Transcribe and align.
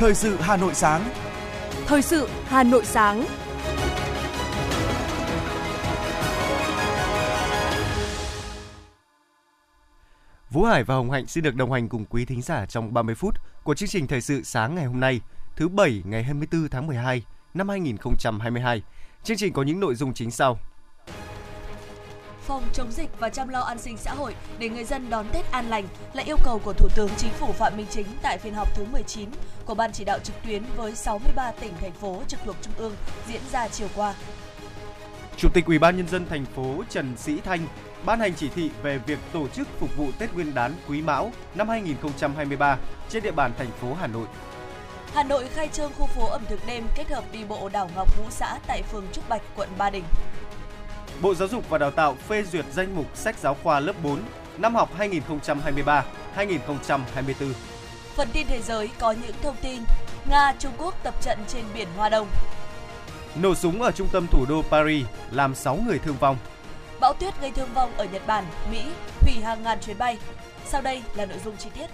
Thời 0.00 0.14
sự 0.14 0.36
Hà 0.40 0.56
Nội 0.56 0.74
sáng. 0.74 1.10
Thời 1.86 2.02
sự 2.02 2.28
Hà 2.44 2.62
Nội 2.62 2.84
sáng. 2.84 3.24
Vũ 10.50 10.64
Hải 10.64 10.84
và 10.84 10.94
Hồng 10.94 11.10
Hạnh 11.10 11.26
xin 11.26 11.44
được 11.44 11.54
đồng 11.54 11.72
hành 11.72 11.88
cùng 11.88 12.04
quý 12.04 12.24
thính 12.24 12.42
giả 12.42 12.66
trong 12.66 12.94
30 12.94 13.14
phút 13.14 13.34
của 13.64 13.74
chương 13.74 13.88
trình 13.88 14.06
Thời 14.06 14.20
sự 14.20 14.42
sáng 14.42 14.74
ngày 14.74 14.84
hôm 14.84 15.00
nay, 15.00 15.20
thứ 15.56 15.68
Bảy 15.68 16.02
ngày 16.04 16.22
24 16.22 16.68
tháng 16.68 16.86
12 16.86 17.24
năm 17.54 17.68
2022. 17.68 18.82
Chương 19.24 19.36
trình 19.36 19.52
có 19.52 19.62
những 19.62 19.80
nội 19.80 19.94
dung 19.94 20.14
chính 20.14 20.30
sau. 20.30 20.58
Phòng 22.46 22.62
chống 22.72 22.92
dịch 22.92 23.10
và 23.18 23.28
chăm 23.28 23.48
lo 23.48 23.60
an 23.60 23.78
sinh 23.78 23.96
xã 23.96 24.14
hội 24.14 24.34
để 24.58 24.68
người 24.68 24.84
dân 24.84 25.10
đón 25.10 25.26
Tết 25.32 25.50
an 25.50 25.68
lành 25.68 25.84
là 26.12 26.22
yêu 26.22 26.36
cầu 26.44 26.60
của 26.64 26.72
Thủ 26.72 26.88
tướng 26.94 27.10
Chính 27.16 27.32
phủ 27.32 27.52
Phạm 27.52 27.76
Minh 27.76 27.86
Chính 27.90 28.06
tại 28.22 28.38
phiên 28.38 28.54
họp 28.54 28.74
thứ 28.74 28.84
19 28.92 29.28
của 29.64 29.74
Ban 29.74 29.92
chỉ 29.92 30.04
đạo 30.04 30.18
trực 30.24 30.36
tuyến 30.46 30.62
với 30.76 30.94
63 30.94 31.52
tỉnh 31.52 31.72
thành 31.80 31.92
phố 31.92 32.22
trực 32.28 32.40
thuộc 32.44 32.56
trung 32.62 32.74
ương 32.76 32.96
diễn 33.28 33.40
ra 33.52 33.68
chiều 33.68 33.88
qua. 33.94 34.14
Chủ 35.36 35.48
tịch 35.54 35.66
Ủy 35.66 35.78
ban 35.78 35.96
nhân 35.96 36.08
dân 36.08 36.26
thành 36.28 36.44
phố 36.44 36.82
Trần 36.90 37.16
Sĩ 37.16 37.40
Thanh 37.40 37.66
ban 38.04 38.20
hành 38.20 38.34
chỉ 38.34 38.48
thị 38.48 38.70
về 38.82 38.98
việc 38.98 39.18
tổ 39.32 39.48
chức 39.48 39.68
phục 39.78 39.96
vụ 39.96 40.10
Tết 40.18 40.34
Nguyên 40.34 40.54
đán 40.54 40.72
Quý 40.88 41.02
Mão 41.02 41.32
năm 41.54 41.68
2023 41.68 42.78
trên 43.08 43.22
địa 43.22 43.32
bàn 43.32 43.52
thành 43.58 43.70
phố 43.80 43.94
Hà 43.94 44.06
Nội. 44.06 44.26
Hà 45.14 45.22
Nội 45.22 45.48
khai 45.48 45.68
trương 45.68 45.92
khu 45.98 46.06
phố 46.06 46.26
ẩm 46.26 46.42
thực 46.48 46.60
đêm 46.66 46.84
kết 46.96 47.10
hợp 47.10 47.24
đi 47.32 47.44
bộ 47.48 47.68
đảo 47.68 47.90
Ngọc 47.96 48.18
Ngũ 48.18 48.24
Xã 48.30 48.58
tại 48.66 48.82
phường 48.82 49.06
Trúc 49.12 49.28
Bạch, 49.28 49.42
quận 49.56 49.68
Ba 49.78 49.90
Đình. 49.90 50.04
Bộ 51.22 51.34
Giáo 51.34 51.48
dục 51.48 51.70
và 51.70 51.78
Đào 51.78 51.90
tạo 51.90 52.14
phê 52.14 52.42
duyệt 52.42 52.64
danh 52.72 52.96
mục 52.96 53.16
sách 53.16 53.38
giáo 53.38 53.56
khoa 53.62 53.80
lớp 53.80 53.92
4 54.02 54.20
năm 54.58 54.74
học 54.74 54.90
2023-2024. 54.98 56.02
Phần 58.14 58.28
tin 58.32 58.46
thế 58.46 58.62
giới 58.62 58.90
có 58.98 59.12
những 59.12 59.34
thông 59.42 59.56
tin 59.62 59.82
Nga, 60.30 60.52
Trung 60.58 60.72
Quốc 60.78 60.94
tập 61.02 61.14
trận 61.22 61.38
trên 61.48 61.64
biển 61.74 61.88
Hoa 61.96 62.08
Đông. 62.08 62.28
Nổ 63.34 63.54
súng 63.54 63.82
ở 63.82 63.90
trung 63.90 64.08
tâm 64.12 64.26
thủ 64.26 64.46
đô 64.48 64.62
Paris 64.62 65.06
làm 65.30 65.54
6 65.54 65.76
người 65.86 65.98
thương 65.98 66.16
vong. 66.16 66.36
Bão 67.00 67.14
tuyết 67.14 67.40
gây 67.40 67.50
thương 67.50 67.74
vong 67.74 67.96
ở 67.96 68.04
Nhật 68.04 68.22
Bản, 68.26 68.44
Mỹ, 68.70 68.82
hủy 69.20 69.34
hàng 69.44 69.62
ngàn 69.62 69.78
chuyến 69.80 69.98
bay. 69.98 70.18
Sau 70.66 70.82
đây 70.82 71.02
là 71.14 71.26
nội 71.26 71.38
dung 71.44 71.56
chi 71.56 71.70
tiết. 71.74 71.86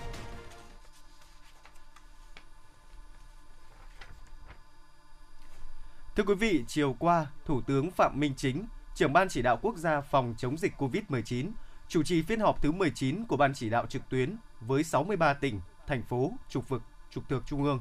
Thưa 6.16 6.22
quý 6.22 6.34
vị, 6.34 6.64
chiều 6.68 6.96
qua, 6.98 7.26
Thủ 7.44 7.60
tướng 7.66 7.90
Phạm 7.90 8.20
Minh 8.20 8.34
Chính, 8.36 8.64
trưởng 8.96 9.12
ban 9.12 9.28
chỉ 9.28 9.42
đạo 9.42 9.58
quốc 9.62 9.76
gia 9.76 10.00
phòng 10.00 10.34
chống 10.38 10.58
dịch 10.58 10.72
COVID-19, 10.78 11.50
chủ 11.88 12.02
trì 12.02 12.22
phiên 12.22 12.40
họp 12.40 12.62
thứ 12.62 12.72
19 12.72 13.24
của 13.24 13.36
ban 13.36 13.54
chỉ 13.54 13.70
đạo 13.70 13.86
trực 13.86 14.08
tuyến 14.08 14.36
với 14.60 14.84
63 14.84 15.34
tỉnh, 15.34 15.60
thành 15.86 16.02
phố, 16.02 16.32
trục 16.48 16.68
vực, 16.68 16.82
trục 17.10 17.28
thuộc 17.28 17.42
trung 17.46 17.64
ương. 17.64 17.80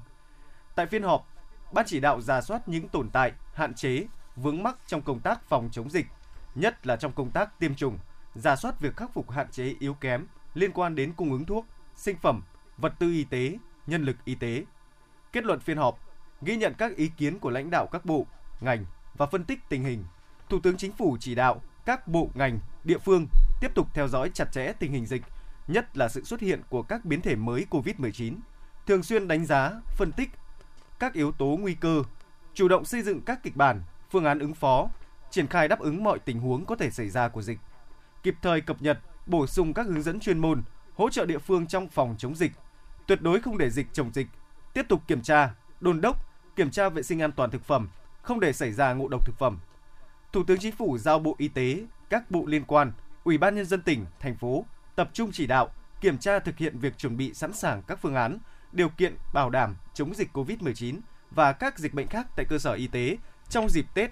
Tại 0.76 0.86
phiên 0.86 1.04
họp, 1.04 1.28
ban 1.74 1.86
chỉ 1.88 2.00
đạo 2.00 2.22
ra 2.22 2.42
soát 2.42 2.68
những 2.68 2.88
tồn 2.88 3.10
tại, 3.10 3.32
hạn 3.54 3.74
chế, 3.74 4.06
vướng 4.36 4.64
mắc 4.64 4.78
trong 4.88 5.02
công 5.02 5.20
tác 5.20 5.50
phòng 5.50 5.70
chống 5.72 5.90
dịch, 5.90 6.06
nhất 6.56 6.88
là 6.88 6.96
trong 6.96 7.12
công 7.12 7.32
tác 7.32 7.60
tiêm 7.60 7.76
chủng, 7.76 8.00
ra 8.34 8.56
soát 8.56 8.80
việc 8.80 8.96
khắc 8.96 9.14
phục 9.14 9.32
hạn 9.32 9.48
chế 9.52 9.76
yếu 9.80 9.94
kém 9.94 10.28
liên 10.54 10.72
quan 10.72 10.96
đến 10.96 11.14
cung 11.14 11.32
ứng 11.32 11.46
thuốc, 11.46 11.66
sinh 11.96 12.18
phẩm, 12.18 12.44
vật 12.78 12.94
tư 13.00 13.12
y 13.12 13.24
tế, 13.24 13.58
nhân 13.88 14.04
lực 14.04 14.18
y 14.26 14.36
tế. 14.36 14.66
Kết 15.32 15.46
luận 15.46 15.60
phiên 15.60 15.78
họp, 15.78 16.00
ghi 16.42 16.58
nhận 16.58 16.74
các 16.78 16.96
ý 16.96 17.12
kiến 17.18 17.40
của 17.40 17.50
lãnh 17.50 17.70
đạo 17.70 17.88
các 17.92 18.06
bộ, 18.06 18.26
ngành 18.62 18.86
và 19.18 19.26
phân 19.26 19.44
tích 19.44 19.60
tình 19.70 19.84
hình. 19.84 20.04
Thủ 20.50 20.60
tướng 20.60 20.78
Chính 20.78 20.92
phủ 20.92 21.18
chỉ 21.20 21.36
đạo 21.36 21.62
các 21.86 22.08
bộ 22.08 22.30
ngành, 22.34 22.60
địa 22.84 22.98
phương 22.98 23.28
tiếp 23.62 23.72
tục 23.76 23.88
theo 23.94 24.08
dõi 24.08 24.30
chặt 24.34 24.52
chẽ 24.52 24.74
tình 24.80 24.92
hình 24.92 25.06
dịch, 25.06 25.22
nhất 25.68 25.98
là 25.98 26.10
sự 26.10 26.24
xuất 26.24 26.40
hiện 26.40 26.62
của 26.70 26.82
các 26.82 27.06
biến 27.06 27.22
thể 27.22 27.36
mới 27.36 27.66
COVID-19, 27.70 28.36
thường 28.88 29.04
xuyên 29.04 29.28
đánh 29.28 29.46
giá, 29.46 29.72
phân 29.98 30.12
tích 30.12 30.30
các 31.00 31.14
yếu 31.14 31.31
tố 31.31 31.58
nguy 31.62 31.74
cơ, 31.74 32.03
chủ 32.53 32.68
động 32.68 32.86
xây 32.86 33.02
dựng 33.02 33.22
các 33.22 33.44
kịch 33.44 33.56
bản, 33.56 33.81
phương 34.12 34.25
án 34.25 34.40
ứng 34.40 34.53
phó, 34.53 34.90
triển 35.31 35.47
khai 35.47 35.68
đáp 35.68 35.80
ứng 35.80 36.03
mọi 36.03 36.19
tình 36.19 36.40
huống 36.40 36.66
có 36.66 36.75
thể 36.75 36.92
xảy 36.92 37.09
ra 37.09 37.28
của 37.28 37.42
dịch, 37.42 37.59
kịp 38.24 38.36
thời 38.42 38.62
cập 38.62 38.81
nhật, 38.81 39.00
bổ 39.25 39.48
sung 39.48 39.74
các 39.74 39.86
hướng 39.86 40.02
dẫn 40.02 40.19
chuyên 40.19 40.40
môn, 40.40 40.64
hỗ 40.96 41.09
trợ 41.09 41.25
địa 41.25 41.40
phương 41.40 41.68
trong 41.68 41.88
phòng 41.88 42.16
chống 42.18 42.36
dịch, 42.36 42.52
tuyệt 43.08 43.22
đối 43.22 43.42
không 43.42 43.58
để 43.58 43.69
dịch 43.69 43.88
chồng 43.94 44.12
dịch, 44.14 44.28
tiếp 44.74 44.86
tục 44.90 45.02
kiểm 45.08 45.22
tra, 45.22 45.56
đôn 45.80 46.02
đốc, 46.02 46.18
kiểm 46.56 46.72
tra 46.72 46.90
vệ 46.90 47.03
sinh 47.03 47.22
an 47.22 47.31
toàn 47.31 47.52
thực 47.52 47.64
phẩm, 47.64 47.90
không 48.22 48.40
để 48.40 48.53
xảy 48.53 48.74
ra 48.74 48.94
ngộ 48.94 49.08
độc 49.08 49.25
thực 49.25 49.38
phẩm. 49.38 49.59
Thủ 50.35 50.44
tướng 50.44 50.59
Chính 50.59 50.75
phủ 50.75 50.97
giao 50.97 51.19
Bộ 51.19 51.35
Y 51.38 51.47
tế, 51.47 51.85
các 52.09 52.31
bộ 52.31 52.46
liên 52.46 52.63
quan, 52.63 52.91
Ủy 53.23 53.38
ban 53.38 53.56
nhân 53.56 53.66
dân 53.66 53.81
tỉnh, 53.81 54.06
thành 54.19 54.35
phố 54.35 54.66
tập 54.96 55.09
trung 55.13 55.31
chỉ 55.34 55.47
đạo, 55.47 55.69
kiểm 56.01 56.18
tra 56.18 56.40
thực 56.40 56.57
hiện 56.57 56.79
việc 56.79 56.97
chuẩn 56.97 57.18
bị 57.18 57.34
sẵn 57.34 57.53
sàng 57.53 57.81
các 57.88 58.00
phương 58.01 58.16
án, 58.16 58.38
điều 58.72 58.90
kiện 58.90 59.16
bảo 59.34 59.50
đảm 59.50 59.75
chống 59.94 60.13
dịch 60.13 60.29
COVID-19 60.34 61.00
và 61.31 61.53
các 61.53 61.79
dịch 61.79 61.94
bệnh 61.94 62.07
khác 62.07 62.28
tại 62.35 62.45
cơ 62.45 62.57
sở 62.57 62.74
y 62.74 62.88
tế 62.88 63.18
trong 63.50 63.69
dịp 63.69 63.85
Tết. 63.94 64.12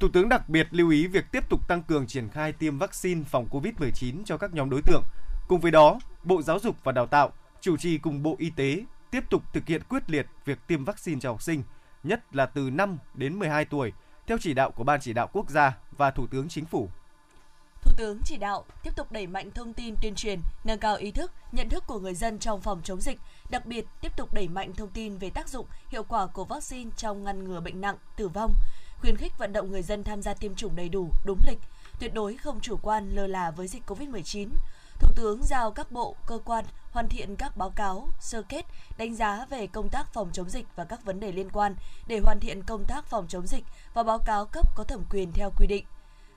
Thủ 0.00 0.08
tướng 0.08 0.28
đặc 0.28 0.48
biệt 0.48 0.68
lưu 0.70 0.90
ý 0.90 1.06
việc 1.06 1.24
tiếp 1.32 1.48
tục 1.48 1.68
tăng 1.68 1.82
cường 1.82 2.06
triển 2.06 2.28
khai 2.28 2.52
tiêm 2.52 2.78
vaccine 2.78 3.22
phòng 3.24 3.46
COVID-19 3.50 4.24
cho 4.24 4.36
các 4.36 4.54
nhóm 4.54 4.70
đối 4.70 4.82
tượng. 4.82 5.02
Cùng 5.48 5.60
với 5.60 5.70
đó, 5.70 5.98
Bộ 6.24 6.42
Giáo 6.42 6.58
dục 6.58 6.76
và 6.84 6.92
Đào 6.92 7.06
tạo 7.06 7.32
chủ 7.60 7.76
trì 7.76 7.98
cùng 7.98 8.22
Bộ 8.22 8.36
Y 8.38 8.50
tế 8.50 8.84
tiếp 9.10 9.24
tục 9.30 9.42
thực 9.52 9.66
hiện 9.66 9.82
quyết 9.88 10.10
liệt 10.10 10.26
việc 10.44 10.58
tiêm 10.66 10.84
vaccine 10.84 11.20
cho 11.20 11.30
học 11.30 11.42
sinh, 11.42 11.62
nhất 12.04 12.36
là 12.36 12.46
từ 12.46 12.70
5 12.70 12.98
đến 13.14 13.38
12 13.38 13.64
tuổi, 13.64 13.92
theo 14.26 14.38
chỉ 14.40 14.54
đạo 14.54 14.70
của 14.70 14.84
Ban 14.84 15.00
chỉ 15.00 15.12
đạo 15.12 15.28
quốc 15.32 15.50
gia 15.50 15.78
và 15.96 16.10
Thủ 16.10 16.26
tướng 16.26 16.48
Chính 16.48 16.64
phủ. 16.64 16.88
Thủ 17.82 17.92
tướng 17.96 18.18
chỉ 18.24 18.36
đạo 18.36 18.64
tiếp 18.82 18.96
tục 18.96 19.12
đẩy 19.12 19.26
mạnh 19.26 19.50
thông 19.50 19.72
tin 19.72 19.94
tuyên 20.02 20.14
truyền, 20.14 20.40
nâng 20.64 20.78
cao 20.78 20.96
ý 20.96 21.10
thức, 21.10 21.32
nhận 21.52 21.68
thức 21.68 21.84
của 21.86 21.98
người 21.98 22.14
dân 22.14 22.38
trong 22.38 22.60
phòng 22.60 22.80
chống 22.84 23.00
dịch, 23.00 23.20
đặc 23.50 23.66
biệt 23.66 23.86
tiếp 24.00 24.16
tục 24.16 24.34
đẩy 24.34 24.48
mạnh 24.48 24.72
thông 24.74 24.88
tin 24.88 25.18
về 25.18 25.30
tác 25.30 25.48
dụng, 25.48 25.66
hiệu 25.88 26.02
quả 26.02 26.26
của 26.26 26.44
vaccine 26.44 26.90
trong 26.96 27.24
ngăn 27.24 27.44
ngừa 27.44 27.60
bệnh 27.60 27.80
nặng, 27.80 27.96
tử 28.16 28.28
vong, 28.28 28.54
khuyến 29.00 29.16
khích 29.16 29.38
vận 29.38 29.52
động 29.52 29.70
người 29.70 29.82
dân 29.82 30.04
tham 30.04 30.22
gia 30.22 30.34
tiêm 30.34 30.54
chủng 30.54 30.76
đầy 30.76 30.88
đủ, 30.88 31.10
đúng 31.26 31.38
lịch, 31.46 31.58
tuyệt 32.00 32.14
đối 32.14 32.36
không 32.36 32.60
chủ 32.60 32.76
quan 32.82 33.10
lơ 33.14 33.26
là 33.26 33.50
với 33.50 33.68
dịch 33.68 33.82
COVID-19. 33.86 34.48
Thủ 34.98 35.08
tướng 35.16 35.42
giao 35.42 35.70
các 35.70 35.92
bộ, 35.92 36.16
cơ 36.26 36.38
quan 36.44 36.64
hoàn 36.90 37.08
thiện 37.08 37.36
các 37.36 37.56
báo 37.56 37.70
cáo, 37.70 38.08
sơ 38.20 38.42
kết, 38.42 38.66
đánh 38.98 39.14
giá 39.14 39.46
về 39.50 39.66
công 39.66 39.88
tác 39.88 40.12
phòng 40.12 40.30
chống 40.32 40.50
dịch 40.50 40.66
và 40.76 40.84
các 40.84 41.04
vấn 41.04 41.20
đề 41.20 41.32
liên 41.32 41.50
quan 41.50 41.74
để 42.06 42.20
hoàn 42.24 42.40
thiện 42.40 42.62
công 42.62 42.84
tác 42.84 43.06
phòng 43.06 43.26
chống 43.28 43.46
dịch 43.46 43.64
và 43.94 44.02
báo 44.02 44.18
cáo 44.18 44.46
cấp 44.46 44.76
có 44.76 44.84
thẩm 44.84 45.04
quyền 45.10 45.32
theo 45.32 45.50
quy 45.56 45.66
định. 45.66 45.84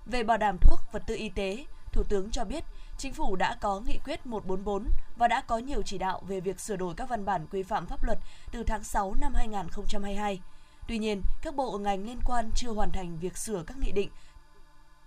Về 0.06 0.24
bảo 0.24 0.38
đảm 0.38 0.58
thuốc, 0.62 0.80
vật 0.92 1.04
tư 1.08 1.16
y 1.16 1.30
tế, 1.30 1.66
Thủ 1.92 2.04
tướng 2.04 2.32
cho 2.32 2.44
biết 2.46 2.64
Chính 2.98 3.14
phủ 3.14 3.36
đã 3.36 3.56
có 3.62 3.80
nghị 3.80 4.00
quyết 4.06 4.26
144 4.26 4.88
và 5.18 5.28
đã 5.28 5.42
có 5.42 5.58
nhiều 5.58 5.82
chỉ 5.86 5.98
đạo 5.98 6.22
về 6.28 6.40
việc 6.40 6.60
sửa 6.60 6.76
đổi 6.76 6.94
các 6.98 7.10
văn 7.10 7.26
bản 7.26 7.48
quy 7.52 7.64
phạm 7.64 7.86
pháp 7.86 8.04
luật 8.04 8.20
từ 8.52 8.64
tháng 8.64 8.84
6 8.84 9.16
năm 9.22 9.34
2022. 9.36 10.42
Tuy 10.88 10.98
nhiên, 10.98 11.22
các 11.42 11.56
bộ 11.56 11.78
ngành 11.78 12.06
liên 12.06 12.20
quan 12.26 12.50
chưa 12.56 12.72
hoàn 12.72 12.92
thành 12.92 13.18
việc 13.20 13.38
sửa 13.38 13.64
các 13.68 13.78
nghị 13.78 13.92
định, 13.92 14.10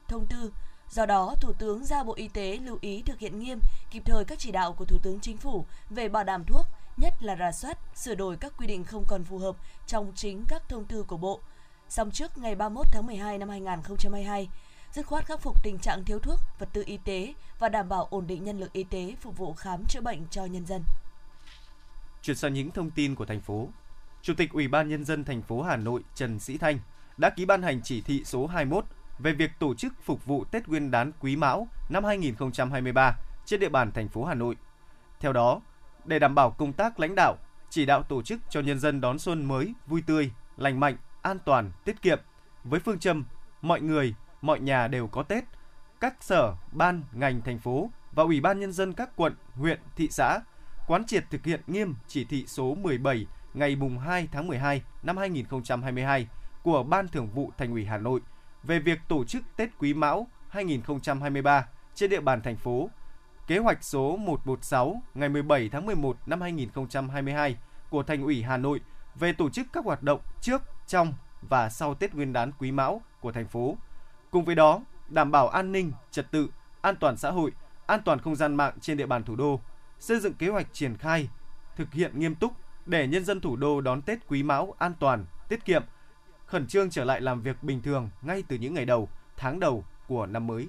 thông 0.09 0.27
tư. 0.27 0.53
Do 0.91 1.07
đó, 1.07 1.35
Thủ 1.41 1.53
tướng 1.53 1.85
giao 1.85 2.05
Bộ 2.05 2.15
Y 2.15 2.29
tế 2.29 2.57
lưu 2.57 2.79
ý 2.81 3.03
thực 3.03 3.19
hiện 3.19 3.39
nghiêm, 3.39 3.61
kịp 3.91 4.03
thời 4.05 4.25
các 4.25 4.39
chỉ 4.39 4.53
đạo 4.53 4.73
của 4.73 4.85
Thủ 4.85 4.99
tướng 5.03 5.21
Chính 5.21 5.37
phủ 5.37 5.65
về 5.91 6.09
bảo 6.09 6.25
đảm 6.25 6.45
thuốc, 6.45 6.67
nhất 6.97 7.15
là 7.21 7.37
rà 7.37 7.53
soát, 7.53 7.79
sửa 7.95 8.15
đổi 8.15 8.37
các 8.37 8.53
quy 8.57 8.67
định 8.67 8.85
không 8.85 9.05
còn 9.09 9.25
phù 9.25 9.39
hợp 9.39 9.57
trong 9.87 10.13
chính 10.15 10.45
các 10.49 10.69
thông 10.69 10.85
tư 10.85 11.03
của 11.03 11.17
Bộ. 11.17 11.41
Song 11.89 12.11
trước 12.11 12.39
ngày 12.39 12.55
31 12.55 12.87
tháng 12.93 13.07
12 13.07 13.39
năm 13.39 13.49
2022, 13.49 14.49
dứt 14.93 15.07
khoát 15.07 15.27
khắc 15.27 15.41
phục 15.41 15.63
tình 15.63 15.79
trạng 15.79 16.05
thiếu 16.05 16.19
thuốc, 16.19 16.41
vật 16.59 16.69
tư 16.73 16.83
y 16.87 16.97
tế 16.97 17.35
và 17.59 17.69
đảm 17.69 17.89
bảo 17.89 18.07
ổn 18.11 18.27
định 18.27 18.45
nhân 18.45 18.61
lực 18.61 18.73
y 18.73 18.85
tế 18.85 19.15
phục 19.21 19.37
vụ 19.37 19.55
khám 19.55 19.85
chữa 19.89 20.01
bệnh 20.01 20.27
cho 20.31 20.45
nhân 20.45 20.67
dân. 20.67 20.83
Chuyển 22.23 22.37
sang 22.37 22.55
những 22.55 22.71
thông 22.71 22.91
tin 22.91 23.15
của 23.15 23.25
thành 23.25 23.41
phố. 23.41 23.69
Chủ 24.23 24.35
tịch 24.37 24.53
Ủy 24.53 24.69
ban 24.69 24.89
nhân 24.89 25.05
dân 25.05 25.25
thành 25.25 25.43
phố 25.43 25.63
Hà 25.63 25.77
Nội 25.77 26.03
Trần 26.15 26.41
Sĩ 26.41 26.59
Thanh 26.59 26.79
đã 27.17 27.31
ký 27.31 27.45
ban 27.45 27.63
hành 27.63 27.81
chỉ 27.85 28.01
thị 28.01 28.23
số 28.25 28.47
21 28.47 28.85
về 29.23 29.33
việc 29.33 29.51
tổ 29.59 29.75
chức 29.75 29.93
phục 30.03 30.27
vụ 30.27 30.45
Tết 30.45 30.69
Nguyên 30.69 30.91
đán 30.91 31.13
Quý 31.21 31.37
Mão 31.37 31.69
năm 31.89 32.05
2023 32.05 33.17
trên 33.45 33.61
địa 33.61 33.69
bàn 33.69 33.93
thành 33.93 34.09
phố 34.09 34.25
Hà 34.25 34.35
Nội. 34.35 34.57
Theo 35.21 35.33
đó, 35.33 35.61
để 36.05 36.19
đảm 36.19 36.35
bảo 36.35 36.51
công 36.51 36.73
tác 36.73 37.01
lãnh 37.01 37.15
đạo, 37.15 37.37
chỉ 37.71 37.87
đạo 37.87 38.03
tổ 38.03 38.23
chức 38.23 38.41
cho 38.51 38.61
nhân 38.61 38.79
dân 38.79 39.01
đón 39.01 39.19
xuân 39.19 39.45
mới 39.45 39.75
vui 39.87 40.03
tươi, 40.07 40.31
lành 40.57 40.81
mạnh, 40.81 40.97
an 41.23 41.39
toàn, 41.45 41.71
tiết 41.85 42.03
kiệm 42.03 42.19
với 42.65 42.81
phương 42.81 42.99
châm 42.99 43.25
mọi 43.63 43.81
người, 43.81 44.15
mọi 44.43 44.61
nhà 44.61 44.89
đều 44.89 45.07
có 45.07 45.23
Tết. 45.23 45.45
Các 46.01 46.15
sở, 46.21 46.55
ban, 46.73 47.03
ngành 47.13 47.41
thành 47.43 47.59
phố 47.59 47.91
và 48.13 48.23
Ủy 48.23 48.41
ban 48.41 48.61
nhân 48.61 48.73
dân 48.73 48.93
các 48.93 49.17
quận, 49.17 49.35
huyện, 49.55 49.81
thị 49.97 50.09
xã 50.11 50.41
quán 50.87 51.05
triệt 51.05 51.25
thực 51.31 51.45
hiện 51.45 51.61
nghiêm 51.67 51.95
chỉ 52.09 52.25
thị 52.25 52.45
số 52.47 52.75
17 52.75 53.27
ngày 53.55 53.77
mùng 53.77 53.99
2 53.99 54.29
tháng 54.33 54.47
12 54.47 54.83
năm 55.03 55.17
2022 55.17 56.29
của 56.63 56.83
Ban 56.83 57.09
Thường 57.09 57.29
vụ 57.35 57.53
Thành 57.59 57.73
ủy 57.73 57.85
Hà 57.85 57.99
Nội 57.99 58.21
về 58.63 58.79
việc 58.79 58.99
tổ 59.09 59.25
chức 59.25 59.43
Tết 59.57 59.71
Quý 59.79 59.95
Mão 59.95 60.27
2023 60.49 61.67
trên 61.95 62.11
địa 62.11 62.21
bàn 62.21 62.43
thành 62.43 62.57
phố. 62.57 62.91
Kế 63.47 63.59
hoạch 63.59 63.85
số 63.85 64.17
116 64.17 65.03
ngày 65.15 65.29
17 65.29 65.69
tháng 65.69 65.87
11 65.87 66.17
năm 66.27 66.41
2022 66.41 67.57
của 67.91 68.03
Thành 68.03 68.23
ủy 68.23 68.43
Hà 68.43 68.57
Nội 68.57 68.81
về 69.15 69.33
tổ 69.33 69.51
chức 69.51 69.67
các 69.73 69.85
hoạt 69.85 70.03
động 70.03 70.21
trước, 70.41 70.63
trong 70.87 71.15
và 71.43 71.69
sau 71.69 71.95
Tết 71.95 72.15
Nguyên 72.15 72.33
đán 72.33 72.53
Quý 72.59 72.73
Mão 72.73 73.03
của 73.21 73.33
thành 73.33 73.49
phố. 73.49 73.77
Cùng 74.31 74.45
với 74.45 74.55
đó, 74.55 74.81
đảm 75.09 75.31
bảo 75.31 75.49
an 75.49 75.73
ninh, 75.73 75.93
trật 76.11 76.31
tự, 76.31 76.51
an 76.81 76.97
toàn 76.97 77.17
xã 77.17 77.31
hội, 77.31 77.53
an 77.87 78.01
toàn 78.05 78.19
không 78.19 78.37
gian 78.37 78.55
mạng 78.55 78.75
trên 78.81 78.97
địa 78.97 79.07
bàn 79.07 79.25
thủ 79.25 79.37
đô, 79.37 79.61
xây 79.99 80.21
dựng 80.21 80.35
kế 80.35 80.49
hoạch 80.49 80.67
triển 80.73 80.97
khai 80.97 81.29
thực 81.77 81.93
hiện 81.93 82.19
nghiêm 82.19 82.35
túc 82.35 82.53
để 82.87 83.07
nhân 83.07 83.25
dân 83.25 83.41
thủ 83.41 83.57
đô 83.57 83.81
đón 83.81 84.03
Tết 84.03 84.19
Quý 84.29 84.43
Mão 84.43 84.75
an 84.79 84.93
toàn, 85.01 85.25
tiết 85.49 85.65
kiệm, 85.65 85.83
khẩn 86.51 86.67
trương 86.67 86.91
trở 86.91 87.05
lại 87.05 87.21
làm 87.21 87.43
việc 87.43 87.63
bình 87.63 87.83
thường 87.83 88.11
ngay 88.23 88.43
từ 88.49 88.57
những 88.57 88.75
ngày 88.75 88.85
đầu, 88.85 89.09
tháng 89.37 89.61
đầu 89.61 89.85
của 90.09 90.27
năm 90.27 90.47
mới. 90.47 90.69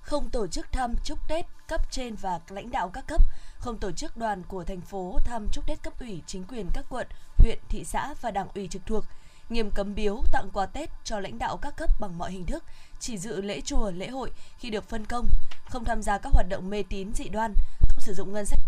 Không 0.00 0.30
tổ 0.30 0.46
chức 0.46 0.72
thăm 0.72 0.94
chúc 1.04 1.28
Tết 1.28 1.46
cấp 1.68 1.90
trên 1.90 2.14
và 2.14 2.40
lãnh 2.48 2.70
đạo 2.70 2.88
các 2.88 3.06
cấp, 3.06 3.22
không 3.58 3.78
tổ 3.78 3.92
chức 3.92 4.16
đoàn 4.16 4.42
của 4.48 4.64
thành 4.64 4.80
phố 4.80 5.18
thăm 5.24 5.48
chúc 5.52 5.66
Tết 5.66 5.82
cấp 5.82 5.92
ủy 6.00 6.22
chính 6.26 6.44
quyền 6.44 6.66
các 6.74 6.84
quận, 6.88 7.06
huyện, 7.38 7.58
thị 7.68 7.84
xã 7.84 8.14
và 8.20 8.30
đảng 8.30 8.48
ủy 8.54 8.68
trực 8.68 8.86
thuộc, 8.86 9.04
nghiêm 9.48 9.70
cấm 9.70 9.94
biếu 9.94 10.22
tặng 10.32 10.48
quà 10.52 10.66
Tết 10.66 10.90
cho 11.04 11.20
lãnh 11.20 11.38
đạo 11.38 11.56
các 11.56 11.76
cấp 11.76 11.90
bằng 12.00 12.18
mọi 12.18 12.32
hình 12.32 12.46
thức, 12.46 12.64
chỉ 13.00 13.18
dự 13.18 13.40
lễ 13.40 13.60
chùa, 13.60 13.90
lễ 13.90 14.08
hội 14.08 14.30
khi 14.58 14.70
được 14.70 14.88
phân 14.88 15.04
công, 15.06 15.26
không 15.68 15.84
tham 15.84 16.02
gia 16.02 16.18
các 16.18 16.32
hoạt 16.32 16.46
động 16.48 16.70
mê 16.70 16.82
tín 16.88 17.14
dị 17.14 17.28
đoan, 17.28 17.54
không 17.80 18.00
sử 18.00 18.14
dụng 18.14 18.32
ngân 18.32 18.46
sách 18.46 18.60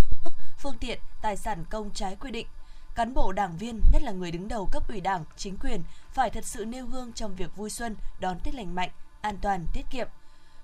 phương 0.58 0.78
tiện, 0.80 0.98
tài 1.22 1.36
sản 1.36 1.64
công 1.70 1.90
trái 1.90 2.16
quy 2.20 2.30
định. 2.30 2.46
Cán 2.96 3.14
bộ 3.14 3.32
đảng 3.32 3.56
viên, 3.56 3.80
nhất 3.92 4.02
là 4.02 4.12
người 4.12 4.30
đứng 4.30 4.48
đầu 4.48 4.68
cấp 4.72 4.88
ủy 4.88 5.00
đảng, 5.00 5.24
chính 5.36 5.56
quyền 5.56 5.82
phải 6.12 6.30
thật 6.30 6.44
sự 6.44 6.64
nêu 6.64 6.86
gương 6.86 7.12
trong 7.12 7.34
việc 7.34 7.56
vui 7.56 7.70
xuân, 7.70 7.96
đón 8.20 8.40
Tết 8.40 8.54
lành 8.54 8.74
mạnh, 8.74 8.90
an 9.20 9.36
toàn, 9.42 9.66
tiết 9.72 9.86
kiệm. 9.90 10.08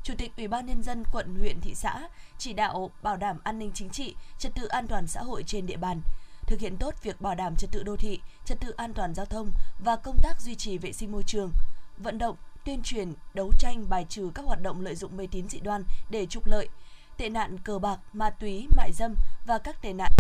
Chủ 0.02 0.14
tịch 0.18 0.32
Ủy 0.36 0.48
ban 0.48 0.66
nhân 0.66 0.82
dân 0.82 1.04
quận, 1.12 1.34
huyện, 1.38 1.60
thị 1.60 1.74
xã 1.74 2.08
chỉ 2.38 2.52
đạo 2.52 2.90
bảo 3.02 3.16
đảm 3.16 3.38
an 3.44 3.58
ninh 3.58 3.70
chính 3.74 3.90
trị, 3.90 4.14
trật 4.38 4.54
tự 4.54 4.66
an 4.66 4.86
toàn 4.86 5.06
xã 5.06 5.22
hội 5.22 5.42
trên 5.46 5.66
địa 5.66 5.76
bàn, 5.76 6.00
thực 6.46 6.60
hiện 6.60 6.76
tốt 6.76 6.94
việc 7.02 7.20
bảo 7.20 7.34
đảm 7.34 7.56
trật 7.56 7.70
tự 7.70 7.82
đô 7.82 7.96
thị, 7.96 8.20
trật 8.44 8.60
tự 8.60 8.70
an 8.70 8.94
toàn 8.94 9.14
giao 9.14 9.26
thông 9.26 9.52
và 9.84 9.96
công 9.96 10.16
tác 10.22 10.40
duy 10.40 10.54
trì 10.54 10.78
vệ 10.78 10.92
sinh 10.92 11.12
môi 11.12 11.22
trường, 11.22 11.52
vận 11.98 12.18
động, 12.18 12.36
tuyên 12.64 12.82
truyền, 12.82 13.12
đấu 13.34 13.50
tranh 13.58 13.88
bài 13.88 14.06
trừ 14.08 14.30
các 14.34 14.44
hoạt 14.46 14.62
động 14.62 14.80
lợi 14.80 14.94
dụng 14.94 15.16
mê 15.16 15.26
tín 15.30 15.48
dị 15.48 15.60
đoan 15.60 15.84
để 16.10 16.26
trục 16.26 16.46
lợi, 16.46 16.68
tệ 17.16 17.28
nạn 17.28 17.58
cờ 17.58 17.78
bạc, 17.78 17.98
ma 18.12 18.30
túy, 18.30 18.66
mại 18.76 18.92
dâm 18.92 19.14
và 19.46 19.58
các 19.58 19.82
tệ 19.82 19.92
nạn 19.92 20.12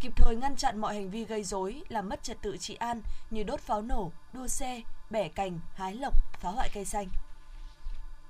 kịp 0.00 0.12
thời 0.16 0.36
ngăn 0.36 0.56
chặn 0.56 0.78
mọi 0.78 0.94
hành 0.94 1.10
vi 1.10 1.24
gây 1.24 1.44
rối, 1.44 1.82
làm 1.88 2.08
mất 2.08 2.22
trật 2.22 2.42
tự 2.42 2.56
trị 2.56 2.74
an 2.74 3.02
như 3.30 3.42
đốt 3.42 3.60
pháo 3.60 3.82
nổ, 3.82 4.12
đua 4.32 4.46
xe, 4.46 4.82
bẻ 5.10 5.28
cành, 5.28 5.60
hái 5.74 5.94
lộc, 5.94 6.14
phá 6.40 6.50
hoại 6.50 6.70
cây 6.74 6.84
xanh. 6.84 7.06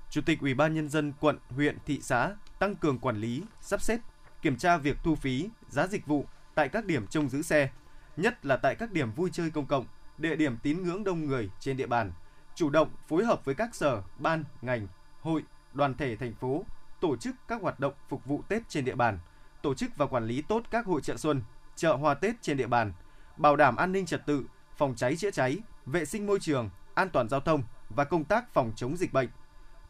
Chủ 0.09 0.21
tịch 0.25 0.39
Ủy 0.41 0.53
ban 0.53 0.73
nhân 0.73 0.89
dân 0.89 1.13
quận, 1.19 1.37
huyện, 1.49 1.77
thị 1.85 1.99
xã 2.01 2.35
tăng 2.59 2.75
cường 2.75 2.99
quản 2.99 3.17
lý, 3.17 3.43
sắp 3.61 3.81
xếp, 3.81 3.99
kiểm 4.41 4.57
tra 4.57 4.77
việc 4.77 4.97
thu 5.03 5.15
phí, 5.15 5.49
giá 5.69 5.87
dịch 5.87 6.05
vụ 6.05 6.25
tại 6.55 6.69
các 6.69 6.85
điểm 6.85 7.07
trông 7.07 7.29
giữ 7.29 7.41
xe, 7.41 7.69
nhất 8.17 8.45
là 8.45 8.57
tại 8.57 8.75
các 8.75 8.91
điểm 8.91 9.11
vui 9.11 9.29
chơi 9.33 9.49
công 9.49 9.65
cộng, 9.65 9.85
địa 10.17 10.35
điểm 10.35 10.57
tín 10.63 10.83
ngưỡng 10.83 11.03
đông 11.03 11.25
người 11.25 11.49
trên 11.59 11.77
địa 11.77 11.87
bàn, 11.87 12.11
chủ 12.55 12.69
động 12.69 12.89
phối 13.07 13.25
hợp 13.25 13.45
với 13.45 13.55
các 13.55 13.75
sở, 13.75 14.01
ban, 14.17 14.43
ngành, 14.61 14.87
hội, 15.21 15.43
đoàn 15.73 15.93
thể 15.97 16.15
thành 16.15 16.33
phố 16.33 16.65
tổ 17.01 17.17
chức 17.17 17.35
các 17.47 17.61
hoạt 17.61 17.79
động 17.79 17.93
phục 18.09 18.25
vụ 18.25 18.41
Tết 18.47 18.69
trên 18.69 18.85
địa 18.85 18.95
bàn, 18.95 19.19
tổ 19.61 19.73
chức 19.73 19.91
và 19.97 20.05
quản 20.05 20.25
lý 20.25 20.41
tốt 20.41 20.63
các 20.71 20.85
hội 20.85 21.01
chợ 21.01 21.17
xuân, 21.17 21.41
chợ 21.75 21.95
hoa 21.95 22.13
Tết 22.13 22.41
trên 22.41 22.57
địa 22.57 22.67
bàn, 22.67 22.93
bảo 23.37 23.55
đảm 23.55 23.75
an 23.75 23.91
ninh 23.91 24.05
trật 24.05 24.25
tự, 24.25 24.45
phòng 24.77 24.95
cháy 24.95 25.15
chữa 25.15 25.31
cháy, 25.31 25.57
vệ 25.85 26.05
sinh 26.05 26.27
môi 26.27 26.39
trường, 26.39 26.69
an 26.93 27.09
toàn 27.09 27.29
giao 27.29 27.39
thông 27.39 27.63
và 27.89 28.03
công 28.03 28.23
tác 28.23 28.53
phòng 28.53 28.71
chống 28.75 28.97
dịch 28.97 29.13
bệnh. 29.13 29.29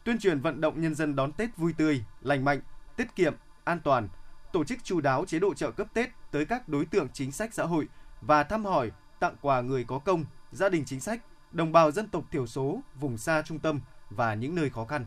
Tuyên 0.04 0.18
truyền 0.18 0.40
vận 0.40 0.60
động 0.60 0.80
nhân 0.80 0.94
dân 0.94 1.16
đón 1.16 1.32
Tết 1.32 1.56
vui 1.56 1.72
tươi, 1.72 2.04
lành 2.20 2.44
mạnh, 2.44 2.60
tiết 2.96 3.16
kiệm, 3.16 3.34
an 3.64 3.80
toàn, 3.80 4.08
tổ 4.52 4.64
chức 4.64 4.78
chú 4.84 5.00
đáo 5.00 5.24
chế 5.24 5.38
độ 5.38 5.54
trợ 5.54 5.70
cấp 5.70 5.86
Tết 5.94 6.08
tới 6.30 6.44
các 6.44 6.68
đối 6.68 6.84
tượng 6.86 7.08
chính 7.12 7.32
sách 7.32 7.54
xã 7.54 7.64
hội 7.64 7.88
và 8.20 8.42
thăm 8.42 8.64
hỏi, 8.64 8.90
tặng 9.20 9.36
quà 9.40 9.60
người 9.60 9.84
có 9.84 9.98
công, 9.98 10.24
gia 10.52 10.68
đình 10.68 10.84
chính 10.84 11.00
sách, 11.00 11.20
đồng 11.52 11.72
bào 11.72 11.90
dân 11.90 12.08
tộc 12.08 12.24
thiểu 12.30 12.46
số, 12.46 12.80
vùng 12.94 13.18
xa 13.18 13.42
trung 13.46 13.58
tâm 13.58 13.80
và 14.10 14.34
những 14.34 14.54
nơi 14.54 14.70
khó 14.70 14.84
khăn. 14.84 15.06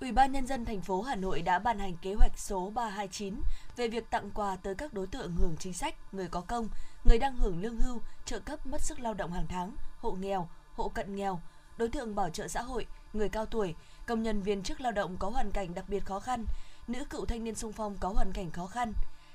Ủy 0.00 0.12
ban 0.12 0.32
nhân 0.32 0.46
dân 0.46 0.64
thành 0.64 0.80
phố 0.80 1.02
Hà 1.02 1.14
Nội 1.14 1.42
đã 1.42 1.58
ban 1.58 1.78
hành 1.78 1.96
kế 2.02 2.14
hoạch 2.14 2.38
số 2.38 2.70
329 2.70 3.34
về 3.78 3.88
việc 3.88 4.10
tặng 4.10 4.30
quà 4.34 4.56
tới 4.56 4.74
các 4.74 4.92
đối 4.92 5.06
tượng 5.06 5.32
hưởng 5.32 5.56
chính 5.58 5.72
sách, 5.72 5.94
người 6.12 6.28
có 6.28 6.40
công, 6.40 6.68
người 7.04 7.18
đang 7.18 7.36
hưởng 7.36 7.62
lương 7.62 7.76
hưu, 7.76 8.00
trợ 8.24 8.38
cấp 8.38 8.66
mất 8.66 8.82
sức 8.82 9.00
lao 9.00 9.14
động 9.14 9.32
hàng 9.32 9.46
tháng, 9.48 9.72
hộ 9.98 10.12
nghèo, 10.12 10.48
hộ 10.74 10.88
cận 10.88 11.16
nghèo, 11.16 11.40
đối 11.76 11.88
tượng 11.88 12.14
bảo 12.14 12.30
trợ 12.30 12.48
xã 12.48 12.62
hội, 12.62 12.86
người 13.12 13.28
cao 13.28 13.46
tuổi, 13.46 13.74
công 14.06 14.22
nhân 14.22 14.42
viên 14.42 14.62
chức 14.62 14.80
lao 14.80 14.92
động 14.92 15.16
có 15.18 15.30
hoàn 15.30 15.50
cảnh 15.50 15.74
đặc 15.74 15.84
biệt 15.88 16.04
khó 16.04 16.20
khăn, 16.20 16.44
nữ 16.88 17.04
cựu 17.04 17.26
thanh 17.26 17.44
niên 17.44 17.54
sung 17.54 17.72
phong 17.72 17.96
có 18.00 18.08
hoàn 18.08 18.32
cảnh 18.32 18.50
khó 18.50 18.66
khăn, 18.66 18.92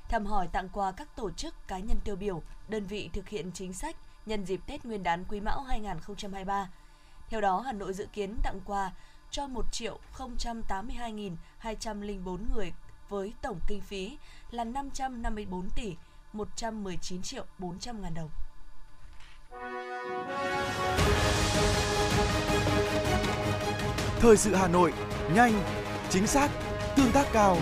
thăm 0.10 0.25
hỏi 0.25 0.48
tặng 0.48 0.69
quà 0.74 0.92
các 0.92 1.16
tổ 1.16 1.31
chức 1.31 1.68
cá 1.68 1.80
nhân 1.80 1.98
tiêu 2.04 2.16
biểu, 2.16 2.42
đơn 2.68 2.86
vị 2.86 3.10
thực 3.13 3.30
hiện 3.30 3.51
chính 3.54 3.74
sách 3.74 3.95
nhân 4.25 4.45
dịp 4.45 4.60
Tết 4.68 4.86
Nguyên 4.86 5.04
đán 5.04 5.25
Quý 5.30 5.40
Mão 5.40 5.62
2023. 5.62 6.69
Theo 7.30 7.42
đó, 7.42 7.60
Hà 7.60 7.72
Nội 7.72 7.94
dự 7.94 8.07
kiến 8.13 8.36
tặng 8.44 8.60
quà 8.66 8.92
cho 9.31 9.48
1 9.48 9.66
triệu 9.72 10.00
082.204 10.18 12.38
người 12.54 12.74
với 13.10 13.34
tổng 13.42 13.60
kinh 13.68 13.82
phí 13.82 14.18
là 14.52 14.64
554 14.64 15.70
tỷ 15.70 15.96
119 16.34 17.22
triệu 17.22 17.46
400 17.60 18.02
ngàn 18.02 18.14
đồng. 18.14 18.30
Thời 24.20 24.38
sự 24.38 24.56
Hà 24.56 24.68
Nội, 24.68 24.94
nhanh, 25.34 25.54
chính 26.10 26.28
xác, 26.28 26.50
tương 26.96 27.12
tác 27.12 27.26
cao. 27.34 27.58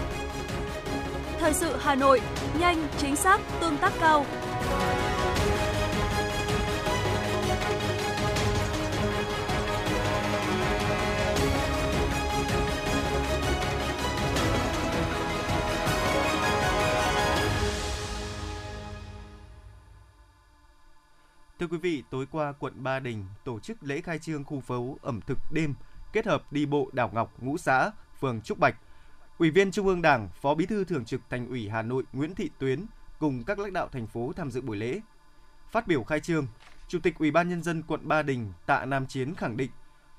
Thời 1.40 1.54
sự 1.54 1.78
Hà 1.80 1.96
Nội, 1.96 2.22
nhanh, 2.60 2.88
chính 2.98 3.16
xác, 3.16 3.42
tương 3.60 3.78
tác 3.78 3.94
cao. 4.00 4.26
Thưa 21.62 21.68
quý 21.68 21.78
vị, 21.78 22.04
tối 22.10 22.26
qua 22.32 22.54
quận 22.60 22.84
Ba 22.84 23.00
Đình 23.00 23.26
tổ 23.44 23.60
chức 23.60 23.84
lễ 23.84 24.02
khai 24.02 24.20
trương 24.20 24.44
khu 24.44 24.60
phố 24.60 24.98
ẩm 25.02 25.22
thực 25.28 25.38
đêm 25.52 25.74
kết 26.14 26.26
hợp 26.26 26.54
đi 26.54 26.66
bộ 26.66 26.90
đảo 26.94 27.10
Ngọc, 27.14 27.34
Ngũ 27.42 27.58
Xã, 27.58 27.92
phường 28.20 28.42
Trúc 28.42 28.60
Bạch. 28.60 28.76
Ủy 29.38 29.52
viên 29.52 29.72
Trung 29.72 29.88
ương 29.88 30.02
Đảng, 30.02 30.30
Phó 30.42 30.56
Bí 30.56 30.66
thư 30.66 30.84
Thường 30.84 31.06
trực 31.06 31.22
Thành 31.30 31.48
ủy 31.48 31.70
Hà 31.70 31.82
Nội 31.82 32.04
Nguyễn 32.14 32.36
Thị 32.36 32.50
Tuyến 32.60 32.86
cùng 33.20 33.44
các 33.44 33.60
lãnh 33.60 33.74
đạo 33.74 33.90
thành 33.92 34.08
phố 34.08 34.34
tham 34.36 34.52
dự 34.52 34.62
buổi 34.62 34.78
lễ. 34.78 35.00
Phát 35.72 35.88
biểu 35.88 36.04
khai 36.04 36.20
trương, 36.20 36.48
Chủ 36.88 37.00
tịch 37.00 37.20
Ủy 37.20 37.32
ban 37.32 37.50
nhân 37.50 37.64
dân 37.64 37.84
quận 37.88 38.08
Ba 38.08 38.22
Đình 38.22 38.54
Tạ 38.66 38.86
Nam 38.86 39.08
Chiến 39.08 39.36
khẳng 39.36 39.58
định, 39.58 39.72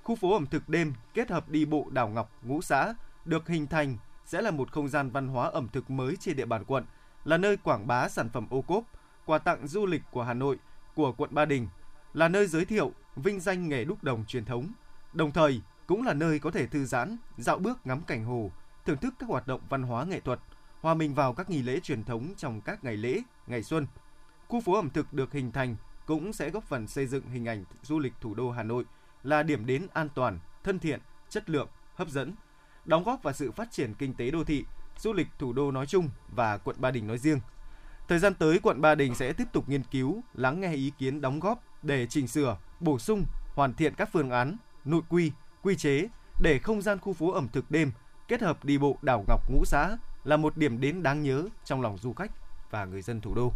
khu 0.02 0.16
phố 0.16 0.32
ẩm 0.32 0.46
thực 0.46 0.68
đêm 0.68 0.94
kết 1.14 1.30
hợp 1.30 1.48
đi 1.48 1.64
bộ 1.64 1.86
đảo 1.90 2.08
Ngọc, 2.08 2.32
Ngũ 2.42 2.62
Xã 2.62 2.94
được 3.24 3.48
hình 3.48 3.66
thành 3.66 3.96
sẽ 4.24 4.42
là 4.42 4.50
một 4.50 4.72
không 4.72 4.88
gian 4.88 5.10
văn 5.10 5.28
hóa 5.28 5.50
ẩm 5.50 5.68
thực 5.72 5.90
mới 5.90 6.16
trên 6.16 6.36
địa 6.36 6.46
bàn 6.46 6.64
quận, 6.64 6.84
là 7.24 7.36
nơi 7.36 7.56
quảng 7.56 7.86
bá 7.86 8.08
sản 8.08 8.28
phẩm 8.28 8.46
ô 8.50 8.62
cốp, 8.62 8.84
quà 9.24 9.38
tặng 9.38 9.66
du 9.66 9.86
lịch 9.86 10.02
của 10.10 10.22
Hà 10.22 10.34
Nội– 10.34 10.58
của 10.94 11.12
quận 11.12 11.34
Ba 11.34 11.44
Đình 11.44 11.68
là 12.14 12.28
nơi 12.28 12.46
giới 12.46 12.64
thiệu, 12.64 12.92
vinh 13.16 13.40
danh 13.40 13.68
nghề 13.68 13.84
đúc 13.84 14.04
đồng 14.04 14.24
truyền 14.24 14.44
thống, 14.44 14.72
đồng 15.12 15.32
thời 15.32 15.60
cũng 15.86 16.02
là 16.02 16.14
nơi 16.14 16.38
có 16.38 16.50
thể 16.50 16.66
thư 16.66 16.84
giãn, 16.84 17.16
dạo 17.36 17.58
bước 17.58 17.86
ngắm 17.86 18.02
cảnh 18.02 18.24
hồ, 18.24 18.50
thưởng 18.86 18.96
thức 18.96 19.14
các 19.18 19.28
hoạt 19.28 19.46
động 19.46 19.60
văn 19.68 19.82
hóa 19.82 20.04
nghệ 20.04 20.20
thuật, 20.20 20.40
hòa 20.80 20.94
mình 20.94 21.14
vào 21.14 21.34
các 21.34 21.50
nghi 21.50 21.62
lễ 21.62 21.80
truyền 21.80 22.04
thống 22.04 22.34
trong 22.36 22.60
các 22.60 22.84
ngày 22.84 22.96
lễ, 22.96 23.18
ngày 23.46 23.62
xuân. 23.62 23.86
Khu 24.48 24.60
phố 24.60 24.74
ẩm 24.74 24.90
thực 24.90 25.12
được 25.12 25.32
hình 25.32 25.52
thành 25.52 25.76
cũng 26.06 26.32
sẽ 26.32 26.50
góp 26.50 26.64
phần 26.64 26.86
xây 26.86 27.06
dựng 27.06 27.30
hình 27.30 27.48
ảnh 27.48 27.64
du 27.82 27.98
lịch 27.98 28.12
thủ 28.20 28.34
đô 28.34 28.50
Hà 28.50 28.62
Nội 28.62 28.84
là 29.22 29.42
điểm 29.42 29.66
đến 29.66 29.86
an 29.92 30.08
toàn, 30.14 30.38
thân 30.64 30.78
thiện, 30.78 31.00
chất 31.28 31.50
lượng, 31.50 31.68
hấp 31.94 32.08
dẫn, 32.08 32.34
đóng 32.84 33.04
góp 33.04 33.22
vào 33.22 33.34
sự 33.34 33.50
phát 33.50 33.70
triển 33.70 33.94
kinh 33.94 34.14
tế 34.14 34.30
đô 34.30 34.44
thị, 34.44 34.64
du 34.98 35.12
lịch 35.12 35.28
thủ 35.38 35.52
đô 35.52 35.70
nói 35.70 35.86
chung 35.86 36.08
và 36.28 36.58
quận 36.58 36.76
Ba 36.80 36.90
Đình 36.90 37.06
nói 37.06 37.18
riêng– 37.18 37.40
Thời 38.08 38.18
gian 38.18 38.34
tới, 38.34 38.58
quận 38.62 38.80
Ba 38.80 38.94
Đình 38.94 39.14
sẽ 39.14 39.32
tiếp 39.32 39.44
tục 39.52 39.68
nghiên 39.68 39.82
cứu, 39.82 40.22
lắng 40.34 40.60
nghe 40.60 40.74
ý 40.74 40.92
kiến 40.98 41.20
đóng 41.20 41.40
góp 41.40 41.62
để 41.82 42.06
chỉnh 42.06 42.28
sửa, 42.28 42.56
bổ 42.80 42.98
sung, 42.98 43.24
hoàn 43.54 43.74
thiện 43.74 43.94
các 43.94 44.08
phương 44.12 44.30
án, 44.30 44.56
nội 44.84 45.02
quy, 45.08 45.32
quy 45.62 45.76
chế 45.76 46.08
để 46.40 46.58
không 46.58 46.82
gian 46.82 46.98
khu 46.98 47.12
phố 47.12 47.32
ẩm 47.32 47.48
thực 47.52 47.70
đêm 47.70 47.92
kết 48.28 48.42
hợp 48.42 48.64
đi 48.64 48.78
bộ 48.78 48.96
đảo 49.02 49.24
Ngọc 49.28 49.50
Ngũ 49.50 49.64
Xã 49.64 49.96
là 50.24 50.36
một 50.36 50.56
điểm 50.56 50.80
đến 50.80 51.02
đáng 51.02 51.22
nhớ 51.22 51.48
trong 51.64 51.80
lòng 51.80 51.98
du 51.98 52.12
khách 52.12 52.30
và 52.70 52.84
người 52.84 53.02
dân 53.02 53.20
thủ 53.20 53.34
đô. 53.34 53.52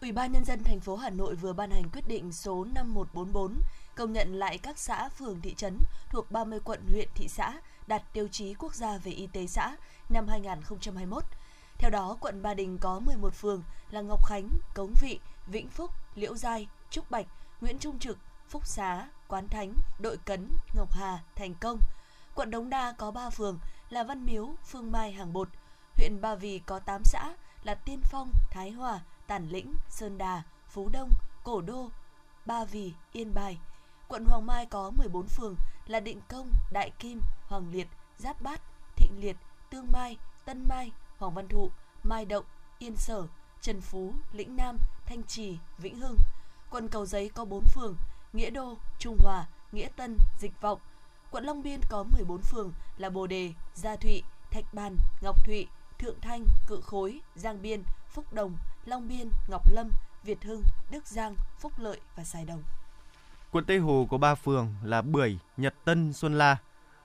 Ủy 0.00 0.12
ban 0.12 0.32
nhân 0.32 0.44
dân 0.44 0.64
thành 0.64 0.80
phố 0.80 0.96
Hà 0.96 1.10
Nội 1.10 1.34
vừa 1.34 1.52
ban 1.52 1.70
hành 1.70 1.90
quyết 1.92 2.08
định 2.08 2.32
số 2.32 2.64
5144 2.74 3.54
công 3.94 4.12
nhận 4.12 4.34
lại 4.34 4.58
các 4.58 4.78
xã, 4.78 5.08
phường, 5.08 5.40
thị 5.40 5.54
trấn 5.54 5.78
thuộc 6.10 6.30
30 6.30 6.60
quận, 6.64 6.80
huyện, 6.90 7.08
thị 7.14 7.28
xã 7.28 7.52
đạt 7.86 8.02
tiêu 8.12 8.28
chí 8.28 8.54
quốc 8.54 8.74
gia 8.74 8.98
về 8.98 9.12
y 9.12 9.26
tế 9.26 9.46
xã 9.46 9.76
năm 10.08 10.28
2021 10.28 11.22
theo 11.82 11.90
đó, 11.90 12.16
quận 12.20 12.42
Ba 12.42 12.54
Đình 12.54 12.78
có 12.78 13.00
11 13.00 13.34
phường 13.34 13.62
là 13.90 14.00
Ngọc 14.00 14.26
Khánh, 14.26 14.48
Cống 14.74 14.94
Vị, 15.00 15.20
Vĩnh 15.46 15.68
Phúc, 15.68 15.90
Liễu 16.14 16.36
Giai, 16.36 16.68
Trúc 16.90 17.10
Bạch, 17.10 17.26
Nguyễn 17.60 17.78
Trung 17.78 17.98
Trực, 17.98 18.18
Phúc 18.48 18.66
Xá, 18.66 19.08
Quán 19.28 19.48
Thánh, 19.48 19.74
Đội 20.00 20.16
Cấn, 20.16 20.48
Ngọc 20.74 20.92
Hà, 20.92 21.22
Thành 21.36 21.54
Công. 21.60 21.78
Quận 22.34 22.50
Đống 22.50 22.70
Đa 22.70 22.92
có 22.92 23.10
3 23.10 23.30
phường 23.30 23.58
là 23.90 24.04
Văn 24.04 24.26
Miếu, 24.26 24.54
Phương 24.64 24.92
Mai, 24.92 25.12
Hàng 25.12 25.32
Bột. 25.32 25.48
Huyện 25.96 26.20
Ba 26.20 26.34
Vì 26.34 26.58
có 26.58 26.78
8 26.78 27.04
xã 27.04 27.34
là 27.64 27.74
Tiên 27.74 28.00
Phong, 28.02 28.32
Thái 28.50 28.70
Hòa, 28.70 29.00
Tản 29.26 29.48
Lĩnh, 29.48 29.74
Sơn 29.88 30.18
Đà, 30.18 30.42
Phú 30.68 30.88
Đông, 30.88 31.10
Cổ 31.44 31.60
Đô, 31.60 31.90
Ba 32.46 32.64
Vì, 32.64 32.92
Yên 33.12 33.34
Bài. 33.34 33.58
Quận 34.08 34.24
Hoàng 34.24 34.46
Mai 34.46 34.66
có 34.66 34.90
14 34.90 35.26
phường 35.26 35.56
là 35.86 36.00
Định 36.00 36.20
Công, 36.28 36.52
Đại 36.72 36.90
Kim, 36.98 37.20
Hoàng 37.48 37.70
Liệt, 37.72 37.88
Giáp 38.18 38.42
Bát, 38.42 38.60
Thịnh 38.96 39.20
Liệt, 39.20 39.36
Tương 39.70 39.92
Mai, 39.92 40.16
Tân 40.44 40.64
Mai, 40.68 40.92
Hoàng 41.22 41.34
Văn 41.34 41.48
Thụ, 41.48 41.70
Mai 42.02 42.24
Động, 42.24 42.44
Yên 42.78 42.96
Sở, 42.96 43.26
Trần 43.60 43.80
Phú, 43.80 44.14
Lĩnh 44.32 44.56
Nam, 44.56 44.78
Thanh 45.06 45.22
Trì, 45.22 45.58
Vĩnh 45.78 45.96
Hưng. 45.96 46.16
Quận 46.70 46.88
Cầu 46.88 47.06
Giấy 47.06 47.30
có 47.34 47.44
4 47.44 47.64
phường, 47.64 47.96
Nghĩa 48.32 48.50
Đô, 48.50 48.76
Trung 48.98 49.16
Hòa, 49.22 49.46
Nghĩa 49.72 49.88
Tân, 49.96 50.16
Dịch 50.38 50.60
Vọng. 50.60 50.78
Quận 51.30 51.44
Long 51.44 51.62
Biên 51.62 51.80
có 51.90 52.02
14 52.02 52.40
phường 52.40 52.72
là 52.96 53.10
Bồ 53.10 53.26
Đề, 53.26 53.52
Gia 53.74 53.96
Thụy, 53.96 54.22
Thạch 54.50 54.74
Bàn, 54.74 54.96
Ngọc 55.20 55.44
Thụy, 55.46 55.66
Thượng 55.98 56.20
Thanh, 56.20 56.44
Cự 56.68 56.80
Khối, 56.80 57.20
Giang 57.34 57.62
Biên, 57.62 57.82
Phúc 58.10 58.32
Đồng, 58.32 58.56
Long 58.84 59.08
Biên, 59.08 59.30
Ngọc 59.48 59.62
Lâm, 59.72 59.90
Việt 60.22 60.44
Hưng, 60.44 60.62
Đức 60.90 61.06
Giang, 61.06 61.34
Phúc 61.58 61.72
Lợi 61.76 62.00
và 62.16 62.24
Sài 62.24 62.44
Đồng. 62.44 62.62
Quận 63.50 63.64
Tây 63.64 63.78
Hồ 63.78 64.06
có 64.10 64.18
3 64.18 64.34
phường 64.34 64.74
là 64.84 65.02
Bưởi, 65.02 65.38
Nhật 65.56 65.74
Tân, 65.84 66.12
Xuân 66.12 66.38
La. 66.38 66.56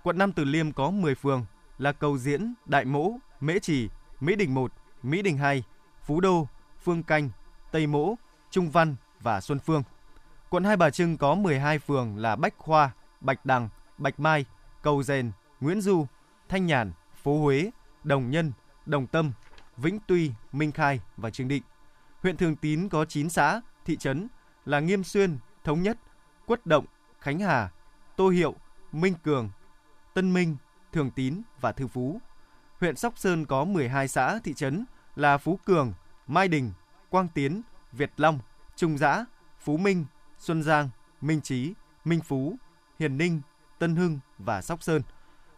Quận 0.03 0.17
Nam 0.17 0.31
Từ 0.31 0.43
Liêm 0.43 0.71
có 0.71 0.91
10 0.91 1.15
phường 1.15 1.45
là 1.77 1.91
Cầu 1.91 2.17
Diễn, 2.17 2.53
Đại 2.65 2.85
Mỗ, 2.85 3.11
Mễ 3.39 3.59
Trì, 3.59 3.89
Mỹ 4.19 4.35
Đình 4.35 4.53
1, 4.53 4.71
Mỹ 5.03 5.21
Đình 5.21 5.37
2, 5.37 5.63
Phú 6.03 6.21
Đô, 6.21 6.47
Phương 6.83 7.03
Canh, 7.03 7.29
Tây 7.71 7.87
Mỗ, 7.87 8.15
Trung 8.51 8.71
Văn 8.71 8.95
và 9.19 9.41
Xuân 9.41 9.59
Phương. 9.59 9.83
Quận 10.49 10.63
Hai 10.63 10.77
Bà 10.77 10.89
Trưng 10.89 11.17
có 11.17 11.35
12 11.35 11.79
phường 11.79 12.17
là 12.17 12.35
Bách 12.35 12.57
Khoa, 12.57 12.91
Bạch 13.21 13.45
Đằng, 13.45 13.69
Bạch 13.97 14.19
Mai, 14.19 14.45
Cầu 14.81 15.03
Dền, 15.03 15.31
Nguyễn 15.59 15.81
Du, 15.81 16.05
Thanh 16.49 16.65
Nhàn, 16.65 16.91
Phố 17.23 17.41
Huế, 17.41 17.71
Đồng 18.03 18.31
Nhân, 18.31 18.51
Đồng 18.85 19.07
Tâm, 19.07 19.31
Vĩnh 19.77 19.99
Tuy, 20.07 20.31
Minh 20.51 20.71
Khai 20.71 21.01
và 21.17 21.29
Trương 21.29 21.47
Định. 21.47 21.63
Huyện 22.21 22.37
Thường 22.37 22.55
Tín 22.55 22.89
có 22.89 23.05
9 23.05 23.29
xã, 23.29 23.61
thị 23.85 23.97
trấn 23.97 24.27
là 24.65 24.79
Nghiêm 24.79 25.03
Xuyên, 25.03 25.37
Thống 25.63 25.81
Nhất, 25.81 25.97
Quất 26.45 26.65
Động, 26.65 26.85
Khánh 27.19 27.39
Hà, 27.39 27.69
Tô 28.15 28.29
Hiệu, 28.29 28.55
Minh 28.91 29.13
Cường, 29.23 29.49
Tân 30.13 30.33
Minh, 30.33 30.57
Thường 30.91 31.11
Tín 31.11 31.41
và 31.61 31.71
Thư 31.71 31.87
Phú. 31.87 32.21
Huyện 32.79 32.95
Sóc 32.95 33.17
Sơn 33.17 33.45
có 33.45 33.65
12 33.65 34.07
xã, 34.07 34.39
thị 34.43 34.53
trấn 34.53 34.85
là 35.15 35.37
Phú 35.37 35.59
Cường, 35.65 35.93
Mai 36.27 36.47
Đình, 36.47 36.71
Quang 37.09 37.27
Tiến, 37.27 37.61
Việt 37.91 38.11
Long, 38.17 38.39
Trung 38.75 38.97
Giã, 38.97 39.25
Phú 39.59 39.77
Minh, 39.77 40.05
Xuân 40.37 40.63
Giang, 40.63 40.89
Minh 41.21 41.41
Trí, 41.41 41.73
Minh 42.05 42.21
Phú, 42.21 42.55
Hiền 42.99 43.17
Ninh, 43.17 43.41
Tân 43.79 43.95
Hưng 43.95 44.19
và 44.37 44.61
Sóc 44.61 44.83
Sơn. 44.83 45.01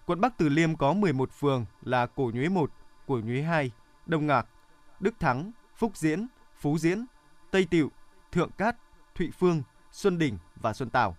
Quận 0.05 0.21
Bắc 0.21 0.37
Từ 0.37 0.49
Liêm 0.49 0.75
có 0.75 0.93
11 0.93 1.31
phường 1.31 1.65
là 1.81 2.05
Cổ 2.05 2.31
Nhuế 2.33 2.49
1, 2.49 2.71
Cổ 3.07 3.19
Nhuế 3.23 3.41
2, 3.41 3.71
Đông 4.05 4.27
Ngạc, 4.27 4.47
Đức 4.99 5.19
Thắng, 5.19 5.51
Phúc 5.75 5.97
Diễn, 5.97 6.27
Phú 6.59 6.77
Diễn, 6.77 7.05
Tây 7.51 7.67
Tiệu, 7.69 7.91
Thượng 8.31 8.51
Cát, 8.51 8.75
Thụy 9.15 9.31
Phương, 9.39 9.63
Xuân 9.91 10.17
Đỉnh 10.17 10.37
và 10.55 10.73
Xuân 10.73 10.89
Tảo. 10.89 11.17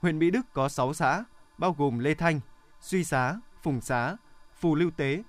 Huyện 0.00 0.18
Mỹ 0.18 0.30
Đức 0.30 0.52
có 0.52 0.68
6 0.68 0.94
xã, 0.94 1.24
bao 1.58 1.72
gồm 1.72 1.98
Lê 1.98 2.14
Thanh, 2.14 2.40
Suy 2.80 3.04
Xá, 3.04 3.36
Phùng 3.62 3.80
Xá, 3.80 4.16
Phù 4.60 4.74
Lưu 4.74 4.90
Tế, 4.90 5.22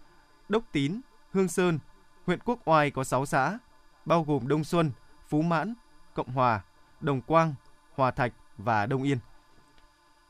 Đốc 0.50 0.64
Tín, 0.72 1.02
Hương 1.34 1.48
Sơn. 1.48 1.80
Huyện 2.26 2.40
Quốc 2.46 2.60
Oai 2.66 2.92
có 2.92 3.04
6 3.04 3.26
xã, 3.26 3.58
bao 4.06 4.24
gồm 4.24 4.48
Đông 4.48 4.64
Xuân, 4.64 4.92
Phú 5.28 5.42
Mãn, 5.42 5.74
Cộng 6.14 6.32
Hòa, 6.32 6.62
Đồng 7.00 7.22
Quang, 7.22 7.54
Hòa 7.96 8.12
Thạch 8.12 8.34
và 8.58 8.86
Đông 8.86 9.04
Yên. 9.04 9.18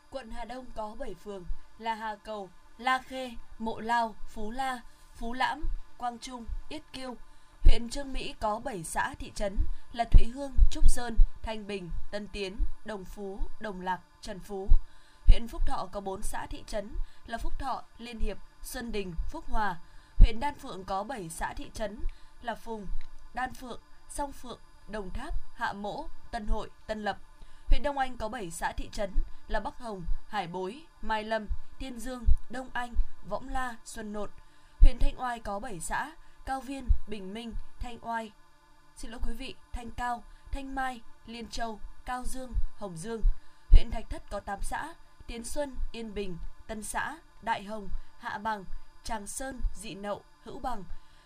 Quận 0.09 0.31
Hà 0.31 0.45
Đông 0.45 0.65
có 0.75 0.95
7 0.99 1.13
phường 1.13 1.43
là 1.77 1.95
Hà 1.95 2.15
Cầu, 2.15 2.49
La 2.77 2.99
Khê, 2.99 3.31
Mộ 3.59 3.79
Lao, 3.79 4.15
Phú 4.27 4.51
La, 4.51 4.81
Phú 5.15 5.33
Lãm, 5.33 5.63
Quang 5.97 6.19
Trung, 6.19 6.45
Yết 6.69 6.81
Kiêu. 6.93 7.15
Huyện 7.63 7.89
Trương 7.89 8.13
Mỹ 8.13 8.35
có 8.39 8.59
7 8.59 8.83
xã 8.83 9.13
thị 9.19 9.31
trấn 9.35 9.55
là 9.93 10.03
Thụy 10.11 10.25
Hương, 10.25 10.51
Trúc 10.71 10.89
Sơn, 10.89 11.17
Thanh 11.43 11.67
Bình, 11.67 11.89
Tân 12.11 12.27
Tiến, 12.27 12.57
Đồng 12.85 13.05
Phú, 13.05 13.39
Đồng 13.59 13.81
Lạc, 13.81 13.99
Trần 14.21 14.39
Phú. 14.39 14.67
Huyện 15.27 15.47
Phúc 15.47 15.61
Thọ 15.67 15.88
có 15.91 16.01
4 16.01 16.21
xã 16.21 16.45
thị 16.45 16.63
trấn 16.67 16.89
là 17.27 17.38
Phúc 17.38 17.53
Thọ, 17.59 17.83
Liên 17.97 18.19
Hiệp, 18.19 18.38
Xuân 18.61 18.91
Đình, 18.91 19.13
Phúc 19.31 19.45
Hòa. 19.49 19.77
Huyện 20.19 20.39
Đan 20.39 20.55
Phượng 20.59 20.83
có 20.83 21.03
7 21.03 21.29
xã 21.29 21.53
thị 21.53 21.71
trấn 21.73 21.99
là 22.41 22.55
Phùng, 22.55 22.88
Đan 23.33 23.53
Phượng, 23.53 23.81
Song 24.09 24.31
Phượng, 24.31 24.59
Đồng 24.88 25.09
Tháp, 25.09 25.33
Hạ 25.55 25.73
Mỗ, 25.73 26.05
Tân 26.31 26.47
Hội, 26.47 26.69
Tân 26.88 27.03
Lập. 27.03 27.17
Huyện 27.67 27.83
Đông 27.83 27.97
Anh 27.97 28.17
có 28.17 28.27
7 28.27 28.51
xã 28.51 28.71
thị 28.71 28.89
trấn 28.91 29.11
là 29.47 29.59
Bắc 29.59 29.77
Hồng, 29.77 30.03
Hải 30.27 30.47
Bối, 30.47 30.83
Mai 31.01 31.23
Lâm, 31.23 31.47
Tiên 31.79 31.99
Dương, 31.99 32.23
Đông 32.49 32.69
Anh, 32.73 32.93
Võng 33.29 33.49
La, 33.49 33.75
Xuân 33.85 34.13
Nộn. 34.13 34.29
Huyện 34.81 34.97
Thanh 34.99 35.21
Oai 35.21 35.39
có 35.39 35.59
7 35.59 35.79
xã, 35.79 36.11
Cao 36.45 36.61
Viên, 36.61 36.88
Bình 37.07 37.33
Minh, 37.33 37.53
Thanh 37.79 37.97
Oai. 38.01 38.31
Xin 38.95 39.11
lỗi 39.11 39.19
quý 39.27 39.33
vị, 39.33 39.55
Thanh 39.71 39.91
Cao, 39.91 40.23
Thanh 40.51 40.75
Mai, 40.75 41.01
Liên 41.25 41.47
Châu, 41.47 41.79
Cao 42.05 42.23
Dương, 42.25 42.53
Hồng 42.77 42.97
Dương. 42.97 43.21
Huyện 43.71 43.91
Thạch 43.91 44.09
Thất 44.09 44.29
có 44.29 44.39
8 44.39 44.59
xã, 44.61 44.93
Tiến 45.27 45.43
Xuân, 45.43 45.75
Yên 45.91 46.13
Bình, 46.13 46.38
Tân 46.67 46.83
Xã, 46.83 47.17
Đại 47.41 47.63
Hồng, 47.63 47.89
Hạ 48.19 48.38
Bằng, 48.38 48.65
Tràng 49.09 49.27
Sơn, 49.27 49.61
Dị 49.73 49.95
Nậu, 49.95 50.21
Hữu 50.43 50.59
Bằng. 50.59 50.83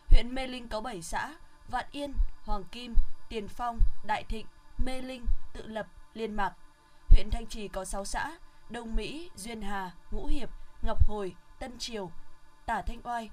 Huyện 0.07 0.35
Mê 0.35 0.47
Linh 0.47 0.67
có 0.67 0.81
7 0.81 1.01
xã, 1.01 1.35
Vạn 1.69 1.85
Yên, 1.91 2.13
Hoàng 2.45 2.63
Kim, 2.63 2.95
Tiền 3.29 3.47
Phong, 3.47 3.79
Đại 4.05 4.23
Thịnh, 4.23 4.45
Mê 4.77 5.01
Linh, 5.01 5.25
Tự 5.53 5.67
Lập, 5.67 5.87
Liên 6.13 6.35
Mạc. 6.35 6.53
Huyện 7.09 7.29
Thanh 7.31 7.47
Trì 7.47 7.67
có 7.67 7.85
6 7.85 8.05
xã, 8.05 8.37
Đông 8.69 8.95
Mỹ, 8.95 9.29
Duyên 9.35 9.61
Hà, 9.61 9.91
Ngũ 10.11 10.25
Hiệp, 10.25 10.49
Ngọc 10.81 11.07
Hồi, 11.07 11.35
Tân 11.59 11.77
Triều, 11.77 12.11
Tả 12.65 12.81
Thanh 12.81 13.01
Oai. 13.03 13.29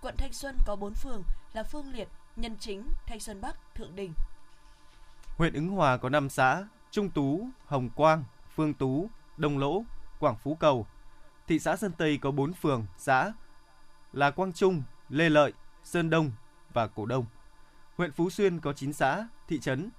Quận 0.00 0.14
Thanh 0.16 0.32
Xuân 0.32 0.56
có 0.66 0.76
4 0.76 0.94
phường 0.94 1.22
là 1.52 1.62
Phương 1.62 1.92
Liệt, 1.92 2.08
Nhân 2.36 2.56
Chính, 2.60 2.88
Thanh 3.06 3.20
Xuân 3.20 3.40
Bắc, 3.40 3.74
Thượng 3.74 3.96
Đình. 3.96 4.12
Huyện 5.36 5.52
Ứng 5.52 5.68
Hòa 5.68 5.96
có 5.96 6.08
5 6.08 6.28
xã, 6.28 6.66
Trung 6.90 7.10
Tú, 7.10 7.48
Hồng 7.66 7.90
Quang, 7.90 8.24
Phương 8.54 8.74
Tú, 8.74 9.10
Đông 9.36 9.58
Lỗ, 9.58 9.84
Quảng 10.18 10.36
Phú 10.36 10.54
Cầu. 10.54 10.86
Thị 11.46 11.58
xã 11.58 11.76
Sơn 11.76 11.92
Tây 11.98 12.18
có 12.22 12.30
4 12.30 12.52
phường, 12.52 12.86
xã 12.98 13.32
là 14.12 14.30
Quang 14.30 14.52
Trung, 14.52 14.82
Lê 15.08 15.28
Lợi, 15.28 15.52
Sơn 15.84 16.10
Đông 16.10 16.30
và 16.72 16.86
Cổ 16.86 17.06
Đông. 17.06 17.26
Huyện 17.96 18.12
Phú 18.12 18.30
Xuyên 18.30 18.60
có 18.60 18.72
9 18.72 18.92
xã, 18.92 19.28
thị 19.48 19.60
trấn 19.60 19.90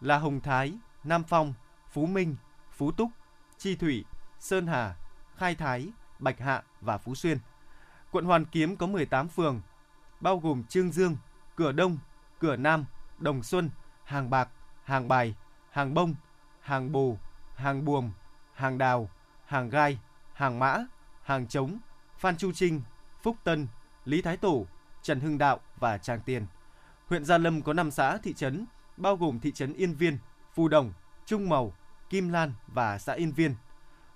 là 0.00 0.18
Hồng 0.18 0.40
Thái, 0.40 0.74
Nam 1.04 1.24
Phong, 1.24 1.54
Phú 1.90 2.06
Minh, 2.06 2.36
Phú 2.72 2.92
Túc, 2.92 3.10
Chi 3.58 3.76
Thủy, 3.76 4.04
Sơn 4.38 4.66
Hà, 4.66 4.96
Khai 5.36 5.54
Thái, 5.54 5.88
Bạch 6.18 6.40
Hạ 6.40 6.62
và 6.80 6.98
Phú 6.98 7.14
Xuyên. 7.14 7.38
Quận 8.10 8.24
Hoàn 8.24 8.44
Kiếm 8.44 8.76
có 8.76 8.86
18 8.86 9.28
phường, 9.28 9.60
bao 10.20 10.38
gồm 10.38 10.64
Trương 10.64 10.92
Dương, 10.92 11.16
Cửa 11.56 11.72
Đông, 11.72 11.98
Cửa 12.38 12.56
Nam, 12.56 12.84
Đồng 13.18 13.42
Xuân, 13.42 13.70
Hàng 14.04 14.30
Bạc, 14.30 14.48
Hàng 14.84 15.08
Bài, 15.08 15.34
Hàng 15.70 15.94
Bông, 15.94 16.14
Hàng 16.60 16.92
Bồ, 16.92 17.18
Hàng 17.54 17.84
Buồm, 17.84 18.10
Hàng 18.54 18.78
Đào, 18.78 19.10
Hàng 19.46 19.70
Gai, 19.70 19.98
Hàng 20.32 20.58
Mã, 20.58 20.78
Hàng 21.22 21.46
Trống, 21.46 21.78
Phan 22.18 22.36
Chu 22.36 22.52
Trinh, 22.52 22.82
Phúc 23.22 23.36
Tân, 23.44 23.66
Lý 24.04 24.22
Thái 24.22 24.36
Tổ, 24.36 24.66
Trần 25.02 25.20
Hưng 25.20 25.38
Đạo 25.38 25.60
và 25.76 25.98
Tràng 25.98 26.20
Tiền. 26.20 26.46
Huyện 27.08 27.24
Gia 27.24 27.38
Lâm 27.38 27.62
có 27.62 27.72
5 27.72 27.90
xã 27.90 28.16
thị 28.16 28.34
trấn, 28.34 28.66
bao 28.96 29.16
gồm 29.16 29.40
thị 29.40 29.52
trấn 29.52 29.74
Yên 29.74 29.94
Viên, 29.94 30.18
Phù 30.54 30.68
Đồng, 30.68 30.92
Trung 31.26 31.48
Mầu, 31.48 31.74
Kim 32.10 32.28
Lan 32.28 32.52
và 32.66 32.98
xã 32.98 33.12
Yên 33.12 33.32
Viên. 33.32 33.54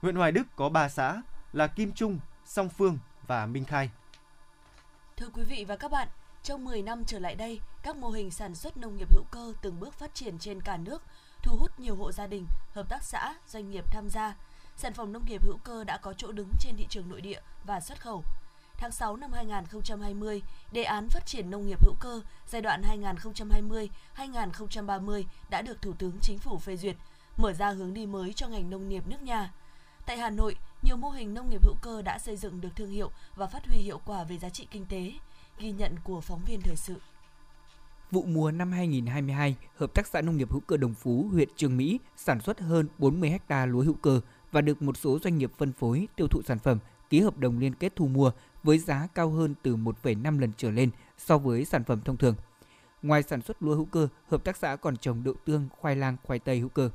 Huyện 0.00 0.16
Hoài 0.16 0.32
Đức 0.32 0.42
có 0.56 0.68
3 0.68 0.88
xã 0.88 1.23
là 1.52 1.66
Kim 1.66 1.92
Trung, 1.92 2.18
Song 2.44 2.68
Phương 2.68 2.99
và 3.26 3.47
Minh 3.47 3.64
Khai. 3.64 3.90
Thưa 5.16 5.28
quý 5.35 5.44
vị 5.44 5.64
và 5.68 5.76
các 5.76 5.90
bạn, 5.90 6.09
trong 6.42 6.64
10 6.64 6.82
năm 6.82 7.04
trở 7.04 7.18
lại 7.18 7.35
đây, 7.35 7.61
các 7.82 7.97
mô 7.97 8.09
hình 8.09 8.30
sản 8.30 8.54
xuất 8.54 8.76
nông 8.76 8.97
nghiệp 8.97 9.12
hữu 9.12 9.25
cơ 9.30 9.52
từng 9.62 9.80
bước 9.80 9.94
phát 9.94 10.14
triển 10.14 10.38
trên 10.38 10.61
cả 10.61 10.76
nước, 10.76 11.02
thu 11.42 11.56
hút 11.56 11.80
nhiều 11.80 11.97
hộ 11.97 12.12
gia 12.12 12.26
đình, 12.26 12.47
hợp 12.75 12.88
tác 12.88 13.02
xã, 13.02 13.35
doanh 13.49 13.71
nghiệp 13.71 13.85
tham 13.90 14.09
gia. 14.09 14.37
Sản 14.76 14.92
phẩm 14.94 15.12
nông 15.12 15.25
nghiệp 15.26 15.42
hữu 15.42 15.59
cơ 15.64 15.85
đã 15.85 15.99
có 15.99 16.12
chỗ 16.12 16.32
đứng 16.32 16.49
trên 16.61 16.76
thị 16.76 16.87
trường 16.90 17.09
nội 17.09 17.21
địa 17.21 17.40
và 17.64 17.80
xuất 17.80 18.00
khẩu. 18.00 18.25
Tháng 18.82 18.92
6 18.92 19.16
năm 19.16 19.32
2020, 19.32 20.42
đề 20.72 20.82
án 20.82 21.08
phát 21.08 21.26
triển 21.26 21.50
nông 21.50 21.66
nghiệp 21.66 21.84
hữu 21.84 21.94
cơ 22.00 22.20
giai 22.46 22.62
đoạn 22.62 22.82
2020-2030 24.16 25.24
đã 25.50 25.62
được 25.62 25.82
Thủ 25.82 25.92
tướng 25.98 26.12
Chính 26.20 26.38
phủ 26.38 26.58
phê 26.58 26.76
duyệt, 26.76 26.96
mở 27.36 27.52
ra 27.52 27.70
hướng 27.70 27.94
đi 27.94 28.06
mới 28.06 28.32
cho 28.32 28.48
ngành 28.48 28.70
nông 28.70 28.88
nghiệp 28.88 29.06
nước 29.06 29.22
nhà. 29.22 29.52
Tại 30.06 30.18
Hà 30.18 30.30
Nội, 30.30 30.56
nhiều 30.82 30.96
mô 30.96 31.10
hình 31.10 31.34
nông 31.34 31.50
nghiệp 31.50 31.64
hữu 31.64 31.74
cơ 31.82 32.02
đã 32.02 32.18
xây 32.18 32.36
dựng 32.36 32.60
được 32.60 32.68
thương 32.76 32.90
hiệu 32.90 33.10
và 33.36 33.46
phát 33.46 33.66
huy 33.66 33.78
hiệu 33.78 34.00
quả 34.06 34.24
về 34.24 34.38
giá 34.38 34.48
trị 34.48 34.66
kinh 34.70 34.86
tế. 34.86 35.12
Ghi 35.58 35.70
nhận 35.70 35.96
của 36.04 36.20
phóng 36.20 36.40
viên 36.46 36.60
thời 36.60 36.76
sự. 36.76 36.94
Vụ 38.10 38.22
mùa 38.22 38.50
năm 38.50 38.72
2022, 38.72 39.56
Hợp 39.76 39.94
tác 39.94 40.06
xã 40.06 40.20
Nông 40.20 40.36
nghiệp 40.36 40.52
hữu 40.52 40.60
cơ 40.60 40.76
Đồng 40.76 40.94
Phú, 40.94 41.28
huyện 41.32 41.48
Trường 41.56 41.76
Mỹ 41.76 41.98
sản 42.16 42.40
xuất 42.40 42.60
hơn 42.60 42.86
40 42.98 43.38
ha 43.48 43.66
lúa 43.66 43.82
hữu 43.82 43.94
cơ 43.94 44.20
và 44.52 44.60
được 44.60 44.82
một 44.82 44.96
số 44.96 45.18
doanh 45.24 45.38
nghiệp 45.38 45.52
phân 45.58 45.72
phối 45.72 46.08
tiêu 46.16 46.26
thụ 46.30 46.42
sản 46.46 46.58
phẩm 46.58 46.78
ký 47.12 47.20
hợp 47.20 47.38
đồng 47.38 47.58
liên 47.58 47.74
kết 47.74 47.92
thu 47.96 48.06
mua 48.06 48.32
với 48.62 48.78
giá 48.78 49.09
cao 49.14 49.31
hơn 49.31 49.54
từ 49.62 49.76
1,5 49.76 50.38
lần 50.38 50.52
trở 50.57 50.71
lên 50.71 50.90
so 51.19 51.38
với 51.38 51.64
sản 51.64 51.85
phẩm 51.85 52.00
thông 52.04 52.16
thường. 52.16 52.35
Ngoài 53.02 53.23
sản 53.23 53.42
xuất 53.42 53.62
lúa 53.62 53.75
hữu 53.75 53.85
cơ, 53.85 54.09
hợp 54.28 54.45
tác 54.45 54.57
xã 54.57 54.76
còn 54.76 54.97
trồng 54.97 55.25
đậu 55.25 55.35
tương, 55.45 55.69
khoai 55.81 55.97
lang, 55.97 56.16
khoai 56.23 56.38
tây 56.38 56.59
hữu 56.59 56.69
cơ. 56.69 56.90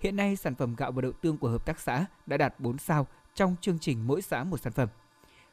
Hiện 0.00 0.16
nay, 0.16 0.36
sản 0.36 0.54
phẩm 0.54 0.74
gạo 0.74 0.92
và 0.92 1.02
đậu 1.02 1.12
tương 1.12 1.38
của 1.38 1.48
hợp 1.48 1.66
tác 1.66 1.80
xã 1.80 2.06
đã 2.26 2.36
đạt 2.36 2.60
4 2.60 2.78
sao 2.78 3.06
trong 3.34 3.56
chương 3.60 3.78
trình 3.78 4.06
mỗi 4.06 4.22
xã 4.22 4.44
một 4.44 4.60
sản 4.60 4.72
phẩm. 4.72 4.88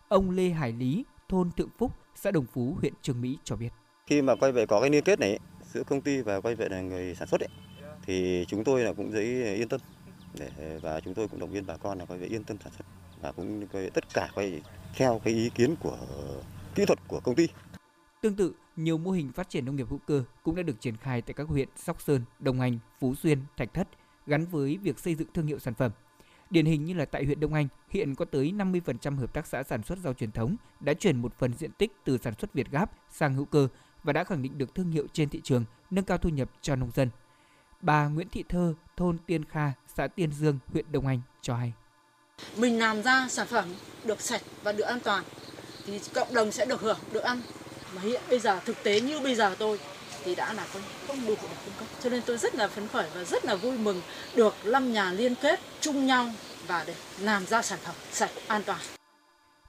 Ông 0.07 0.31
Lê 0.31 0.49
Hải 0.49 0.71
Lý, 0.71 1.05
thôn 1.29 1.51
Thượng 1.51 1.69
Phúc, 1.77 1.91
xã 2.15 2.31
Đồng 2.31 2.45
Phú, 2.45 2.77
huyện 2.79 2.93
Trường 3.01 3.21
Mỹ 3.21 3.37
cho 3.43 3.55
biết. 3.55 3.69
Khi 4.05 4.21
mà 4.21 4.35
quay 4.35 4.51
về 4.51 4.65
có 4.65 4.81
cái 4.81 4.89
liên 4.89 5.03
kết 5.03 5.19
này 5.19 5.39
giữa 5.73 5.83
công 5.83 6.01
ty 6.01 6.21
và 6.21 6.41
quay 6.41 6.55
về 6.55 6.69
là 6.69 6.81
người 6.81 7.15
sản 7.15 7.27
xuất 7.27 7.41
ấy, 7.41 7.49
thì 8.05 8.45
chúng 8.47 8.63
tôi 8.63 8.83
là 8.83 8.93
cũng 8.93 9.11
thấy 9.11 9.55
yên 9.55 9.67
tâm 9.67 9.81
để 10.39 10.79
và 10.81 10.99
chúng 10.99 11.13
tôi 11.13 11.27
cũng 11.27 11.39
động 11.39 11.51
viên 11.51 11.65
bà 11.65 11.77
con 11.77 11.99
là 11.99 12.05
quay 12.05 12.19
về 12.19 12.27
yên 12.27 12.43
tâm 12.43 12.57
sản 12.63 12.73
xuất 12.73 12.85
và 13.21 13.31
cũng 13.31 13.67
tất 13.93 14.13
cả 14.13 14.29
quay 14.35 14.61
theo 14.95 15.21
cái 15.23 15.33
ý 15.33 15.49
kiến 15.49 15.75
của 15.79 15.97
kỹ 16.75 16.85
thuật 16.85 16.99
của 17.07 17.19
công 17.19 17.35
ty. 17.35 17.47
Tương 18.21 18.35
tự, 18.35 18.53
nhiều 18.75 18.97
mô 18.97 19.11
hình 19.11 19.31
phát 19.31 19.49
triển 19.49 19.65
nông 19.65 19.75
nghiệp 19.75 19.87
hữu 19.89 19.99
cơ 20.07 20.23
cũng 20.43 20.55
đã 20.55 20.63
được 20.63 20.81
triển 20.81 20.97
khai 20.97 21.21
tại 21.21 21.33
các 21.33 21.47
huyện 21.47 21.69
Sóc 21.75 22.01
Sơn, 22.01 22.21
Đông 22.39 22.61
Anh, 22.61 22.79
Phú 22.99 23.15
Xuyên, 23.15 23.39
Thạch 23.57 23.73
Thất 23.73 23.87
gắn 24.27 24.45
với 24.45 24.77
việc 24.77 24.99
xây 24.99 25.15
dựng 25.15 25.27
thương 25.33 25.47
hiệu 25.47 25.59
sản 25.59 25.73
phẩm. 25.73 25.91
Điển 26.49 26.65
hình 26.65 26.85
như 26.85 26.93
là 26.93 27.05
tại 27.05 27.25
huyện 27.25 27.39
Đông 27.39 27.53
Anh, 27.53 27.67
hiện 27.89 28.15
có 28.15 28.25
tới 28.25 28.51
50% 28.51 29.17
hợp 29.17 29.33
tác 29.33 29.47
xã 29.47 29.63
sản 29.63 29.83
xuất 29.83 29.99
rau 29.99 30.13
truyền 30.13 30.31
thống 30.31 30.55
đã 30.79 30.93
chuyển 30.93 31.21
một 31.21 31.33
phần 31.37 31.53
diện 31.53 31.71
tích 31.71 31.91
từ 32.03 32.17
sản 32.17 32.33
xuất 32.39 32.53
Việt 32.53 32.71
Gáp 32.71 32.91
sang 33.09 33.33
hữu 33.33 33.45
cơ 33.45 33.67
và 34.03 34.13
đã 34.13 34.23
khẳng 34.23 34.41
định 34.41 34.57
được 34.57 34.75
thương 34.75 34.91
hiệu 34.91 35.07
trên 35.13 35.29
thị 35.29 35.41
trường, 35.43 35.65
nâng 35.91 36.05
cao 36.05 36.17
thu 36.17 36.29
nhập 36.29 36.51
cho 36.61 36.75
nông 36.75 36.91
dân. 36.91 37.09
Bà 37.81 38.07
Nguyễn 38.07 38.27
Thị 38.31 38.43
Thơ, 38.49 38.73
thôn 38.97 39.17
Tiên 39.25 39.45
Kha, 39.45 39.71
xã 39.87 40.07
Tiên 40.07 40.31
Dương, 40.31 40.59
huyện 40.67 40.85
Đông 40.91 41.07
Anh 41.07 41.21
cho 41.41 41.55
hay. 41.55 41.73
Mình 42.57 42.79
làm 42.79 43.03
ra 43.03 43.27
sản 43.29 43.47
phẩm 43.47 43.65
được 44.03 44.21
sạch 44.21 44.41
và 44.63 44.71
được 44.71 44.83
an 44.83 44.99
toàn 44.99 45.23
thì 45.85 45.99
cộng 46.13 46.33
đồng 46.33 46.51
sẽ 46.51 46.65
được 46.65 46.81
hưởng, 46.81 46.99
được 47.11 47.23
ăn. 47.23 47.41
Mà 47.95 48.01
hiện 48.01 48.21
bây 48.29 48.39
giờ 48.39 48.59
thực 48.65 48.83
tế 48.83 49.01
như 49.01 49.19
bây 49.19 49.35
giờ 49.35 49.55
tôi 49.59 49.79
thì 50.23 50.35
đã 50.35 50.53
là 50.53 50.65
không, 50.73 50.81
không 51.07 51.27
đủ 51.27 51.35
để 51.41 51.57
cung 51.65 51.73
cấp. 51.79 51.87
Cho 52.03 52.09
nên 52.09 52.21
tôi 52.25 52.37
rất 52.37 52.55
là 52.55 52.67
phấn 52.67 52.87
khởi 52.87 53.09
và 53.15 53.23
rất 53.23 53.45
là 53.45 53.55
vui 53.55 53.77
mừng 53.77 54.01
được 54.35 54.55
năm 54.63 54.93
nhà 54.93 55.11
liên 55.11 55.35
kết 55.35 55.59
chung 55.81 56.05
nhau 56.05 56.29
và 56.67 56.83
để 56.87 56.95
làm 57.19 57.45
ra 57.45 57.61
sản 57.61 57.79
phẩm 57.83 57.95
sạch, 58.11 58.31
an 58.47 58.61
toàn. 58.65 58.79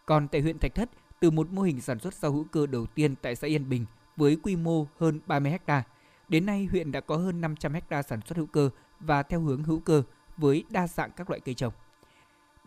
Còn 0.07 0.29
tại 0.29 0.41
huyện 0.41 0.59
Thạch 0.59 0.75
Thất, 0.75 0.89
từ 1.21 1.31
một 1.31 1.51
mô 1.51 1.63
hình 1.63 1.81
sản 1.81 1.99
xuất 1.99 2.15
rau 2.15 2.33
hữu 2.33 2.45
cơ 2.45 2.67
đầu 2.67 2.87
tiên 2.87 3.15
tại 3.23 3.37
xã 3.37 3.47
Yên 3.47 3.69
Bình 3.69 3.87
với 4.17 4.37
quy 4.43 4.57
mô 4.57 4.87
hơn 5.01 5.21
30 5.27 5.53
ha, 5.67 5.83
đến 6.29 6.47
nay 6.47 6.69
huyện 6.71 6.93
đã 6.93 7.01
có 7.01 7.17
hơn 7.17 7.41
500 7.41 7.75
ha 7.91 8.03
sản 8.03 8.21
xuất 8.27 8.39
hữu 8.39 8.47
cơ 8.47 8.71
và 9.01 9.23
theo 9.23 9.41
hướng 9.41 9.63
hữu 9.63 9.81
cơ 9.81 10.03
với 10.37 10.65
đa 10.71 10.87
dạng 10.87 11.11
các 11.17 11.31
loại 11.31 11.41
cây 11.41 11.55
trồng. 11.55 11.73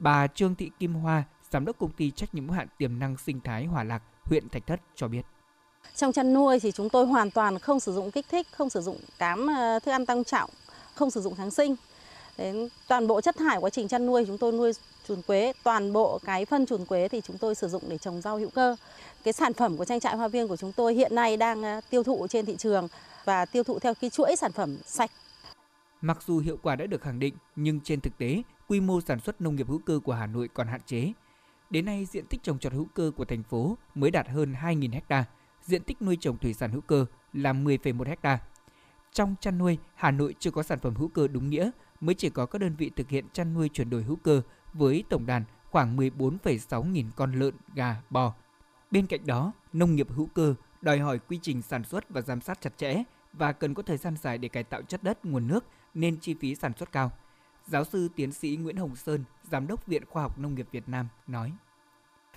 Bà 0.03 0.27
Trương 0.27 0.55
Thị 0.55 0.71
Kim 0.79 0.93
Hoa, 0.93 1.23
giám 1.51 1.65
đốc 1.65 1.77
công 1.79 1.91
ty 1.91 2.11
trách 2.11 2.35
nhiệm 2.35 2.47
hữu 2.47 2.53
hạn 2.53 2.67
tiềm 2.77 2.99
năng 2.99 3.17
sinh 3.17 3.39
thái 3.43 3.65
Hòa 3.65 3.83
Lạc, 3.83 4.01
huyện 4.23 4.49
Thạch 4.49 4.67
Thất 4.67 4.81
cho 4.95 5.07
biết. 5.07 5.21
Trong 5.95 6.11
chăn 6.11 6.33
nuôi 6.33 6.59
thì 6.59 6.71
chúng 6.71 6.89
tôi 6.89 7.05
hoàn 7.05 7.31
toàn 7.31 7.59
không 7.59 7.79
sử 7.79 7.93
dụng 7.93 8.11
kích 8.11 8.25
thích, 8.31 8.47
không 8.51 8.69
sử 8.69 8.81
dụng 8.81 8.97
cám 9.19 9.47
ờ, 9.47 9.79
thức 9.79 9.91
ăn 9.91 10.05
tăng 10.05 10.23
trọng, 10.23 10.49
không 10.95 11.11
sử 11.11 11.21
dụng 11.21 11.35
kháng 11.35 11.51
sinh. 11.51 11.75
Đến 12.37 12.69
toàn 12.87 13.07
bộ 13.07 13.21
chất 13.21 13.35
thải 13.37 13.57
quá 13.59 13.69
trình 13.69 13.87
chăn 13.87 14.05
nuôi 14.05 14.23
chúng 14.27 14.37
tôi 14.37 14.51
nuôi 14.51 14.71
chuồn 15.07 15.21
quế, 15.21 15.53
toàn 15.63 15.93
bộ 15.93 16.19
cái 16.25 16.45
phân 16.45 16.65
chuồn 16.65 16.85
quế 16.85 17.07
thì 17.07 17.21
chúng 17.21 17.37
tôi 17.37 17.55
sử 17.55 17.67
dụng 17.67 17.83
để 17.87 17.97
trồng 17.97 18.21
rau 18.21 18.37
hữu 18.37 18.49
cơ. 18.49 18.75
Cái 19.23 19.33
sản 19.33 19.53
phẩm 19.53 19.77
của 19.77 19.85
trang 19.85 19.99
trại 19.99 20.15
hoa 20.17 20.27
viên 20.27 20.47
của 20.47 20.57
chúng 20.57 20.71
tôi 20.71 20.93
hiện 20.93 21.15
nay 21.15 21.37
đang 21.37 21.63
ờ, 21.63 21.81
tiêu 21.89 22.03
thụ 22.03 22.27
trên 22.29 22.45
thị 22.45 22.55
trường 22.57 22.87
và 23.25 23.45
tiêu 23.45 23.63
thụ 23.63 23.79
theo 23.79 23.93
cái 23.93 24.09
chuỗi 24.09 24.35
sản 24.35 24.51
phẩm 24.51 24.77
sạch. 24.85 25.11
Mặc 26.01 26.17
dù 26.27 26.39
hiệu 26.39 26.57
quả 26.61 26.75
đã 26.75 26.85
được 26.85 27.01
khẳng 27.01 27.19
định, 27.19 27.33
nhưng 27.55 27.79
trên 27.79 28.01
thực 28.01 28.17
tế, 28.17 28.41
quy 28.67 28.79
mô 28.79 29.01
sản 29.01 29.19
xuất 29.19 29.41
nông 29.41 29.55
nghiệp 29.55 29.67
hữu 29.67 29.79
cơ 29.79 29.99
của 30.03 30.13
Hà 30.13 30.27
Nội 30.27 30.49
còn 30.53 30.67
hạn 30.67 30.81
chế. 30.85 31.13
Đến 31.69 31.85
nay, 31.85 32.05
diện 32.05 32.25
tích 32.25 32.43
trồng 32.43 32.59
trọt 32.59 32.73
hữu 32.73 32.85
cơ 32.85 33.11
của 33.15 33.25
thành 33.25 33.43
phố 33.43 33.77
mới 33.95 34.11
đạt 34.11 34.27
hơn 34.29 34.53
2.000 34.53 34.99
ha, 35.09 35.25
diện 35.61 35.83
tích 35.83 36.01
nuôi 36.01 36.17
trồng 36.21 36.37
thủy 36.37 36.53
sản 36.53 36.71
hữu 36.71 36.81
cơ 36.81 37.05
là 37.33 37.53
10,1 37.53 38.15
ha. 38.23 38.39
Trong 39.13 39.35
chăn 39.41 39.57
nuôi, 39.57 39.77
Hà 39.95 40.11
Nội 40.11 40.35
chưa 40.39 40.51
có 40.51 40.63
sản 40.63 40.79
phẩm 40.79 40.95
hữu 40.95 41.07
cơ 41.07 41.27
đúng 41.27 41.49
nghĩa, 41.49 41.71
mới 42.01 42.15
chỉ 42.15 42.29
có 42.29 42.45
các 42.45 42.59
đơn 42.59 42.75
vị 42.77 42.91
thực 42.95 43.09
hiện 43.09 43.25
chăn 43.33 43.53
nuôi 43.53 43.69
chuyển 43.69 43.89
đổi 43.89 44.03
hữu 44.03 44.15
cơ 44.15 44.41
với 44.73 45.03
tổng 45.09 45.25
đàn 45.25 45.43
khoảng 45.71 45.97
14,6 45.97 46.83
nghìn 46.83 47.07
con 47.15 47.31
lợn, 47.39 47.53
gà, 47.75 48.01
bò. 48.09 48.33
Bên 48.91 49.07
cạnh 49.07 49.25
đó, 49.25 49.51
nông 49.73 49.95
nghiệp 49.95 50.07
hữu 50.09 50.25
cơ 50.25 50.55
đòi 50.81 50.99
hỏi 50.99 51.19
quy 51.19 51.39
trình 51.41 51.61
sản 51.61 51.83
xuất 51.83 52.09
và 52.09 52.21
giám 52.21 52.41
sát 52.41 52.61
chặt 52.61 52.77
chẽ 52.77 53.03
và 53.33 53.51
cần 53.51 53.73
có 53.73 53.83
thời 53.83 53.97
gian 53.97 54.15
dài 54.17 54.37
để 54.37 54.47
cải 54.47 54.63
tạo 54.63 54.81
chất 54.81 55.03
đất, 55.03 55.25
nguồn 55.25 55.47
nước 55.47 55.65
nên 55.93 56.19
chi 56.19 56.35
phí 56.39 56.55
sản 56.55 56.71
xuất 56.77 56.91
cao. 56.91 57.11
Giáo 57.67 57.83
sư 57.83 58.09
tiến 58.15 58.31
sĩ 58.31 58.57
Nguyễn 58.61 58.75
Hồng 58.75 58.95
Sơn, 58.95 59.23
Giám 59.51 59.67
đốc 59.67 59.87
Viện 59.87 60.03
Khoa 60.05 60.23
học 60.23 60.39
Nông 60.39 60.55
nghiệp 60.55 60.67
Việt 60.71 60.89
Nam 60.89 61.07
nói. 61.27 61.51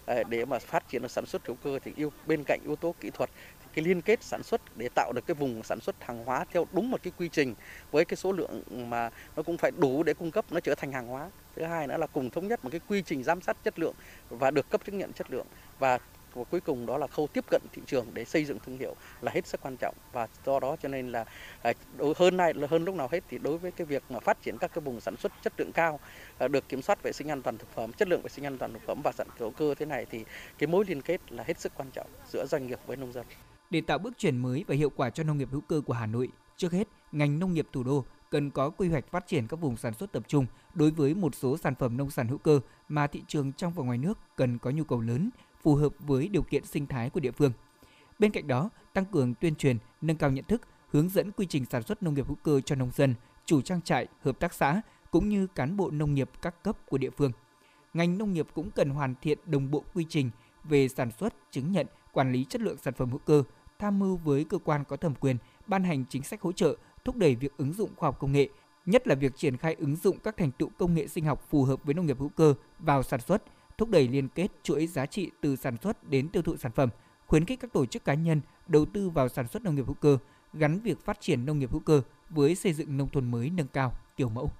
Ờ, 0.06 0.24
để 0.24 0.44
mà 0.44 0.58
phát 0.58 0.88
triển 0.88 1.02
được 1.02 1.10
sản 1.10 1.26
xuất 1.26 1.46
hữu 1.46 1.56
cơ 1.62 1.78
thì 1.84 1.92
yêu 1.96 2.12
bên 2.26 2.44
cạnh 2.46 2.60
yếu 2.64 2.76
tố 2.76 2.94
kỹ 3.00 3.10
thuật 3.10 3.30
thì 3.60 3.66
cái 3.74 3.84
liên 3.84 4.02
kết 4.02 4.22
sản 4.22 4.42
xuất 4.42 4.60
để 4.76 4.88
tạo 4.94 5.12
được 5.12 5.26
cái 5.26 5.34
vùng 5.34 5.62
sản 5.62 5.80
xuất 5.80 5.96
hàng 6.04 6.24
hóa 6.24 6.44
theo 6.52 6.66
đúng 6.72 6.90
một 6.90 7.02
cái 7.02 7.12
quy 7.18 7.28
trình 7.28 7.54
với 7.90 8.04
cái 8.04 8.16
số 8.16 8.32
lượng 8.32 8.62
mà 8.90 9.10
nó 9.36 9.42
cũng 9.42 9.56
phải 9.56 9.70
đủ 9.78 10.02
để 10.02 10.14
cung 10.14 10.30
cấp 10.30 10.44
nó 10.50 10.60
trở 10.60 10.74
thành 10.74 10.92
hàng 10.92 11.06
hóa. 11.06 11.30
Thứ 11.56 11.64
hai 11.64 11.86
nữa 11.86 11.96
là 11.96 12.06
cùng 12.06 12.30
thống 12.30 12.48
nhất 12.48 12.64
một 12.64 12.70
cái 12.70 12.80
quy 12.88 13.02
trình 13.02 13.22
giám 13.22 13.40
sát 13.40 13.56
chất 13.64 13.78
lượng 13.78 13.94
và 14.28 14.50
được 14.50 14.70
cấp 14.70 14.80
chứng 14.86 14.98
nhận 14.98 15.12
chất 15.12 15.30
lượng 15.30 15.46
và 15.78 15.98
và 16.34 16.44
cuối 16.44 16.60
cùng 16.60 16.86
đó 16.86 16.98
là 16.98 17.06
khâu 17.06 17.26
tiếp 17.26 17.44
cận 17.50 17.62
thị 17.72 17.82
trường 17.86 18.06
để 18.14 18.24
xây 18.24 18.44
dựng 18.44 18.58
thương 18.66 18.78
hiệu 18.78 18.94
là 19.20 19.32
hết 19.34 19.46
sức 19.46 19.60
quan 19.62 19.76
trọng. 19.76 19.94
Và 20.12 20.28
do 20.46 20.60
đó 20.60 20.76
cho 20.82 20.88
nên 20.88 21.12
là 21.12 21.24
à, 21.62 21.72
hơn 22.16 22.36
nay 22.36 22.54
là 22.54 22.66
hơn 22.70 22.84
lúc 22.84 22.94
nào 22.94 23.08
hết 23.12 23.24
thì 23.28 23.38
đối 23.38 23.58
với 23.58 23.70
cái 23.70 23.86
việc 23.86 24.02
mà 24.10 24.20
phát 24.20 24.42
triển 24.42 24.58
các 24.58 24.70
cái 24.74 24.82
vùng 24.82 25.00
sản 25.00 25.16
xuất 25.16 25.32
chất 25.42 25.52
lượng 25.58 25.72
cao 25.74 26.00
à, 26.38 26.48
được 26.48 26.68
kiểm 26.68 26.82
soát 26.82 27.02
vệ 27.02 27.12
sinh 27.12 27.30
an 27.30 27.42
toàn 27.42 27.58
thực 27.58 27.74
phẩm, 27.74 27.92
chất 27.92 28.08
lượng 28.08 28.22
vệ 28.22 28.28
sinh 28.28 28.46
an 28.46 28.58
toàn 28.58 28.72
thực 28.72 28.82
phẩm 28.86 29.00
và 29.04 29.12
sản 29.12 29.26
hữu 29.38 29.50
cơ 29.50 29.74
thế 29.74 29.86
này 29.86 30.06
thì 30.10 30.24
cái 30.58 30.66
mối 30.66 30.84
liên 30.88 31.02
kết 31.02 31.32
là 31.32 31.44
hết 31.46 31.60
sức 31.60 31.72
quan 31.76 31.90
trọng 31.90 32.06
giữa 32.32 32.46
doanh 32.46 32.66
nghiệp 32.66 32.78
với 32.86 32.96
nông 32.96 33.12
dân. 33.12 33.26
Để 33.70 33.80
tạo 33.80 33.98
bước 33.98 34.18
chuyển 34.18 34.36
mới 34.36 34.64
và 34.68 34.74
hiệu 34.74 34.90
quả 34.90 35.10
cho 35.10 35.22
nông 35.22 35.38
nghiệp 35.38 35.48
hữu 35.50 35.60
cơ 35.60 35.80
của 35.86 35.92
Hà 35.92 36.06
Nội, 36.06 36.28
trước 36.56 36.72
hết, 36.72 36.88
ngành 37.12 37.38
nông 37.38 37.54
nghiệp 37.54 37.66
thủ 37.72 37.82
đô 37.82 38.04
cần 38.30 38.50
có 38.50 38.70
quy 38.70 38.88
hoạch 38.88 39.10
phát 39.10 39.26
triển 39.26 39.46
các 39.46 39.60
vùng 39.60 39.76
sản 39.76 39.94
xuất 39.94 40.12
tập 40.12 40.22
trung 40.28 40.46
đối 40.74 40.90
với 40.90 41.14
một 41.14 41.34
số 41.34 41.56
sản 41.56 41.74
phẩm 41.74 41.96
nông 41.96 42.10
sản 42.10 42.28
hữu 42.28 42.38
cơ 42.38 42.60
mà 42.88 43.06
thị 43.06 43.22
trường 43.28 43.52
trong 43.52 43.72
và 43.72 43.84
ngoài 43.84 43.98
nước 43.98 44.18
cần 44.36 44.58
có 44.58 44.70
nhu 44.70 44.84
cầu 44.84 45.00
lớn 45.00 45.30
phù 45.66 45.74
hợp 45.74 45.92
với 45.98 46.28
điều 46.28 46.42
kiện 46.42 46.64
sinh 46.64 46.86
thái 46.86 47.10
của 47.10 47.20
địa 47.20 47.30
phương. 47.30 47.52
Bên 48.18 48.30
cạnh 48.30 48.46
đó, 48.46 48.70
tăng 48.92 49.04
cường 49.04 49.34
tuyên 49.34 49.54
truyền, 49.54 49.78
nâng 50.00 50.16
cao 50.16 50.30
nhận 50.30 50.44
thức, 50.44 50.62
hướng 50.88 51.08
dẫn 51.08 51.32
quy 51.32 51.46
trình 51.46 51.64
sản 51.64 51.82
xuất 51.82 52.02
nông 52.02 52.14
nghiệp 52.14 52.26
hữu 52.26 52.36
cơ 52.42 52.60
cho 52.60 52.74
nông 52.74 52.90
dân, 52.94 53.14
chủ 53.46 53.60
trang 53.60 53.82
trại, 53.82 54.06
hợp 54.20 54.40
tác 54.40 54.54
xã 54.54 54.80
cũng 55.10 55.28
như 55.28 55.46
cán 55.46 55.76
bộ 55.76 55.90
nông 55.90 56.14
nghiệp 56.14 56.30
các 56.42 56.62
cấp 56.62 56.78
của 56.86 56.98
địa 56.98 57.10
phương. 57.10 57.32
Ngành 57.94 58.18
nông 58.18 58.32
nghiệp 58.32 58.46
cũng 58.54 58.70
cần 58.70 58.90
hoàn 58.90 59.14
thiện 59.22 59.38
đồng 59.46 59.70
bộ 59.70 59.84
quy 59.94 60.06
trình 60.08 60.30
về 60.64 60.88
sản 60.88 61.10
xuất, 61.10 61.34
chứng 61.50 61.72
nhận, 61.72 61.86
quản 62.12 62.32
lý 62.32 62.44
chất 62.44 62.60
lượng 62.60 62.76
sản 62.76 62.94
phẩm 62.94 63.10
hữu 63.10 63.18
cơ, 63.18 63.42
tham 63.78 63.98
mưu 63.98 64.16
với 64.16 64.44
cơ 64.44 64.58
quan 64.58 64.84
có 64.84 64.96
thẩm 64.96 65.14
quyền 65.14 65.36
ban 65.66 65.84
hành 65.84 66.04
chính 66.08 66.22
sách 66.22 66.42
hỗ 66.42 66.52
trợ, 66.52 66.76
thúc 67.04 67.16
đẩy 67.16 67.34
việc 67.34 67.52
ứng 67.56 67.72
dụng 67.72 67.90
khoa 67.96 68.08
học 68.08 68.18
công 68.20 68.32
nghệ, 68.32 68.48
nhất 68.86 69.08
là 69.08 69.14
việc 69.14 69.36
triển 69.36 69.56
khai 69.56 69.74
ứng 69.74 69.96
dụng 69.96 70.18
các 70.18 70.36
thành 70.36 70.50
tựu 70.52 70.68
công 70.78 70.94
nghệ 70.94 71.06
sinh 71.06 71.24
học 71.24 71.46
phù 71.50 71.64
hợp 71.64 71.84
với 71.84 71.94
nông 71.94 72.06
nghiệp 72.06 72.18
hữu 72.18 72.28
cơ 72.28 72.54
vào 72.78 73.02
sản 73.02 73.20
xuất, 73.20 73.42
thúc 73.78 73.90
đẩy 73.90 74.08
liên 74.08 74.28
kết 74.28 74.48
chuỗi 74.62 74.86
giá 74.86 75.06
trị 75.06 75.30
từ 75.40 75.56
sản 75.56 75.76
xuất 75.82 76.10
đến 76.10 76.28
tiêu 76.28 76.42
thụ 76.42 76.56
sản 76.56 76.72
phẩm, 76.72 76.88
khuyến 77.26 77.44
khích 77.44 77.60
các 77.60 77.72
tổ 77.72 77.86
chức 77.86 78.04
cá 78.04 78.14
nhân 78.14 78.40
đầu 78.68 78.84
tư 78.84 79.10
vào 79.10 79.28
sản 79.28 79.48
xuất 79.48 79.62
nông 79.62 79.74
nghiệp 79.74 79.86
hữu 79.86 79.94
cơ, 79.94 80.18
gắn 80.52 80.80
việc 80.80 81.04
phát 81.04 81.20
triển 81.20 81.46
nông 81.46 81.58
nghiệp 81.58 81.70
hữu 81.70 81.80
cơ 81.80 82.02
với 82.30 82.54
xây 82.54 82.72
dựng 82.72 82.96
nông 82.96 83.08
thôn 83.08 83.30
mới 83.30 83.50
nâng 83.50 83.68
cao, 83.68 83.92
kiểu 84.16 84.28
mẫu. 84.28 84.50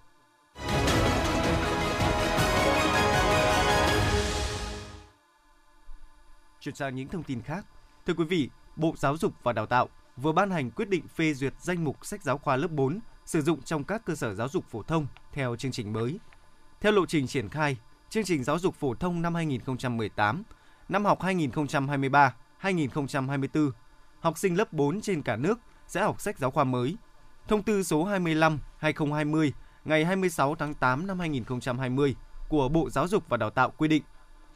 Chuyển 6.60 6.74
sang 6.74 6.94
những 6.94 7.08
thông 7.08 7.22
tin 7.22 7.42
khác. 7.42 7.66
Thưa 8.06 8.14
quý 8.14 8.24
vị, 8.24 8.50
Bộ 8.76 8.94
Giáo 8.96 9.16
dục 9.16 9.32
và 9.42 9.52
Đào 9.52 9.66
tạo 9.66 9.88
vừa 10.16 10.32
ban 10.32 10.50
hành 10.50 10.70
quyết 10.70 10.88
định 10.88 11.08
phê 11.08 11.34
duyệt 11.34 11.54
danh 11.60 11.84
mục 11.84 12.06
sách 12.06 12.22
giáo 12.22 12.38
khoa 12.38 12.56
lớp 12.56 12.70
4 12.70 13.00
sử 13.24 13.42
dụng 13.42 13.62
trong 13.62 13.84
các 13.84 14.04
cơ 14.04 14.14
sở 14.14 14.34
giáo 14.34 14.48
dục 14.48 14.64
phổ 14.70 14.82
thông 14.82 15.06
theo 15.32 15.56
chương 15.56 15.72
trình 15.72 15.92
mới. 15.92 16.18
Theo 16.80 16.92
lộ 16.92 17.06
trình 17.06 17.26
triển 17.26 17.48
khai, 17.48 17.76
chương 18.16 18.24
trình 18.24 18.44
giáo 18.44 18.58
dục 18.58 18.74
phổ 18.74 18.94
thông 18.94 19.22
năm 19.22 19.34
2018, 19.34 20.42
năm 20.88 21.04
học 21.04 21.20
2023-2024, 21.20 23.70
học 24.20 24.38
sinh 24.38 24.54
lớp 24.54 24.72
4 24.72 25.00
trên 25.00 25.22
cả 25.22 25.36
nước 25.36 25.58
sẽ 25.86 26.02
học 26.02 26.20
sách 26.20 26.38
giáo 26.38 26.50
khoa 26.50 26.64
mới. 26.64 26.96
Thông 27.48 27.62
tư 27.62 27.82
số 27.82 28.08
25/2020 28.80 29.50
ngày 29.84 30.04
26 30.04 30.54
tháng 30.54 30.74
8 30.74 31.06
năm 31.06 31.18
2020 31.18 32.14
của 32.48 32.68
Bộ 32.68 32.90
Giáo 32.90 33.08
dục 33.08 33.24
và 33.28 33.36
Đào 33.36 33.50
tạo 33.50 33.72
quy 33.76 33.88
định, 33.88 34.02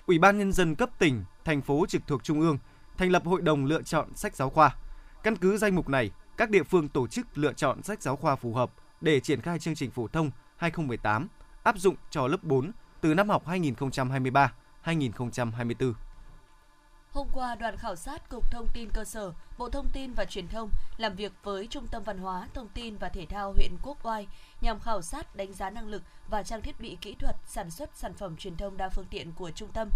Ủy 0.06 0.18
ban 0.18 0.38
nhân 0.38 0.52
dân 0.52 0.74
cấp 0.74 0.90
tỉnh, 0.98 1.24
thành 1.44 1.60
phố 1.60 1.86
trực 1.88 2.02
thuộc 2.06 2.24
trung 2.24 2.40
ương 2.40 2.58
thành 2.98 3.10
lập 3.10 3.22
hội 3.24 3.42
đồng 3.42 3.64
lựa 3.64 3.82
chọn 3.82 4.14
sách 4.14 4.36
giáo 4.36 4.50
khoa. 4.50 4.76
Căn 5.22 5.36
cứ 5.36 5.56
danh 5.56 5.74
mục 5.74 5.88
này, 5.88 6.10
các 6.36 6.50
địa 6.50 6.62
phương 6.62 6.88
tổ 6.88 7.06
chức 7.06 7.38
lựa 7.38 7.52
chọn 7.52 7.82
sách 7.82 8.02
giáo 8.02 8.16
khoa 8.16 8.36
phù 8.36 8.54
hợp 8.54 8.70
để 9.00 9.20
triển 9.20 9.40
khai 9.40 9.58
chương 9.58 9.74
trình 9.74 9.90
phổ 9.90 10.08
thông 10.08 10.30
2018 10.56 11.28
áp 11.62 11.78
dụng 11.78 11.94
cho 12.10 12.26
lớp 12.26 12.44
4 12.44 12.72
từ 13.00 13.14
năm 13.14 13.28
học 13.28 13.46
2023-2024. 13.46 15.92
Hôm 17.12 17.28
qua, 17.32 17.54
đoàn 17.54 17.76
khảo 17.76 17.96
sát 17.96 18.28
Cục 18.28 18.50
Thông 18.50 18.68
tin 18.74 18.90
Cơ 18.90 19.04
sở, 19.04 19.32
Bộ 19.58 19.68
Thông 19.68 19.88
tin 19.92 20.12
và 20.12 20.24
Truyền 20.24 20.48
thông 20.48 20.70
làm 20.96 21.14
việc 21.14 21.32
với 21.42 21.66
Trung 21.66 21.86
tâm 21.86 22.02
Văn 22.02 22.18
hóa, 22.18 22.48
Thông 22.54 22.68
tin 22.68 22.96
và 22.96 23.08
Thể 23.08 23.26
thao 23.26 23.52
huyện 23.52 23.76
Quốc 23.82 24.06
Oai 24.06 24.26
nhằm 24.60 24.80
khảo 24.80 25.02
sát 25.02 25.36
đánh 25.36 25.52
giá 25.52 25.70
năng 25.70 25.88
lực 25.88 26.02
và 26.30 26.42
trang 26.42 26.62
thiết 26.62 26.80
bị 26.80 26.98
kỹ 27.00 27.14
thuật 27.14 27.36
sản 27.46 27.70
xuất 27.70 27.90
sản 27.94 28.14
phẩm 28.14 28.36
truyền 28.36 28.56
thông 28.56 28.76
đa 28.76 28.88
phương 28.88 29.06
tiện 29.10 29.32
của 29.32 29.50
trung 29.50 29.68
tâm. 29.72 29.90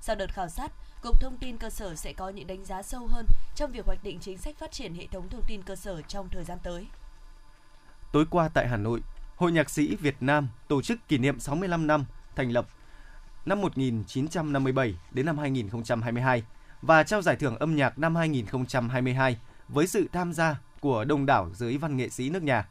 Sau 0.00 0.16
đợt 0.16 0.32
khảo 0.32 0.48
sát, 0.48 0.72
Cục 1.02 1.20
Thông 1.20 1.36
tin 1.36 1.56
Cơ 1.56 1.70
sở 1.70 1.94
sẽ 1.94 2.12
có 2.12 2.28
những 2.28 2.46
đánh 2.46 2.64
giá 2.64 2.82
sâu 2.82 3.06
hơn 3.06 3.26
trong 3.54 3.72
việc 3.72 3.86
hoạch 3.86 4.04
định 4.04 4.18
chính 4.20 4.38
sách 4.38 4.58
phát 4.58 4.72
triển 4.72 4.94
hệ 4.94 5.06
thống 5.06 5.28
thông 5.28 5.42
tin 5.46 5.62
cơ 5.62 5.76
sở 5.76 6.02
trong 6.02 6.28
thời 6.28 6.44
gian 6.44 6.58
tới. 6.62 6.86
Tối 8.12 8.26
qua 8.30 8.48
tại 8.48 8.68
Hà 8.68 8.76
Nội, 8.76 9.00
Hội 9.36 9.52
Nhạc 9.52 9.70
sĩ 9.70 9.96
Việt 9.96 10.16
Nam 10.20 10.48
tổ 10.68 10.82
chức 10.82 11.08
kỷ 11.08 11.18
niệm 11.18 11.40
65 11.40 11.86
năm 11.86 12.04
thành 12.36 12.50
lập 12.50 12.66
năm 13.46 13.60
1957 13.60 14.96
đến 15.10 15.26
năm 15.26 15.38
2022 15.38 16.42
và 16.82 17.02
trao 17.02 17.22
giải 17.22 17.36
thưởng 17.36 17.56
âm 17.56 17.76
nhạc 17.76 17.98
năm 17.98 18.16
2022 18.16 19.36
với 19.68 19.86
sự 19.86 20.08
tham 20.12 20.32
gia 20.32 20.60
của 20.80 21.04
đông 21.04 21.26
đảo 21.26 21.50
giới 21.54 21.78
văn 21.78 21.96
nghệ 21.96 22.08
sĩ 22.08 22.30
nước 22.30 22.42
nhà. 22.42 22.68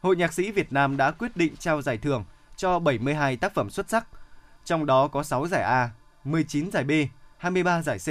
Hội 0.00 0.16
Nhạc 0.16 0.32
sĩ 0.32 0.52
Việt 0.52 0.72
Nam 0.72 0.96
đã 0.96 1.10
quyết 1.10 1.36
định 1.36 1.56
trao 1.56 1.82
giải 1.82 1.98
thưởng 1.98 2.24
cho 2.56 2.78
72 2.78 3.36
tác 3.36 3.54
phẩm 3.54 3.70
xuất 3.70 3.88
sắc, 3.88 4.06
trong 4.64 4.86
đó 4.86 5.08
có 5.08 5.22
6 5.22 5.46
giải 5.46 5.62
A, 5.62 5.90
19 6.24 6.70
giải 6.70 6.84
B, 6.84 6.90
23 7.38 7.82
giải 7.82 7.98
C, 7.98 8.08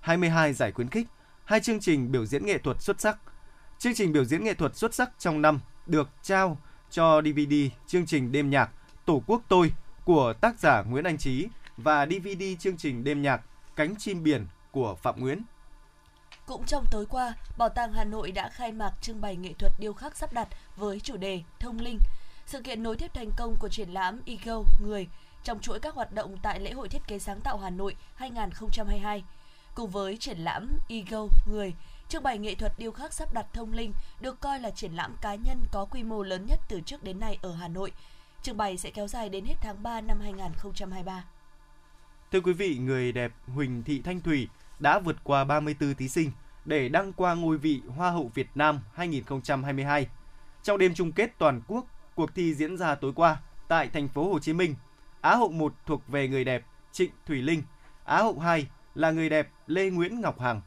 22 0.00 0.52
giải 0.52 0.72
khuyến 0.72 0.88
khích 0.88 1.06
hai 1.44 1.60
chương 1.60 1.80
trình 1.80 2.12
biểu 2.12 2.26
diễn 2.26 2.46
nghệ 2.46 2.58
thuật 2.58 2.82
xuất 2.82 3.00
sắc. 3.00 3.18
Chương 3.78 3.94
trình 3.94 4.12
biểu 4.12 4.24
diễn 4.24 4.44
nghệ 4.44 4.54
thuật 4.54 4.76
xuất 4.76 4.94
sắc 4.94 5.10
trong 5.18 5.42
năm 5.42 5.60
được 5.86 6.08
trao 6.22 6.58
cho 6.90 7.22
DVD 7.22 7.54
chương 7.86 8.06
trình 8.06 8.32
đêm 8.32 8.50
nhạc 8.50 8.70
Tổ 9.04 9.22
quốc 9.26 9.42
tôi 9.48 9.72
của 10.04 10.32
tác 10.40 10.58
giả 10.58 10.82
Nguyễn 10.82 11.04
Anh 11.04 11.18
Trí 11.18 11.48
và 11.76 12.06
DVD 12.06 12.42
chương 12.58 12.76
trình 12.76 13.04
đêm 13.04 13.22
nhạc 13.22 13.40
Cánh 13.76 13.94
chim 13.98 14.22
biển 14.22 14.46
của 14.70 14.94
Phạm 14.94 15.20
Nguyễn. 15.20 15.42
Cũng 16.46 16.64
trong 16.66 16.84
tối 16.90 17.06
qua, 17.06 17.34
Bảo 17.58 17.68
tàng 17.68 17.92
Hà 17.92 18.04
Nội 18.04 18.32
đã 18.32 18.48
khai 18.48 18.72
mạc 18.72 18.92
trưng 19.00 19.20
bày 19.20 19.36
nghệ 19.36 19.52
thuật 19.58 19.72
điêu 19.78 19.92
khắc 19.92 20.16
sắp 20.16 20.32
đặt 20.32 20.48
với 20.76 21.00
chủ 21.00 21.16
đề 21.16 21.42
Thông 21.58 21.80
linh. 21.80 21.98
Sự 22.46 22.62
kiện 22.62 22.82
nối 22.82 22.96
tiếp 22.96 23.14
thành 23.14 23.30
công 23.36 23.56
của 23.60 23.68
triển 23.68 23.88
lãm 23.90 24.20
Ego 24.26 24.62
Người 24.80 25.08
trong 25.44 25.60
chuỗi 25.60 25.80
các 25.80 25.94
hoạt 25.94 26.12
động 26.12 26.36
tại 26.42 26.60
lễ 26.60 26.72
hội 26.72 26.88
thiết 26.88 27.02
kế 27.08 27.18
sáng 27.18 27.40
tạo 27.40 27.58
Hà 27.58 27.70
Nội 27.70 27.96
2022. 28.14 29.24
Cùng 29.74 29.90
với 29.90 30.16
triển 30.16 30.38
lãm 30.38 30.68
Ego 30.88 31.26
Người, 31.46 31.74
trưng 32.08 32.22
bày 32.22 32.38
nghệ 32.38 32.54
thuật 32.54 32.72
điêu 32.78 32.92
khắc 32.92 33.12
sắp 33.12 33.34
đặt 33.34 33.46
thông 33.52 33.72
linh 33.72 33.92
được 34.20 34.40
coi 34.40 34.60
là 34.60 34.70
triển 34.70 34.92
lãm 34.92 35.16
cá 35.20 35.34
nhân 35.34 35.58
có 35.72 35.84
quy 35.84 36.02
mô 36.02 36.22
lớn 36.22 36.46
nhất 36.46 36.60
từ 36.68 36.80
trước 36.80 37.02
đến 37.02 37.20
nay 37.20 37.38
ở 37.42 37.54
Hà 37.54 37.68
Nội. 37.68 37.92
Trưng 38.42 38.56
bày 38.56 38.78
sẽ 38.78 38.90
kéo 38.90 39.08
dài 39.08 39.28
đến 39.28 39.44
hết 39.44 39.54
tháng 39.60 39.82
3 39.82 40.00
năm 40.00 40.20
2023. 40.20 41.24
Thưa 42.32 42.40
quý 42.40 42.52
vị, 42.52 42.78
người 42.78 43.12
đẹp 43.12 43.32
Huỳnh 43.54 43.82
Thị 43.82 44.02
Thanh 44.04 44.20
Thủy 44.20 44.48
đã 44.78 44.98
vượt 44.98 45.16
qua 45.24 45.44
34 45.44 45.94
thí 45.94 46.08
sinh 46.08 46.32
để 46.64 46.88
đăng 46.88 47.12
qua 47.12 47.34
ngôi 47.34 47.58
vị 47.58 47.80
Hoa 47.96 48.10
hậu 48.10 48.30
Việt 48.34 48.48
Nam 48.54 48.80
2022. 48.94 50.06
Trong 50.62 50.78
đêm 50.78 50.94
chung 50.94 51.12
kết 51.12 51.30
toàn 51.38 51.60
quốc, 51.68 51.86
cuộc 52.14 52.34
thi 52.34 52.54
diễn 52.54 52.76
ra 52.76 52.94
tối 52.94 53.12
qua 53.16 53.40
tại 53.68 53.88
thành 53.88 54.08
phố 54.08 54.32
Hồ 54.32 54.38
Chí 54.38 54.52
Minh. 54.52 54.74
Á 55.20 55.36
hậu 55.36 55.48
1 55.48 55.74
thuộc 55.86 56.08
về 56.08 56.28
người 56.28 56.44
đẹp 56.44 56.64
Trịnh 56.92 57.10
Thủy 57.26 57.42
Linh, 57.42 57.62
Á 58.04 58.16
hậu 58.22 58.38
2 58.38 58.66
là 58.94 59.10
người 59.10 59.28
đẹp 59.28 59.48
Lê 59.66 59.90
Nguyễn 59.90 60.20
Ngọc 60.20 60.40
Hằng. 60.40 60.60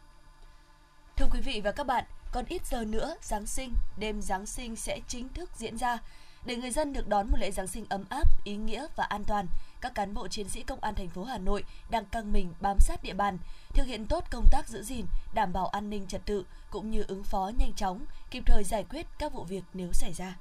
Thưa 1.18 1.26
quý 1.34 1.40
vị 1.42 1.62
và 1.64 1.72
các 1.72 1.88
bạn, 1.88 2.04
còn 2.32 2.46
ít 2.46 2.66
giờ 2.66 2.84
nữa, 2.86 3.16
Giáng 3.22 3.46
sinh, 3.46 3.74
đêm 3.98 4.22
Giáng 4.22 4.46
sinh 4.46 4.76
sẽ 4.76 5.00
chính 5.08 5.30
thức 5.30 5.50
diễn 5.56 5.78
ra. 5.78 5.98
Để 6.46 6.56
người 6.56 6.72
dân 6.72 6.94
được 6.94 7.08
đón 7.08 7.32
một 7.32 7.38
lễ 7.40 7.52
Giáng 7.52 7.68
sinh 7.68 7.86
ấm 7.90 8.04
áp, 8.10 8.28
ý 8.44 8.56
nghĩa 8.56 8.88
và 8.96 9.04
an 9.04 9.24
toàn, 9.24 9.48
các 9.82 9.96
cán 9.96 10.14
bộ 10.14 10.28
chiến 10.28 10.50
sĩ 10.50 10.64
công 10.64 10.80
an 10.80 10.96
thành 10.96 11.10
phố 11.10 11.24
Hà 11.24 11.38
Nội 11.38 11.64
đang 11.90 12.06
căng 12.06 12.34
mình 12.34 12.54
bám 12.62 12.78
sát 12.80 13.04
địa 13.04 13.14
bàn, 13.14 13.38
thực 13.74 13.86
hiện 13.86 14.06
tốt 14.06 14.24
công 14.32 14.46
tác 14.52 14.70
giữ 14.70 14.84
gìn, 14.84 15.06
đảm 15.34 15.54
bảo 15.54 15.68
an 15.68 15.90
ninh 15.90 16.08
trật 16.08 16.26
tự 16.26 16.46
cũng 16.70 16.92
như 16.92 17.04
ứng 17.08 17.24
phó 17.24 17.52
nhanh 17.60 17.74
chóng, 17.74 18.06
kịp 18.32 18.44
thời 18.46 18.64
giải 18.64 18.86
quyết 18.90 19.06
các 19.20 19.34
vụ 19.34 19.44
việc 19.44 19.64
nếu 19.74 19.90
xảy 19.94 20.14
ra. 20.14 20.38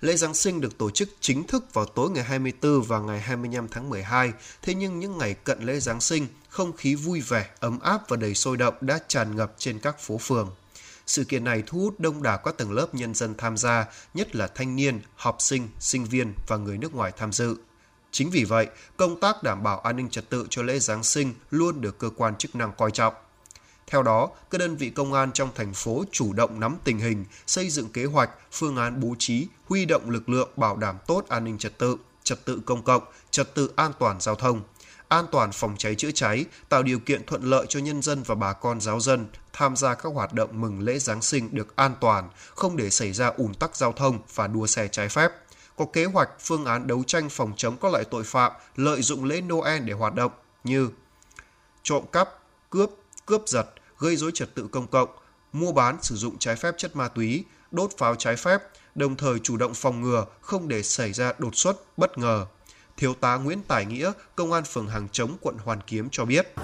Lễ 0.00 0.16
Giáng 0.16 0.34
sinh 0.34 0.60
được 0.60 0.78
tổ 0.78 0.90
chức 0.90 1.08
chính 1.20 1.46
thức 1.46 1.74
vào 1.74 1.84
tối 1.84 2.10
ngày 2.10 2.24
24 2.24 2.82
và 2.82 2.98
ngày 2.98 3.20
25 3.20 3.68
tháng 3.68 3.90
12. 3.90 4.32
Thế 4.62 4.74
nhưng 4.74 5.00
những 5.00 5.18
ngày 5.18 5.34
cận 5.34 5.62
lễ 5.62 5.80
Giáng 5.80 6.00
sinh, 6.00 6.26
không 6.48 6.72
khí 6.72 6.94
vui 6.94 7.20
vẻ, 7.20 7.46
ấm 7.60 7.78
áp 7.80 8.08
và 8.08 8.16
đầy 8.16 8.34
sôi 8.34 8.56
động 8.56 8.74
đã 8.80 8.98
tràn 9.08 9.36
ngập 9.36 9.54
trên 9.58 9.78
các 9.78 10.00
phố 10.00 10.18
phường. 10.18 10.50
Sự 11.06 11.24
kiện 11.24 11.44
này 11.44 11.62
thu 11.66 11.78
hút 11.78 12.00
đông 12.00 12.22
đảo 12.22 12.38
các 12.44 12.56
tầng 12.56 12.72
lớp 12.72 12.94
nhân 12.94 13.14
dân 13.14 13.34
tham 13.38 13.56
gia, 13.56 13.84
nhất 14.14 14.36
là 14.36 14.46
thanh 14.46 14.76
niên, 14.76 15.00
học 15.16 15.36
sinh, 15.38 15.68
sinh 15.78 16.04
viên 16.04 16.34
và 16.46 16.56
người 16.56 16.78
nước 16.78 16.94
ngoài 16.94 17.12
tham 17.16 17.32
dự. 17.32 17.56
Chính 18.10 18.30
vì 18.30 18.44
vậy, 18.44 18.66
công 18.96 19.20
tác 19.20 19.42
đảm 19.42 19.62
bảo 19.62 19.80
an 19.80 19.96
ninh 19.96 20.10
trật 20.10 20.30
tự 20.30 20.46
cho 20.50 20.62
lễ 20.62 20.78
Giáng 20.78 21.02
sinh 21.02 21.34
luôn 21.50 21.80
được 21.80 21.98
cơ 21.98 22.10
quan 22.16 22.36
chức 22.36 22.54
năng 22.54 22.72
coi 22.72 22.90
trọng. 22.90 23.14
Theo 23.86 24.02
đó, 24.02 24.30
các 24.50 24.58
đơn 24.58 24.76
vị 24.76 24.90
công 24.90 25.12
an 25.12 25.32
trong 25.32 25.50
thành 25.54 25.74
phố 25.74 26.04
chủ 26.12 26.32
động 26.32 26.60
nắm 26.60 26.76
tình 26.84 26.98
hình, 26.98 27.24
xây 27.46 27.70
dựng 27.70 27.88
kế 27.88 28.04
hoạch, 28.04 28.30
phương 28.52 28.76
án 28.76 29.00
bố 29.00 29.14
trí, 29.18 29.46
huy 29.68 29.84
động 29.84 30.10
lực 30.10 30.28
lượng 30.28 30.48
bảo 30.56 30.76
đảm 30.76 30.98
tốt 31.06 31.24
an 31.28 31.44
ninh 31.44 31.58
trật 31.58 31.78
tự, 31.78 31.96
trật 32.22 32.44
tự 32.44 32.60
công 32.66 32.82
cộng, 32.82 33.02
trật 33.30 33.54
tự 33.54 33.70
an 33.76 33.92
toàn 33.98 34.20
giao 34.20 34.34
thông, 34.34 34.62
an 35.12 35.26
toàn 35.32 35.52
phòng 35.52 35.74
cháy 35.78 35.94
chữa 35.94 36.10
cháy, 36.10 36.44
tạo 36.68 36.82
điều 36.82 36.98
kiện 36.98 37.26
thuận 37.26 37.42
lợi 37.42 37.66
cho 37.68 37.80
nhân 37.80 38.02
dân 38.02 38.22
và 38.22 38.34
bà 38.34 38.52
con 38.52 38.80
giáo 38.80 39.00
dân 39.00 39.26
tham 39.52 39.76
gia 39.76 39.94
các 39.94 40.12
hoạt 40.14 40.32
động 40.32 40.60
mừng 40.60 40.80
lễ 40.80 40.98
Giáng 40.98 41.22
sinh 41.22 41.48
được 41.52 41.76
an 41.76 41.94
toàn, 42.00 42.30
không 42.54 42.76
để 42.76 42.90
xảy 42.90 43.12
ra 43.12 43.26
ùn 43.26 43.54
tắc 43.54 43.76
giao 43.76 43.92
thông 43.92 44.18
và 44.34 44.46
đua 44.46 44.66
xe 44.66 44.88
trái 44.88 45.08
phép 45.08 45.32
có 45.76 45.84
kế 45.92 46.04
hoạch 46.04 46.30
phương 46.40 46.64
án 46.64 46.86
đấu 46.86 47.02
tranh 47.06 47.28
phòng 47.28 47.52
chống 47.56 47.76
các 47.76 47.92
loại 47.92 48.04
tội 48.04 48.24
phạm 48.24 48.52
lợi 48.76 49.02
dụng 49.02 49.24
lễ 49.24 49.40
Noel 49.40 49.82
để 49.82 49.92
hoạt 49.92 50.14
động 50.14 50.32
như 50.64 50.90
trộm 51.82 52.04
cắp, 52.12 52.28
cướp, 52.70 52.90
cướp 53.26 53.42
giật, 53.46 53.66
gây 53.98 54.16
dối 54.16 54.30
trật 54.34 54.54
tự 54.54 54.68
công 54.72 54.86
cộng, 54.86 55.08
mua 55.52 55.72
bán 55.72 55.98
sử 56.02 56.16
dụng 56.16 56.38
trái 56.38 56.56
phép 56.56 56.74
chất 56.78 56.96
ma 56.96 57.08
túy, 57.08 57.44
đốt 57.70 57.90
pháo 57.98 58.14
trái 58.14 58.36
phép, 58.36 58.62
đồng 58.94 59.16
thời 59.16 59.38
chủ 59.38 59.56
động 59.56 59.74
phòng 59.74 60.00
ngừa 60.00 60.24
không 60.40 60.68
để 60.68 60.82
xảy 60.82 61.12
ra 61.12 61.32
đột 61.38 61.56
xuất, 61.56 61.98
bất 61.98 62.18
ngờ. 62.18 62.46
Thiếu 62.96 63.14
tá 63.14 63.36
Nguyễn 63.36 63.58
Tài 63.68 63.86
Nghĩa, 63.86 64.12
Công 64.34 64.52
an 64.52 64.64
phường 64.64 64.88
Hàng 64.88 65.08
Chống, 65.12 65.30
quận 65.40 65.56
Hoàn 65.64 65.80
Kiếm 65.86 66.08
cho 66.10 66.24
biết. 66.24 66.54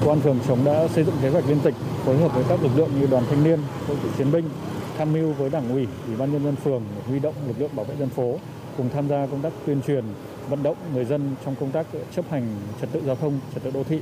Công 0.00 0.08
an 0.08 0.20
phường 0.20 0.40
Chống 0.48 0.64
đã 0.64 0.88
xây 0.88 1.04
dựng 1.04 1.16
kế 1.22 1.28
hoạch 1.28 1.44
liên 1.48 1.60
tịch 1.60 1.74
phối 2.04 2.18
hợp 2.18 2.34
với 2.34 2.44
các 2.48 2.62
lực 2.62 2.70
lượng 2.76 3.00
như 3.00 3.06
đoàn 3.06 3.24
thanh 3.30 3.44
niên, 3.44 3.60
hội 3.88 3.96
cựu 4.02 4.12
chiến 4.18 4.32
binh, 4.32 4.50
tham 4.98 5.12
mưu 5.12 5.32
với 5.32 5.50
đảng 5.50 5.70
ủy, 5.70 5.86
ủy 6.06 6.16
ban 6.16 6.32
nhân 6.32 6.44
dân 6.44 6.56
phường 6.56 6.84
huy 7.06 7.18
động 7.18 7.34
lực 7.46 7.54
lượng 7.58 7.76
bảo 7.76 7.84
vệ 7.84 7.96
dân 7.96 8.10
phố 8.10 8.38
cùng 8.76 8.90
tham 8.94 9.08
gia 9.08 9.26
công 9.26 9.42
tác 9.42 9.52
tuyên 9.66 9.82
truyền, 9.86 10.04
vận 10.48 10.62
động 10.62 10.76
người 10.94 11.04
dân 11.04 11.36
trong 11.44 11.56
công 11.60 11.70
tác 11.70 11.86
chấp 12.16 12.24
hành 12.30 12.56
trật 12.80 12.92
tự 12.92 13.02
giao 13.06 13.16
thông, 13.16 13.40
trật 13.54 13.62
tự 13.62 13.70
đô 13.70 13.84
thị. 13.84 14.00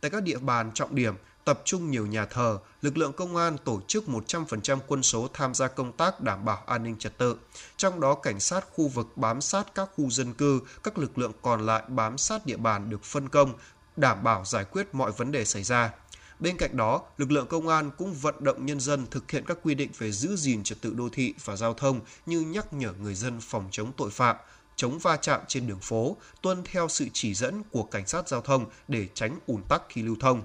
Tại 0.00 0.10
các 0.10 0.22
địa 0.22 0.38
bàn 0.38 0.70
trọng 0.74 0.94
điểm, 0.94 1.14
tập 1.46 1.62
trung 1.64 1.90
nhiều 1.90 2.06
nhà 2.06 2.26
thờ, 2.26 2.58
lực 2.82 2.98
lượng 2.98 3.12
công 3.12 3.36
an 3.36 3.56
tổ 3.64 3.80
chức 3.86 4.04
100% 4.06 4.78
quân 4.86 5.02
số 5.02 5.28
tham 5.32 5.54
gia 5.54 5.68
công 5.68 5.92
tác 5.92 6.20
đảm 6.20 6.44
bảo 6.44 6.62
an 6.66 6.82
ninh 6.82 6.96
trật 6.98 7.18
tự. 7.18 7.36
Trong 7.76 8.00
đó, 8.00 8.14
cảnh 8.14 8.40
sát 8.40 8.66
khu 8.72 8.88
vực 8.88 9.16
bám 9.16 9.40
sát 9.40 9.74
các 9.74 9.88
khu 9.96 10.10
dân 10.10 10.34
cư, 10.34 10.60
các 10.82 10.98
lực 10.98 11.18
lượng 11.18 11.32
còn 11.42 11.66
lại 11.66 11.82
bám 11.88 12.18
sát 12.18 12.46
địa 12.46 12.56
bàn 12.56 12.90
được 12.90 13.04
phân 13.04 13.28
công, 13.28 13.52
đảm 13.96 14.24
bảo 14.24 14.44
giải 14.44 14.64
quyết 14.64 14.94
mọi 14.94 15.12
vấn 15.12 15.32
đề 15.32 15.44
xảy 15.44 15.62
ra. 15.62 15.92
Bên 16.40 16.56
cạnh 16.56 16.76
đó, 16.76 17.02
lực 17.18 17.30
lượng 17.30 17.46
công 17.46 17.68
an 17.68 17.90
cũng 17.98 18.14
vận 18.14 18.34
động 18.40 18.66
nhân 18.66 18.80
dân 18.80 19.06
thực 19.10 19.30
hiện 19.30 19.44
các 19.46 19.58
quy 19.62 19.74
định 19.74 19.90
về 19.98 20.12
giữ 20.12 20.36
gìn 20.36 20.62
trật 20.62 20.80
tự 20.80 20.94
đô 20.94 21.08
thị 21.12 21.34
và 21.44 21.56
giao 21.56 21.74
thông 21.74 22.00
như 22.26 22.40
nhắc 22.40 22.72
nhở 22.72 22.92
người 22.92 23.14
dân 23.14 23.40
phòng 23.40 23.68
chống 23.70 23.92
tội 23.96 24.10
phạm, 24.10 24.36
chống 24.76 24.98
va 24.98 25.16
chạm 25.16 25.40
trên 25.48 25.66
đường 25.66 25.80
phố, 25.80 26.16
tuân 26.42 26.62
theo 26.64 26.88
sự 26.88 27.06
chỉ 27.12 27.34
dẫn 27.34 27.62
của 27.70 27.82
cảnh 27.82 28.06
sát 28.06 28.28
giao 28.28 28.40
thông 28.40 28.64
để 28.88 29.08
tránh 29.14 29.38
ùn 29.46 29.62
tắc 29.68 29.82
khi 29.88 30.02
lưu 30.02 30.16
thông. 30.20 30.42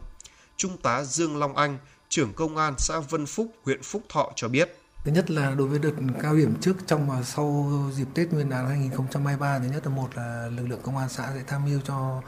Trung 0.62 0.78
tá 0.78 1.04
Dương 1.04 1.38
Long 1.38 1.56
Anh, 1.56 1.78
trưởng 2.10 2.34
công 2.34 2.58
an 2.58 2.74
xã 2.78 3.00
Vân 3.00 3.26
Phúc, 3.26 3.48
huyện 3.64 3.84
Phúc 3.84 4.02
Thọ 4.10 4.32
cho 4.36 4.48
biết. 4.48 4.78
Thứ 5.04 5.12
nhất 5.12 5.32
là 5.32 5.56
đối 5.58 5.68
với 5.68 5.80
đợt 5.80 5.92
cao 6.22 6.36
điểm 6.36 6.54
trước 6.62 6.76
trong 6.88 7.10
và 7.10 7.24
sau 7.24 7.70
dịp 7.94 8.08
Tết 8.14 8.34
Nguyên 8.34 8.50
đán 8.50 8.68
2023 8.68 9.60
thứ 9.60 9.66
nhất 9.66 9.86
là 9.86 9.92
một 9.96 10.08
là 10.16 10.50
lực 10.56 10.68
lượng 10.68 10.80
công 10.84 10.98
an 10.98 11.10
xã 11.10 11.30
sẽ 11.36 11.44
tham 11.48 11.66
mưu 11.66 11.80
cho 11.84 12.22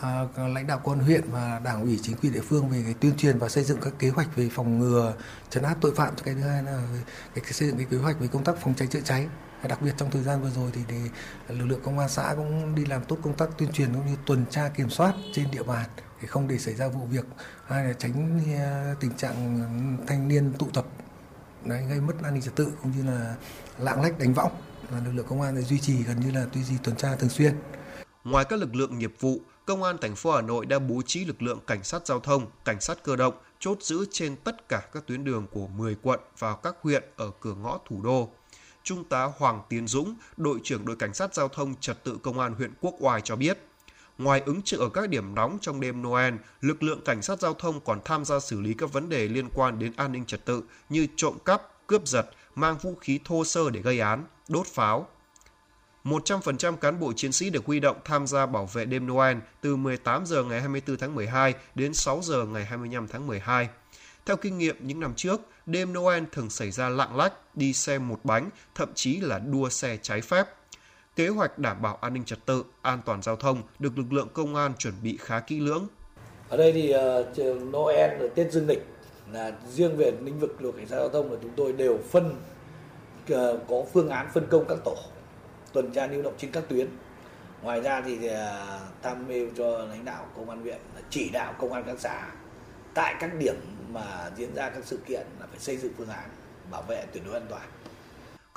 à, 0.00 0.26
lãnh 0.36 0.66
đạo 0.66 0.80
quân 0.84 0.98
huyện 0.98 1.30
và 1.30 1.60
đảng 1.64 1.82
ủy 1.82 2.00
chính 2.02 2.16
quyền 2.16 2.32
địa 2.32 2.40
phương 2.40 2.68
về 2.68 2.82
cái 2.84 2.94
tuyên 3.00 3.16
truyền 3.16 3.38
và 3.38 3.48
xây 3.48 3.64
dựng 3.64 3.78
các 3.82 3.92
kế 3.98 4.08
hoạch 4.08 4.36
về 4.36 4.48
phòng 4.52 4.78
ngừa 4.78 5.14
chấn 5.50 5.62
áp 5.62 5.76
tội 5.80 5.94
phạm. 5.94 6.14
Cái 6.24 6.34
thứ 6.34 6.40
hai 6.40 6.62
là 6.62 6.82
cái, 7.34 7.44
cái 7.44 7.52
xây 7.52 7.68
dựng 7.68 7.76
cái 7.76 7.86
kế 7.90 7.96
hoạch 7.96 8.20
về 8.20 8.26
công 8.26 8.44
tác 8.44 8.56
phòng 8.60 8.74
cháy 8.74 8.88
chữa 8.88 9.00
cháy. 9.04 9.26
Đặc 9.68 9.82
biệt 9.82 9.92
trong 9.96 10.10
thời 10.10 10.22
gian 10.22 10.42
vừa 10.42 10.50
rồi 10.50 10.70
thì 10.72 10.80
để 10.88 11.00
lực 11.48 11.66
lượng 11.66 11.80
công 11.82 11.98
an 11.98 12.08
xã 12.08 12.34
cũng 12.36 12.74
đi 12.74 12.84
làm 12.84 13.04
tốt 13.04 13.18
công 13.22 13.34
tác 13.34 13.48
tuyên 13.58 13.72
truyền 13.72 13.94
cũng 13.94 14.06
như 14.06 14.16
tuần 14.26 14.44
tra 14.50 14.68
kiểm 14.68 14.90
soát 14.90 15.14
trên 15.34 15.50
địa 15.50 15.62
bàn 15.62 15.86
để 16.22 16.28
không 16.28 16.48
để 16.48 16.58
xảy 16.58 16.74
ra 16.74 16.88
vụ 16.88 17.06
việc 17.06 17.24
hay 17.66 17.84
là 17.84 17.92
tránh 17.92 18.40
à, 18.58 18.94
tình 19.00 19.12
trạng 19.16 19.60
thanh 20.06 20.28
niên 20.28 20.52
tụ 20.58 20.66
tập 20.74 20.86
đấy, 21.64 21.84
gây 21.88 22.00
mất 22.00 22.14
an 22.22 22.34
ninh 22.34 22.42
trật 22.42 22.56
tự 22.56 22.72
cũng 22.82 22.92
như 22.96 23.10
là 23.10 23.34
lạng 23.78 24.02
lách 24.02 24.18
đánh 24.18 24.34
võng 24.34 24.52
là 24.90 25.00
lực 25.04 25.12
lượng 25.12 25.26
công 25.28 25.42
an 25.42 25.54
để 25.56 25.62
duy 25.62 25.80
trì 25.80 26.02
gần 26.02 26.20
như 26.20 26.30
là 26.30 26.46
duy 26.54 26.62
trì 26.68 26.74
tuần 26.82 26.96
tra 26.96 27.16
thường 27.16 27.30
xuyên. 27.30 27.54
Ngoài 28.24 28.44
các 28.44 28.58
lực 28.58 28.74
lượng 28.74 28.98
nghiệp 28.98 29.14
vụ, 29.20 29.40
Công 29.68 29.82
an 29.82 29.98
thành 29.98 30.16
phố 30.16 30.32
Hà 30.32 30.42
Nội 30.42 30.66
đã 30.66 30.78
bố 30.78 31.02
trí 31.06 31.24
lực 31.24 31.42
lượng 31.42 31.60
cảnh 31.66 31.84
sát 31.84 32.06
giao 32.06 32.20
thông, 32.20 32.46
cảnh 32.64 32.80
sát 32.80 33.02
cơ 33.02 33.16
động 33.16 33.34
chốt 33.58 33.78
giữ 33.82 34.04
trên 34.10 34.36
tất 34.36 34.68
cả 34.68 34.82
các 34.92 35.06
tuyến 35.06 35.24
đường 35.24 35.46
của 35.52 35.66
10 35.66 35.96
quận 36.02 36.20
và 36.38 36.56
các 36.56 36.76
huyện 36.82 37.04
ở 37.16 37.30
cửa 37.40 37.54
ngõ 37.54 37.78
thủ 37.88 38.02
đô. 38.02 38.28
Trung 38.82 39.04
tá 39.04 39.30
Hoàng 39.38 39.62
Tiến 39.68 39.86
Dũng, 39.86 40.14
đội 40.36 40.60
trưởng 40.64 40.84
đội 40.84 40.96
cảnh 40.96 41.14
sát 41.14 41.34
giao 41.34 41.48
thông 41.48 41.74
trật 41.80 42.04
tự 42.04 42.18
công 42.22 42.38
an 42.38 42.54
huyện 42.54 42.72
Quốc 42.80 42.94
Oai 43.00 43.20
cho 43.24 43.36
biết, 43.36 43.58
ngoài 44.18 44.42
ứng 44.46 44.62
trực 44.62 44.80
ở 44.80 44.88
các 44.88 45.08
điểm 45.08 45.34
nóng 45.34 45.58
trong 45.60 45.80
đêm 45.80 46.02
Noel, 46.02 46.34
lực 46.60 46.82
lượng 46.82 47.00
cảnh 47.04 47.22
sát 47.22 47.40
giao 47.40 47.54
thông 47.54 47.80
còn 47.80 48.00
tham 48.04 48.24
gia 48.24 48.40
xử 48.40 48.60
lý 48.60 48.74
các 48.74 48.92
vấn 48.92 49.08
đề 49.08 49.28
liên 49.28 49.48
quan 49.54 49.78
đến 49.78 49.92
an 49.96 50.12
ninh 50.12 50.26
trật 50.26 50.44
tự 50.44 50.62
như 50.88 51.06
trộm 51.16 51.38
cắp, 51.44 51.86
cướp 51.86 52.06
giật, 52.06 52.26
mang 52.54 52.78
vũ 52.78 52.94
khí 53.00 53.20
thô 53.24 53.44
sơ 53.44 53.70
để 53.70 53.80
gây 53.80 54.00
án, 54.00 54.24
đốt 54.48 54.66
pháo, 54.66 55.08
100% 56.04 56.76
cán 56.76 57.00
bộ 57.00 57.12
chiến 57.12 57.32
sĩ 57.32 57.50
được 57.50 57.66
huy 57.66 57.80
động 57.80 57.96
tham 58.04 58.26
gia 58.26 58.46
bảo 58.46 58.66
vệ 58.66 58.84
đêm 58.84 59.06
Noel 59.06 59.36
từ 59.60 59.76
18 59.76 60.26
giờ 60.26 60.44
ngày 60.44 60.60
24 60.60 60.96
tháng 60.96 61.14
12 61.14 61.54
đến 61.74 61.94
6 61.94 62.20
giờ 62.22 62.44
ngày 62.44 62.64
25 62.64 63.08
tháng 63.08 63.26
12. 63.26 63.68
Theo 64.26 64.36
kinh 64.36 64.58
nghiệm 64.58 64.76
những 64.80 65.00
năm 65.00 65.14
trước, 65.16 65.40
đêm 65.66 65.92
Noel 65.92 66.24
thường 66.32 66.50
xảy 66.50 66.70
ra 66.70 66.88
lạng 66.88 67.16
lách, 67.16 67.56
đi 67.56 67.72
xe 67.72 67.98
một 67.98 68.20
bánh, 68.24 68.50
thậm 68.74 68.88
chí 68.94 69.20
là 69.20 69.38
đua 69.38 69.68
xe 69.68 69.98
trái 70.02 70.20
phép. 70.20 70.46
Kế 71.18 71.28
hoạch 71.28 71.58
đảm 71.58 71.82
bảo 71.82 71.98
an 72.00 72.14
ninh 72.14 72.24
trật 72.24 72.46
tự, 72.46 72.64
an 72.82 73.00
toàn 73.04 73.22
giao 73.22 73.36
thông 73.36 73.62
được 73.78 73.98
lực 73.98 74.12
lượng 74.12 74.28
công 74.34 74.54
an 74.54 74.72
chuẩn 74.78 74.94
bị 75.02 75.18
khá 75.20 75.40
kỹ 75.40 75.60
lưỡng. 75.60 75.86
Ở 76.48 76.56
đây 76.56 76.72
thì 76.72 76.94
uh, 76.94 77.62
Noel, 77.72 78.20
ờ, 78.20 78.28
Tết 78.34 78.52
Dương 78.52 78.66
lịch 78.66 78.86
là 79.32 79.52
riêng 79.70 79.96
về 79.96 80.12
lĩnh 80.20 80.38
vực 80.40 80.62
luật 80.62 80.76
cảnh 80.76 80.86
sát 80.86 80.96
giao 80.96 81.08
thông 81.08 81.32
là 81.32 81.38
chúng 81.42 81.50
tôi 81.56 81.72
đều 81.72 81.98
phân 82.10 82.36
uh, 83.32 83.36
có 83.68 83.84
phương 83.92 84.08
án 84.08 84.28
phân 84.34 84.46
công 84.50 84.64
các 84.68 84.78
tổ 84.84 84.96
tuần 85.72 85.92
tra 85.92 86.06
lưu 86.06 86.22
động 86.22 86.34
trên 86.38 86.50
các 86.50 86.64
tuyến 86.68 86.88
ngoài 87.62 87.80
ra 87.80 88.00
thì 88.00 88.18
tham 89.02 89.28
mưu 89.28 89.46
cho 89.56 89.78
lãnh 89.78 90.04
đạo 90.04 90.26
công 90.36 90.50
an 90.50 90.60
huyện 90.60 90.78
chỉ 91.10 91.30
đạo 91.32 91.54
công 91.58 91.72
an 91.72 91.84
các 91.86 91.96
xã 92.00 92.26
tại 92.94 93.14
các 93.20 93.34
điểm 93.38 93.56
mà 93.92 94.30
diễn 94.36 94.54
ra 94.54 94.70
các 94.70 94.84
sự 94.84 94.98
kiện 95.06 95.26
là 95.40 95.46
phải 95.50 95.58
xây 95.58 95.76
dựng 95.76 95.92
phương 95.98 96.08
án 96.08 96.28
bảo 96.70 96.82
vệ 96.82 97.06
tuyệt 97.12 97.22
đối 97.26 97.34
an 97.34 97.46
toàn. 97.50 97.62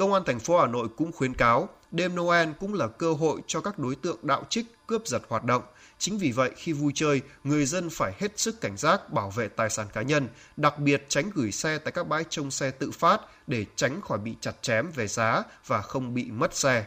Công 0.01 0.13
an 0.13 0.23
thành 0.25 0.39
phố 0.39 0.59
Hà 0.59 0.67
Nội 0.67 0.87
cũng 0.97 1.11
khuyến 1.11 1.33
cáo 1.33 1.69
đêm 1.91 2.15
Noel 2.15 2.49
cũng 2.59 2.73
là 2.73 2.87
cơ 2.87 3.13
hội 3.13 3.41
cho 3.47 3.61
các 3.61 3.79
đối 3.79 3.95
tượng 3.95 4.17
đạo 4.21 4.43
trích 4.49 4.65
cướp 4.87 5.07
giật 5.07 5.21
hoạt 5.29 5.43
động. 5.43 5.63
Chính 5.97 6.17
vì 6.17 6.31
vậy, 6.31 6.51
khi 6.55 6.73
vui 6.73 6.91
chơi, 6.95 7.21
người 7.43 7.65
dân 7.65 7.89
phải 7.89 8.13
hết 8.19 8.39
sức 8.39 8.61
cảnh 8.61 8.77
giác 8.77 9.13
bảo 9.13 9.29
vệ 9.29 9.47
tài 9.47 9.69
sản 9.69 9.87
cá 9.93 10.01
nhân, 10.01 10.27
đặc 10.57 10.79
biệt 10.79 11.05
tránh 11.09 11.31
gửi 11.33 11.51
xe 11.51 11.77
tại 11.77 11.91
các 11.91 12.07
bãi 12.07 12.23
trông 12.29 12.51
xe 12.51 12.71
tự 12.71 12.91
phát 12.91 13.21
để 13.47 13.65
tránh 13.75 14.01
khỏi 14.01 14.17
bị 14.17 14.35
chặt 14.41 14.61
chém 14.61 14.91
về 14.91 15.07
giá 15.07 15.43
và 15.67 15.81
không 15.81 16.13
bị 16.13 16.31
mất 16.31 16.55
xe. 16.55 16.85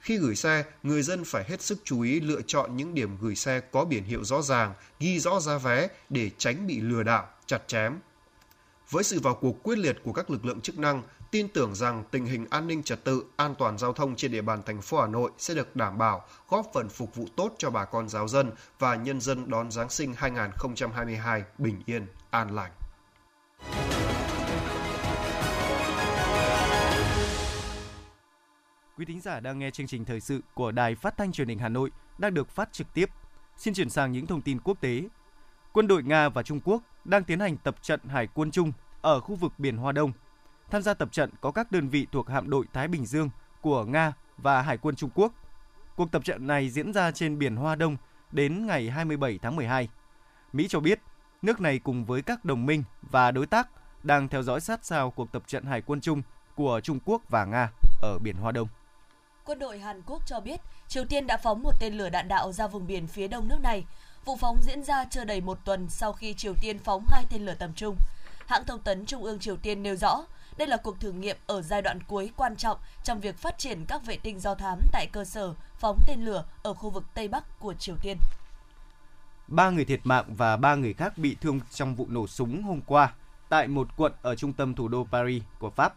Khi 0.00 0.16
gửi 0.18 0.36
xe, 0.36 0.64
người 0.82 1.02
dân 1.02 1.24
phải 1.24 1.44
hết 1.48 1.62
sức 1.62 1.78
chú 1.84 2.00
ý 2.00 2.20
lựa 2.20 2.40
chọn 2.46 2.76
những 2.76 2.94
điểm 2.94 3.16
gửi 3.20 3.34
xe 3.36 3.60
có 3.60 3.84
biển 3.84 4.04
hiệu 4.04 4.24
rõ 4.24 4.42
ràng, 4.42 4.74
ghi 5.00 5.20
rõ 5.20 5.40
giá 5.40 5.58
vé 5.58 5.88
để 6.08 6.30
tránh 6.38 6.66
bị 6.66 6.80
lừa 6.80 7.02
đảo, 7.02 7.28
chặt 7.46 7.62
chém. 7.66 7.98
Với 8.90 9.04
sự 9.04 9.20
vào 9.20 9.34
cuộc 9.34 9.62
quyết 9.62 9.78
liệt 9.78 9.96
của 10.04 10.12
các 10.12 10.30
lực 10.30 10.44
lượng 10.44 10.60
chức 10.60 10.78
năng, 10.78 11.02
tin 11.34 11.48
tưởng 11.48 11.74
rằng 11.74 12.04
tình 12.10 12.26
hình 12.26 12.46
an 12.50 12.66
ninh 12.66 12.82
trật 12.82 13.04
tự, 13.04 13.24
an 13.36 13.54
toàn 13.58 13.78
giao 13.78 13.92
thông 13.92 14.16
trên 14.16 14.32
địa 14.32 14.42
bàn 14.42 14.62
thành 14.66 14.82
phố 14.82 15.00
Hà 15.00 15.06
Nội 15.06 15.30
sẽ 15.38 15.54
được 15.54 15.76
đảm 15.76 15.98
bảo, 15.98 16.24
góp 16.48 16.66
phần 16.74 16.88
phục 16.88 17.14
vụ 17.14 17.26
tốt 17.36 17.54
cho 17.58 17.70
bà 17.70 17.84
con 17.84 18.08
giáo 18.08 18.28
dân 18.28 18.50
và 18.78 18.94
nhân 18.94 19.20
dân 19.20 19.50
đón 19.50 19.70
Giáng 19.70 19.88
sinh 19.90 20.14
2022 20.16 21.42
bình 21.58 21.82
yên, 21.86 22.06
an 22.30 22.54
lành. 22.54 22.70
Quý 28.96 29.04
thính 29.04 29.20
giả 29.20 29.40
đang 29.40 29.58
nghe 29.58 29.70
chương 29.70 29.86
trình 29.86 30.04
thời 30.04 30.20
sự 30.20 30.40
của 30.54 30.72
Đài 30.72 30.94
Phát 30.94 31.16
thanh 31.16 31.32
Truyền 31.32 31.48
hình 31.48 31.58
Hà 31.58 31.68
Nội 31.68 31.90
đang 32.18 32.34
được 32.34 32.50
phát 32.50 32.72
trực 32.72 32.86
tiếp. 32.94 33.10
Xin 33.56 33.74
chuyển 33.74 33.90
sang 33.90 34.12
những 34.12 34.26
thông 34.26 34.42
tin 34.42 34.58
quốc 34.60 34.80
tế. 34.80 35.02
Quân 35.72 35.86
đội 35.86 36.02
Nga 36.02 36.28
và 36.28 36.42
Trung 36.42 36.60
Quốc 36.64 36.82
đang 37.04 37.24
tiến 37.24 37.40
hành 37.40 37.56
tập 37.56 37.76
trận 37.82 38.00
hải 38.08 38.26
quân 38.34 38.50
chung 38.50 38.72
ở 39.02 39.20
khu 39.20 39.34
vực 39.34 39.52
biển 39.58 39.76
Hoa 39.76 39.92
Đông. 39.92 40.12
Tham 40.70 40.82
gia 40.82 40.94
tập 40.94 41.08
trận 41.12 41.30
có 41.40 41.50
các 41.50 41.72
đơn 41.72 41.88
vị 41.88 42.06
thuộc 42.12 42.28
hạm 42.28 42.50
đội 42.50 42.66
Thái 42.72 42.88
Bình 42.88 43.06
Dương 43.06 43.30
của 43.60 43.84
Nga 43.84 44.12
và 44.38 44.62
Hải 44.62 44.76
quân 44.76 44.96
Trung 44.96 45.10
Quốc. 45.14 45.32
Cuộc 45.96 46.12
tập 46.12 46.24
trận 46.24 46.46
này 46.46 46.70
diễn 46.70 46.92
ra 46.92 47.10
trên 47.10 47.38
biển 47.38 47.56
Hoa 47.56 47.74
Đông 47.74 47.96
đến 48.32 48.66
ngày 48.66 48.90
27 48.90 49.38
tháng 49.42 49.56
12. 49.56 49.88
Mỹ 50.52 50.66
cho 50.68 50.80
biết 50.80 51.00
nước 51.42 51.60
này 51.60 51.78
cùng 51.78 52.04
với 52.04 52.22
các 52.22 52.44
đồng 52.44 52.66
minh 52.66 52.84
và 53.02 53.30
đối 53.30 53.46
tác 53.46 53.68
đang 54.02 54.28
theo 54.28 54.42
dõi 54.42 54.60
sát 54.60 54.84
sao 54.84 55.10
cuộc 55.10 55.32
tập 55.32 55.42
trận 55.46 55.64
hải 55.64 55.80
quân 55.80 56.00
chung 56.00 56.22
của 56.54 56.80
Trung 56.82 56.98
Quốc 57.04 57.22
và 57.28 57.44
Nga 57.44 57.70
ở 58.02 58.18
biển 58.18 58.36
Hoa 58.36 58.52
Đông. 58.52 58.68
Quân 59.44 59.58
đội 59.58 59.78
Hàn 59.78 60.02
Quốc 60.06 60.26
cho 60.26 60.40
biết 60.40 60.60
Triều 60.88 61.04
Tiên 61.04 61.26
đã 61.26 61.36
phóng 61.36 61.62
một 61.62 61.72
tên 61.80 61.94
lửa 61.94 62.10
đạn 62.10 62.28
đạo 62.28 62.52
ra 62.52 62.66
vùng 62.66 62.86
biển 62.86 63.06
phía 63.06 63.28
đông 63.28 63.48
nước 63.48 63.58
này. 63.62 63.84
Vụ 64.24 64.36
phóng 64.36 64.58
diễn 64.62 64.82
ra 64.82 65.04
chưa 65.04 65.24
đầy 65.24 65.40
một 65.40 65.58
tuần 65.64 65.88
sau 65.88 66.12
khi 66.12 66.34
Triều 66.34 66.54
Tiên 66.60 66.78
phóng 66.78 67.04
hai 67.08 67.24
tên 67.30 67.46
lửa 67.46 67.54
tầm 67.58 67.74
trung. 67.74 67.96
Hãng 68.46 68.64
thông 68.64 68.80
tấn 68.80 69.06
Trung 69.06 69.22
ương 69.22 69.38
Triều 69.38 69.56
Tiên 69.56 69.82
nêu 69.82 69.96
rõ, 69.96 70.24
đây 70.56 70.68
là 70.68 70.76
cuộc 70.76 71.00
thử 71.00 71.12
nghiệm 71.12 71.36
ở 71.46 71.62
giai 71.62 71.82
đoạn 71.82 71.98
cuối 72.08 72.30
quan 72.36 72.56
trọng 72.56 72.78
trong 73.04 73.20
việc 73.20 73.38
phát 73.38 73.58
triển 73.58 73.84
các 73.88 74.06
vệ 74.06 74.16
tinh 74.16 74.40
do 74.40 74.54
thám 74.54 74.78
tại 74.92 75.06
cơ 75.12 75.24
sở 75.24 75.54
phóng 75.78 75.98
tên 76.06 76.24
lửa 76.24 76.44
ở 76.62 76.74
khu 76.74 76.90
vực 76.90 77.04
Tây 77.14 77.28
Bắc 77.28 77.58
của 77.58 77.74
Triều 77.74 77.96
Tiên. 78.02 78.16
Ba 79.48 79.70
người 79.70 79.84
thiệt 79.84 80.00
mạng 80.04 80.24
và 80.28 80.56
ba 80.56 80.74
người 80.74 80.92
khác 80.92 81.18
bị 81.18 81.36
thương 81.40 81.60
trong 81.70 81.94
vụ 81.94 82.06
nổ 82.08 82.26
súng 82.26 82.62
hôm 82.62 82.80
qua 82.86 83.12
tại 83.48 83.68
một 83.68 83.88
quận 83.96 84.12
ở 84.22 84.34
trung 84.34 84.52
tâm 84.52 84.74
thủ 84.74 84.88
đô 84.88 85.06
Paris 85.12 85.42
của 85.58 85.70
Pháp. 85.70 85.94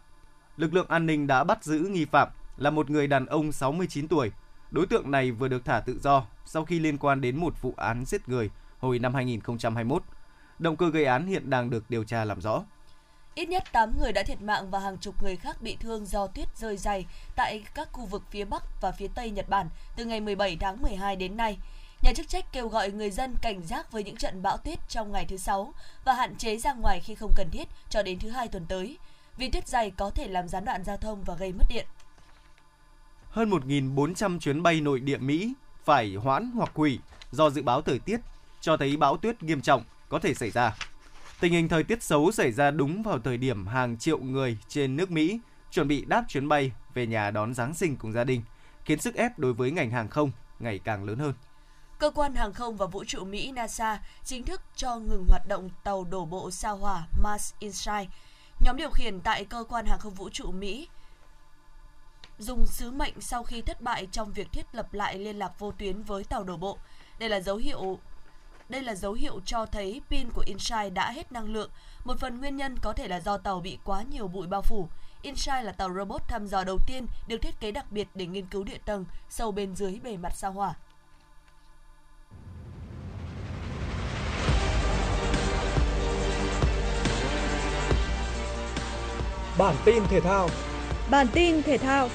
Lực 0.56 0.74
lượng 0.74 0.88
an 0.88 1.06
ninh 1.06 1.26
đã 1.26 1.44
bắt 1.44 1.64
giữ 1.64 1.78
nghi 1.78 2.04
phạm 2.04 2.28
là 2.56 2.70
một 2.70 2.90
người 2.90 3.06
đàn 3.06 3.26
ông 3.26 3.52
69 3.52 4.08
tuổi. 4.08 4.32
Đối 4.70 4.86
tượng 4.86 5.10
này 5.10 5.30
vừa 5.30 5.48
được 5.48 5.64
thả 5.64 5.80
tự 5.80 5.98
do 6.02 6.26
sau 6.44 6.64
khi 6.64 6.78
liên 6.78 6.98
quan 6.98 7.20
đến 7.20 7.36
một 7.36 7.62
vụ 7.62 7.74
án 7.76 8.04
giết 8.04 8.28
người 8.28 8.50
hồi 8.78 8.98
năm 8.98 9.14
2021. 9.14 10.02
Động 10.58 10.76
cơ 10.76 10.90
gây 10.90 11.04
án 11.04 11.26
hiện 11.26 11.50
đang 11.50 11.70
được 11.70 11.84
điều 11.88 12.04
tra 12.04 12.24
làm 12.24 12.40
rõ. 12.40 12.62
Ít 13.38 13.48
nhất 13.48 13.64
8 13.72 13.98
người 13.98 14.12
đã 14.12 14.22
thiệt 14.22 14.42
mạng 14.42 14.70
và 14.70 14.78
hàng 14.78 14.98
chục 14.98 15.22
người 15.22 15.36
khác 15.36 15.62
bị 15.62 15.76
thương 15.80 16.06
do 16.06 16.26
tuyết 16.26 16.56
rơi 16.56 16.76
dày 16.76 17.06
tại 17.36 17.62
các 17.74 17.88
khu 17.92 18.04
vực 18.04 18.22
phía 18.30 18.44
Bắc 18.44 18.62
và 18.80 18.92
phía 18.92 19.08
Tây 19.14 19.30
Nhật 19.30 19.48
Bản 19.48 19.68
từ 19.96 20.04
ngày 20.04 20.20
17 20.20 20.56
tháng 20.60 20.82
12 20.82 21.16
đến 21.16 21.36
nay. 21.36 21.58
Nhà 22.02 22.12
chức 22.16 22.28
trách 22.28 22.52
kêu 22.52 22.68
gọi 22.68 22.90
người 22.90 23.10
dân 23.10 23.34
cảnh 23.42 23.62
giác 23.62 23.92
với 23.92 24.04
những 24.04 24.16
trận 24.16 24.42
bão 24.42 24.56
tuyết 24.56 24.78
trong 24.88 25.12
ngày 25.12 25.24
thứ 25.28 25.36
Sáu 25.36 25.72
và 26.04 26.14
hạn 26.14 26.36
chế 26.36 26.56
ra 26.56 26.72
ngoài 26.72 27.00
khi 27.04 27.14
không 27.14 27.32
cần 27.36 27.50
thiết 27.50 27.68
cho 27.90 28.02
đến 28.02 28.18
thứ 28.18 28.30
Hai 28.30 28.48
tuần 28.48 28.66
tới, 28.68 28.98
vì 29.36 29.50
tuyết 29.50 29.68
dày 29.68 29.90
có 29.90 30.10
thể 30.10 30.28
làm 30.28 30.48
gián 30.48 30.64
đoạn 30.64 30.84
giao 30.84 30.96
thông 30.96 31.22
và 31.22 31.34
gây 31.34 31.52
mất 31.52 31.64
điện. 31.68 31.86
Hơn 33.30 33.50
1.400 33.50 34.38
chuyến 34.38 34.62
bay 34.62 34.80
nội 34.80 35.00
địa 35.00 35.18
Mỹ 35.18 35.52
phải 35.84 36.14
hoãn 36.14 36.50
hoặc 36.54 36.70
hủy 36.74 36.98
do 37.32 37.50
dự 37.50 37.62
báo 37.62 37.82
thời 37.82 37.98
tiết 37.98 38.20
cho 38.60 38.76
thấy 38.76 38.96
bão 38.96 39.16
tuyết 39.16 39.42
nghiêm 39.42 39.60
trọng 39.60 39.82
có 40.08 40.18
thể 40.18 40.34
xảy 40.34 40.50
ra. 40.50 40.76
Tình 41.40 41.52
hình 41.52 41.68
thời 41.68 41.84
tiết 41.84 42.02
xấu 42.02 42.32
xảy 42.32 42.52
ra 42.52 42.70
đúng 42.70 43.02
vào 43.02 43.18
thời 43.18 43.36
điểm 43.36 43.66
hàng 43.66 43.98
triệu 43.98 44.18
người 44.18 44.58
trên 44.68 44.96
nước 44.96 45.10
Mỹ 45.10 45.40
chuẩn 45.70 45.88
bị 45.88 46.04
đáp 46.04 46.24
chuyến 46.28 46.48
bay 46.48 46.72
về 46.94 47.06
nhà 47.06 47.30
đón 47.30 47.54
Giáng 47.54 47.74
sinh 47.74 47.96
cùng 47.96 48.12
gia 48.12 48.24
đình, 48.24 48.42
khiến 48.84 49.00
sức 49.00 49.14
ép 49.14 49.38
đối 49.38 49.52
với 49.52 49.70
ngành 49.70 49.90
hàng 49.90 50.08
không 50.08 50.30
ngày 50.58 50.78
càng 50.84 51.04
lớn 51.04 51.18
hơn. 51.18 51.34
Cơ 51.98 52.10
quan 52.10 52.34
hàng 52.34 52.52
không 52.52 52.76
và 52.76 52.86
vũ 52.86 53.04
trụ 53.04 53.24
Mỹ 53.24 53.52
NASA 53.52 54.00
chính 54.24 54.44
thức 54.44 54.62
cho 54.76 54.96
ngừng 54.96 55.24
hoạt 55.28 55.48
động 55.48 55.70
tàu 55.84 56.04
đổ 56.04 56.24
bộ 56.24 56.50
sao 56.50 56.76
hỏa 56.76 57.06
Mars 57.22 57.54
Insight. 57.58 58.08
Nhóm 58.60 58.76
điều 58.76 58.90
khiển 58.90 59.20
tại 59.20 59.44
cơ 59.44 59.64
quan 59.68 59.86
hàng 59.86 59.98
không 59.98 60.14
vũ 60.14 60.28
trụ 60.28 60.50
Mỹ 60.50 60.88
dùng 62.38 62.66
sứ 62.66 62.90
mệnh 62.90 63.20
sau 63.20 63.44
khi 63.44 63.62
thất 63.62 63.80
bại 63.80 64.08
trong 64.12 64.32
việc 64.32 64.52
thiết 64.52 64.66
lập 64.72 64.94
lại 64.94 65.18
liên 65.18 65.38
lạc 65.38 65.58
vô 65.58 65.72
tuyến 65.78 66.02
với 66.02 66.24
tàu 66.24 66.44
đổ 66.44 66.56
bộ. 66.56 66.78
Đây 67.18 67.28
là 67.28 67.40
dấu 67.40 67.56
hiệu 67.56 67.98
đây 68.68 68.82
là 68.82 68.94
dấu 68.94 69.12
hiệu 69.12 69.40
cho 69.44 69.66
thấy 69.66 70.00
pin 70.10 70.30
của 70.30 70.42
Insight 70.46 70.94
đã 70.94 71.10
hết 71.10 71.32
năng 71.32 71.52
lượng. 71.52 71.70
Một 72.04 72.20
phần 72.20 72.38
nguyên 72.38 72.56
nhân 72.56 72.78
có 72.78 72.92
thể 72.92 73.08
là 73.08 73.20
do 73.20 73.38
tàu 73.38 73.60
bị 73.60 73.78
quá 73.84 74.02
nhiều 74.02 74.28
bụi 74.28 74.46
bao 74.46 74.62
phủ. 74.62 74.88
Insight 75.22 75.64
là 75.64 75.72
tàu 75.72 75.94
robot 75.94 76.28
thăm 76.28 76.46
dò 76.46 76.64
đầu 76.64 76.78
tiên 76.86 77.06
được 77.26 77.38
thiết 77.42 77.60
kế 77.60 77.70
đặc 77.72 77.92
biệt 77.92 78.08
để 78.14 78.26
nghiên 78.26 78.46
cứu 78.46 78.64
địa 78.64 78.78
tầng 78.84 79.04
sâu 79.30 79.52
bên 79.52 79.76
dưới 79.76 80.00
bề 80.02 80.16
mặt 80.16 80.32
sao 80.36 80.52
hỏa. 80.52 80.74
Bản 89.58 89.76
tin 89.84 90.02
thể 90.08 90.20
thao 90.20 90.48
Bản 91.10 91.26
tin 91.32 91.62
thể 91.62 91.78
thao 91.78 92.08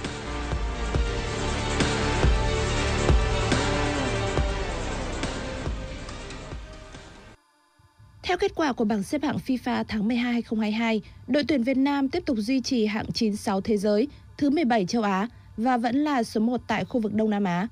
Theo 8.24 8.38
kết 8.38 8.56
quả 8.56 8.74
của 8.74 8.86
bảng 8.86 9.04
xếp 9.04 9.24
hạng 9.24 9.38
FIFA 9.46 9.84
tháng 9.88 10.08
12 10.08 10.34
2022, 10.34 11.02
đội 11.28 11.44
tuyển 11.44 11.64
Việt 11.64 11.78
Nam 11.78 12.10
tiếp 12.10 12.24
tục 12.26 12.38
duy 12.40 12.62
trì 12.62 12.86
hạng 12.86 13.12
96 13.14 13.62
thế 13.62 13.78
giới, 13.78 14.08
thứ 14.38 14.50
17 14.50 14.86
châu 14.86 15.02
Á 15.02 15.28
và 15.58 15.78
vẫn 15.78 15.96
là 15.96 16.24
số 16.24 16.42
1 16.42 16.62
tại 16.68 16.86
khu 16.86 17.02
vực 17.02 17.14
Đông 17.14 17.30
Nam 17.30 17.44
Á. 17.44 17.68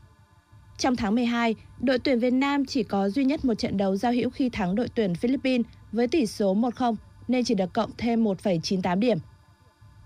Trong 0.78 0.96
tháng 0.96 1.16
12, 1.16 1.56
đội 1.80 2.00
tuyển 2.00 2.20
Việt 2.20 2.34
Nam 2.34 2.66
chỉ 2.66 2.84
có 2.84 3.10
duy 3.10 3.26
nhất 3.26 3.46
một 3.46 3.54
trận 3.54 3.78
đấu 3.78 3.96
giao 3.96 4.12
hữu 4.12 4.30
khi 4.30 4.50
thắng 4.50 4.76
đội 4.76 4.88
tuyển 4.96 5.16
Philippines 5.16 5.66
với 5.92 6.08
tỷ 6.08 6.26
số 6.26 6.56
1-0 6.56 6.96
nên 7.28 7.44
chỉ 7.44 7.54
được 7.54 7.74
cộng 7.74 7.92
thêm 7.98 8.24
1,98 8.24 9.00
điểm. 9.00 9.18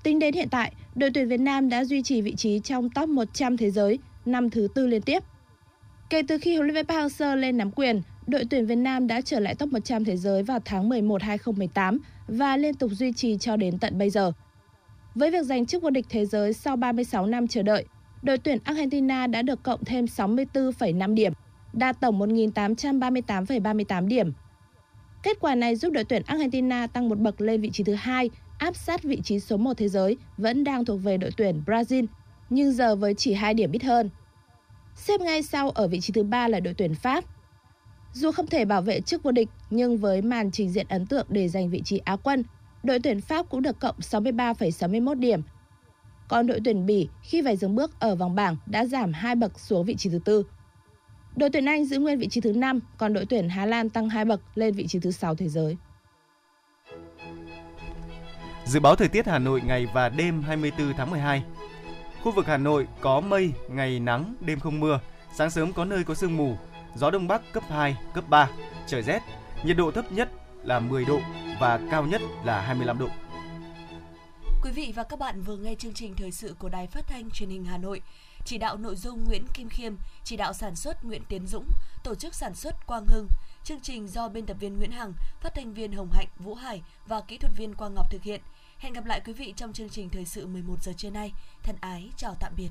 Tính 0.03 0.19
đến 0.19 0.33
hiện 0.33 0.49
tại, 0.49 0.73
đội 0.95 1.09
tuyển 1.13 1.27
Việt 1.27 1.39
Nam 1.39 1.69
đã 1.69 1.85
duy 1.85 2.03
trì 2.03 2.21
vị 2.21 2.35
trí 2.35 2.59
trong 2.59 2.89
top 2.89 3.09
100 3.09 3.57
thế 3.57 3.71
giới 3.71 3.99
năm 4.25 4.49
thứ 4.49 4.67
tư 4.75 4.87
liên 4.87 5.01
tiếp. 5.01 5.23
Kể 6.09 6.21
từ 6.27 6.37
khi 6.37 6.55
huấn 6.55 6.67
luyện 6.67 6.75
viên 6.75 6.85
Park 6.85 6.99
Hang-seo 6.99 7.35
lên 7.35 7.57
nắm 7.57 7.71
quyền, 7.71 8.01
đội 8.27 8.45
tuyển 8.49 8.65
Việt 8.65 8.75
Nam 8.75 9.07
đã 9.07 9.21
trở 9.21 9.39
lại 9.39 9.55
top 9.55 9.69
100 9.71 10.05
thế 10.05 10.17
giới 10.17 10.43
vào 10.43 10.59
tháng 10.65 10.89
11 10.89 11.21
2018 11.21 11.99
và 12.27 12.57
liên 12.57 12.73
tục 12.73 12.91
duy 12.93 13.11
trì 13.11 13.37
cho 13.37 13.55
đến 13.55 13.79
tận 13.79 13.97
bây 13.97 14.09
giờ. 14.09 14.31
Với 15.15 15.31
việc 15.31 15.45
giành 15.45 15.65
chức 15.65 15.83
vô 15.83 15.89
địch 15.89 16.05
thế 16.09 16.25
giới 16.25 16.53
sau 16.53 16.75
36 16.75 17.25
năm 17.25 17.47
chờ 17.47 17.63
đợi, 17.63 17.85
đội 18.21 18.37
tuyển 18.37 18.57
Argentina 18.63 19.27
đã 19.27 19.41
được 19.41 19.63
cộng 19.63 19.85
thêm 19.85 20.05
64,5 20.05 21.13
điểm, 21.13 21.33
đạt 21.73 21.99
tổng 21.99 22.19
1.838,38 22.19 24.07
điểm. 24.07 24.33
Kết 25.23 25.37
quả 25.39 25.55
này 25.55 25.75
giúp 25.75 25.93
đội 25.93 26.03
tuyển 26.03 26.23
Argentina 26.25 26.87
tăng 26.87 27.09
một 27.09 27.19
bậc 27.19 27.41
lên 27.41 27.61
vị 27.61 27.69
trí 27.73 27.83
thứ 27.83 27.93
hai, 27.93 28.29
áp 28.57 28.75
sát 28.75 29.03
vị 29.03 29.21
trí 29.23 29.39
số 29.39 29.57
1 29.57 29.77
thế 29.77 29.87
giới 29.87 30.17
vẫn 30.37 30.63
đang 30.63 30.85
thuộc 30.85 31.03
về 31.03 31.17
đội 31.17 31.31
tuyển 31.37 31.61
Brazil, 31.65 32.05
nhưng 32.49 32.71
giờ 32.71 32.95
với 32.95 33.13
chỉ 33.13 33.33
2 33.33 33.53
điểm 33.53 33.71
ít 33.71 33.83
hơn. 33.83 34.09
Xếp 34.95 35.21
ngay 35.21 35.43
sau 35.43 35.69
ở 35.69 35.87
vị 35.87 36.01
trí 36.01 36.13
thứ 36.13 36.23
ba 36.23 36.47
là 36.47 36.59
đội 36.59 36.73
tuyển 36.73 36.95
Pháp. 36.95 37.25
Dù 38.15 38.31
không 38.31 38.47
thể 38.47 38.65
bảo 38.65 38.81
vệ 38.81 39.01
chức 39.01 39.23
vô 39.23 39.31
địch, 39.31 39.49
nhưng 39.69 39.97
với 39.97 40.21
màn 40.21 40.51
trình 40.51 40.69
diễn 40.69 40.87
ấn 40.87 41.05
tượng 41.05 41.25
để 41.29 41.47
giành 41.47 41.69
vị 41.69 41.81
trí 41.85 41.97
Á 41.97 42.15
quân, 42.23 42.43
đội 42.83 42.99
tuyển 42.99 43.21
Pháp 43.21 43.49
cũng 43.49 43.61
được 43.61 43.79
cộng 43.79 43.95
63,61 43.99 45.19
điểm. 45.19 45.41
Còn 46.27 46.47
đội 46.47 46.59
tuyển 46.65 46.85
Bỉ 46.85 47.09
khi 47.21 47.41
phải 47.41 47.57
dừng 47.57 47.75
bước 47.75 47.99
ở 47.99 48.15
vòng 48.15 48.35
bảng 48.35 48.57
đã 48.65 48.85
giảm 48.85 49.13
2 49.13 49.35
bậc 49.35 49.59
xuống 49.59 49.85
vị 49.85 49.95
trí 49.95 50.09
thứ 50.09 50.19
tư. 50.25 50.43
Đội 51.35 51.49
tuyển 51.49 51.65
Anh 51.65 51.85
giữ 51.85 51.99
nguyên 51.99 52.19
vị 52.19 52.27
trí 52.27 52.41
thứ 52.41 52.53
5, 52.53 52.79
còn 52.97 53.13
đội 53.13 53.25
tuyển 53.25 53.49
Hà 53.49 53.65
Lan 53.65 53.89
tăng 53.89 54.09
2 54.09 54.25
bậc 54.25 54.41
lên 54.55 54.73
vị 54.73 54.87
trí 54.87 54.99
thứ 54.99 55.11
6 55.11 55.35
thế 55.35 55.47
giới. 55.47 55.77
Dự 58.65 58.79
báo 58.79 58.95
thời 58.95 59.07
tiết 59.07 59.27
Hà 59.27 59.39
Nội 59.39 59.61
ngày 59.65 59.87
và 59.93 60.09
đêm 60.09 60.41
24 60.41 60.93
tháng 60.97 61.11
12. 61.11 61.43
Khu 62.23 62.31
vực 62.31 62.45
Hà 62.45 62.57
Nội 62.57 62.87
có 63.01 63.21
mây, 63.21 63.51
ngày 63.69 63.99
nắng, 63.99 64.35
đêm 64.39 64.59
không 64.59 64.79
mưa, 64.79 64.99
sáng 65.33 65.49
sớm 65.49 65.73
có 65.73 65.85
nơi 65.85 66.03
có 66.03 66.13
sương 66.13 66.37
mù, 66.37 66.55
gió 66.95 67.11
đông 67.11 67.27
bắc 67.27 67.41
cấp 67.53 67.63
2, 67.69 67.97
cấp 68.13 68.23
3, 68.29 68.49
trời 68.87 69.01
rét, 69.01 69.19
nhiệt 69.63 69.77
độ 69.77 69.91
thấp 69.91 70.11
nhất 70.11 70.29
là 70.63 70.79
10 70.79 71.05
độ 71.05 71.19
và 71.59 71.79
cao 71.91 72.05
nhất 72.05 72.21
là 72.43 72.61
25 72.61 72.99
độ. 72.99 73.07
Quý 74.63 74.71
vị 74.71 74.93
và 74.95 75.03
các 75.03 75.19
bạn 75.19 75.41
vừa 75.41 75.57
nghe 75.57 75.75
chương 75.75 75.93
trình 75.93 76.15
thời 76.15 76.31
sự 76.31 76.55
của 76.59 76.69
Đài 76.69 76.87
Phát 76.87 77.07
thanh 77.07 77.29
Truyền 77.31 77.49
hình 77.49 77.65
Hà 77.65 77.77
Nội. 77.77 78.01
Chỉ 78.45 78.57
đạo 78.57 78.77
nội 78.77 78.95
dung 78.95 79.23
Nguyễn 79.23 79.45
Kim 79.53 79.69
Khiêm, 79.69 79.95
chỉ 80.23 80.37
đạo 80.37 80.53
sản 80.53 80.75
xuất 80.75 81.05
Nguyễn 81.05 81.21
Tiến 81.29 81.47
Dũng, 81.47 81.67
tổ 82.03 82.15
chức 82.15 82.35
sản 82.35 82.55
xuất 82.55 82.87
Quang 82.87 83.05
Hưng. 83.07 83.27
Chương 83.63 83.79
trình 83.79 84.07
do 84.07 84.29
biên 84.29 84.45
tập 84.45 84.57
viên 84.59 84.77
Nguyễn 84.77 84.91
Hằng, 84.91 85.13
phát 85.41 85.55
thanh 85.55 85.73
viên 85.73 85.91
Hồng 85.91 86.09
Hạnh, 86.11 86.27
Vũ 86.39 86.55
Hải 86.55 86.81
và 87.07 87.21
kỹ 87.21 87.37
thuật 87.37 87.53
viên 87.57 87.75
Quang 87.75 87.93
Ngọc 87.95 88.11
thực 88.11 88.23
hiện. 88.23 88.41
Hẹn 88.77 88.93
gặp 88.93 89.05
lại 89.05 89.21
quý 89.25 89.33
vị 89.33 89.53
trong 89.57 89.73
chương 89.73 89.89
trình 89.89 90.09
thời 90.09 90.25
sự 90.25 90.47
11 90.47 90.83
giờ 90.83 90.93
trưa 90.97 91.09
nay. 91.09 91.31
Thân 91.63 91.75
ái 91.81 92.09
chào 92.17 92.35
tạm 92.39 92.53
biệt. 92.57 92.69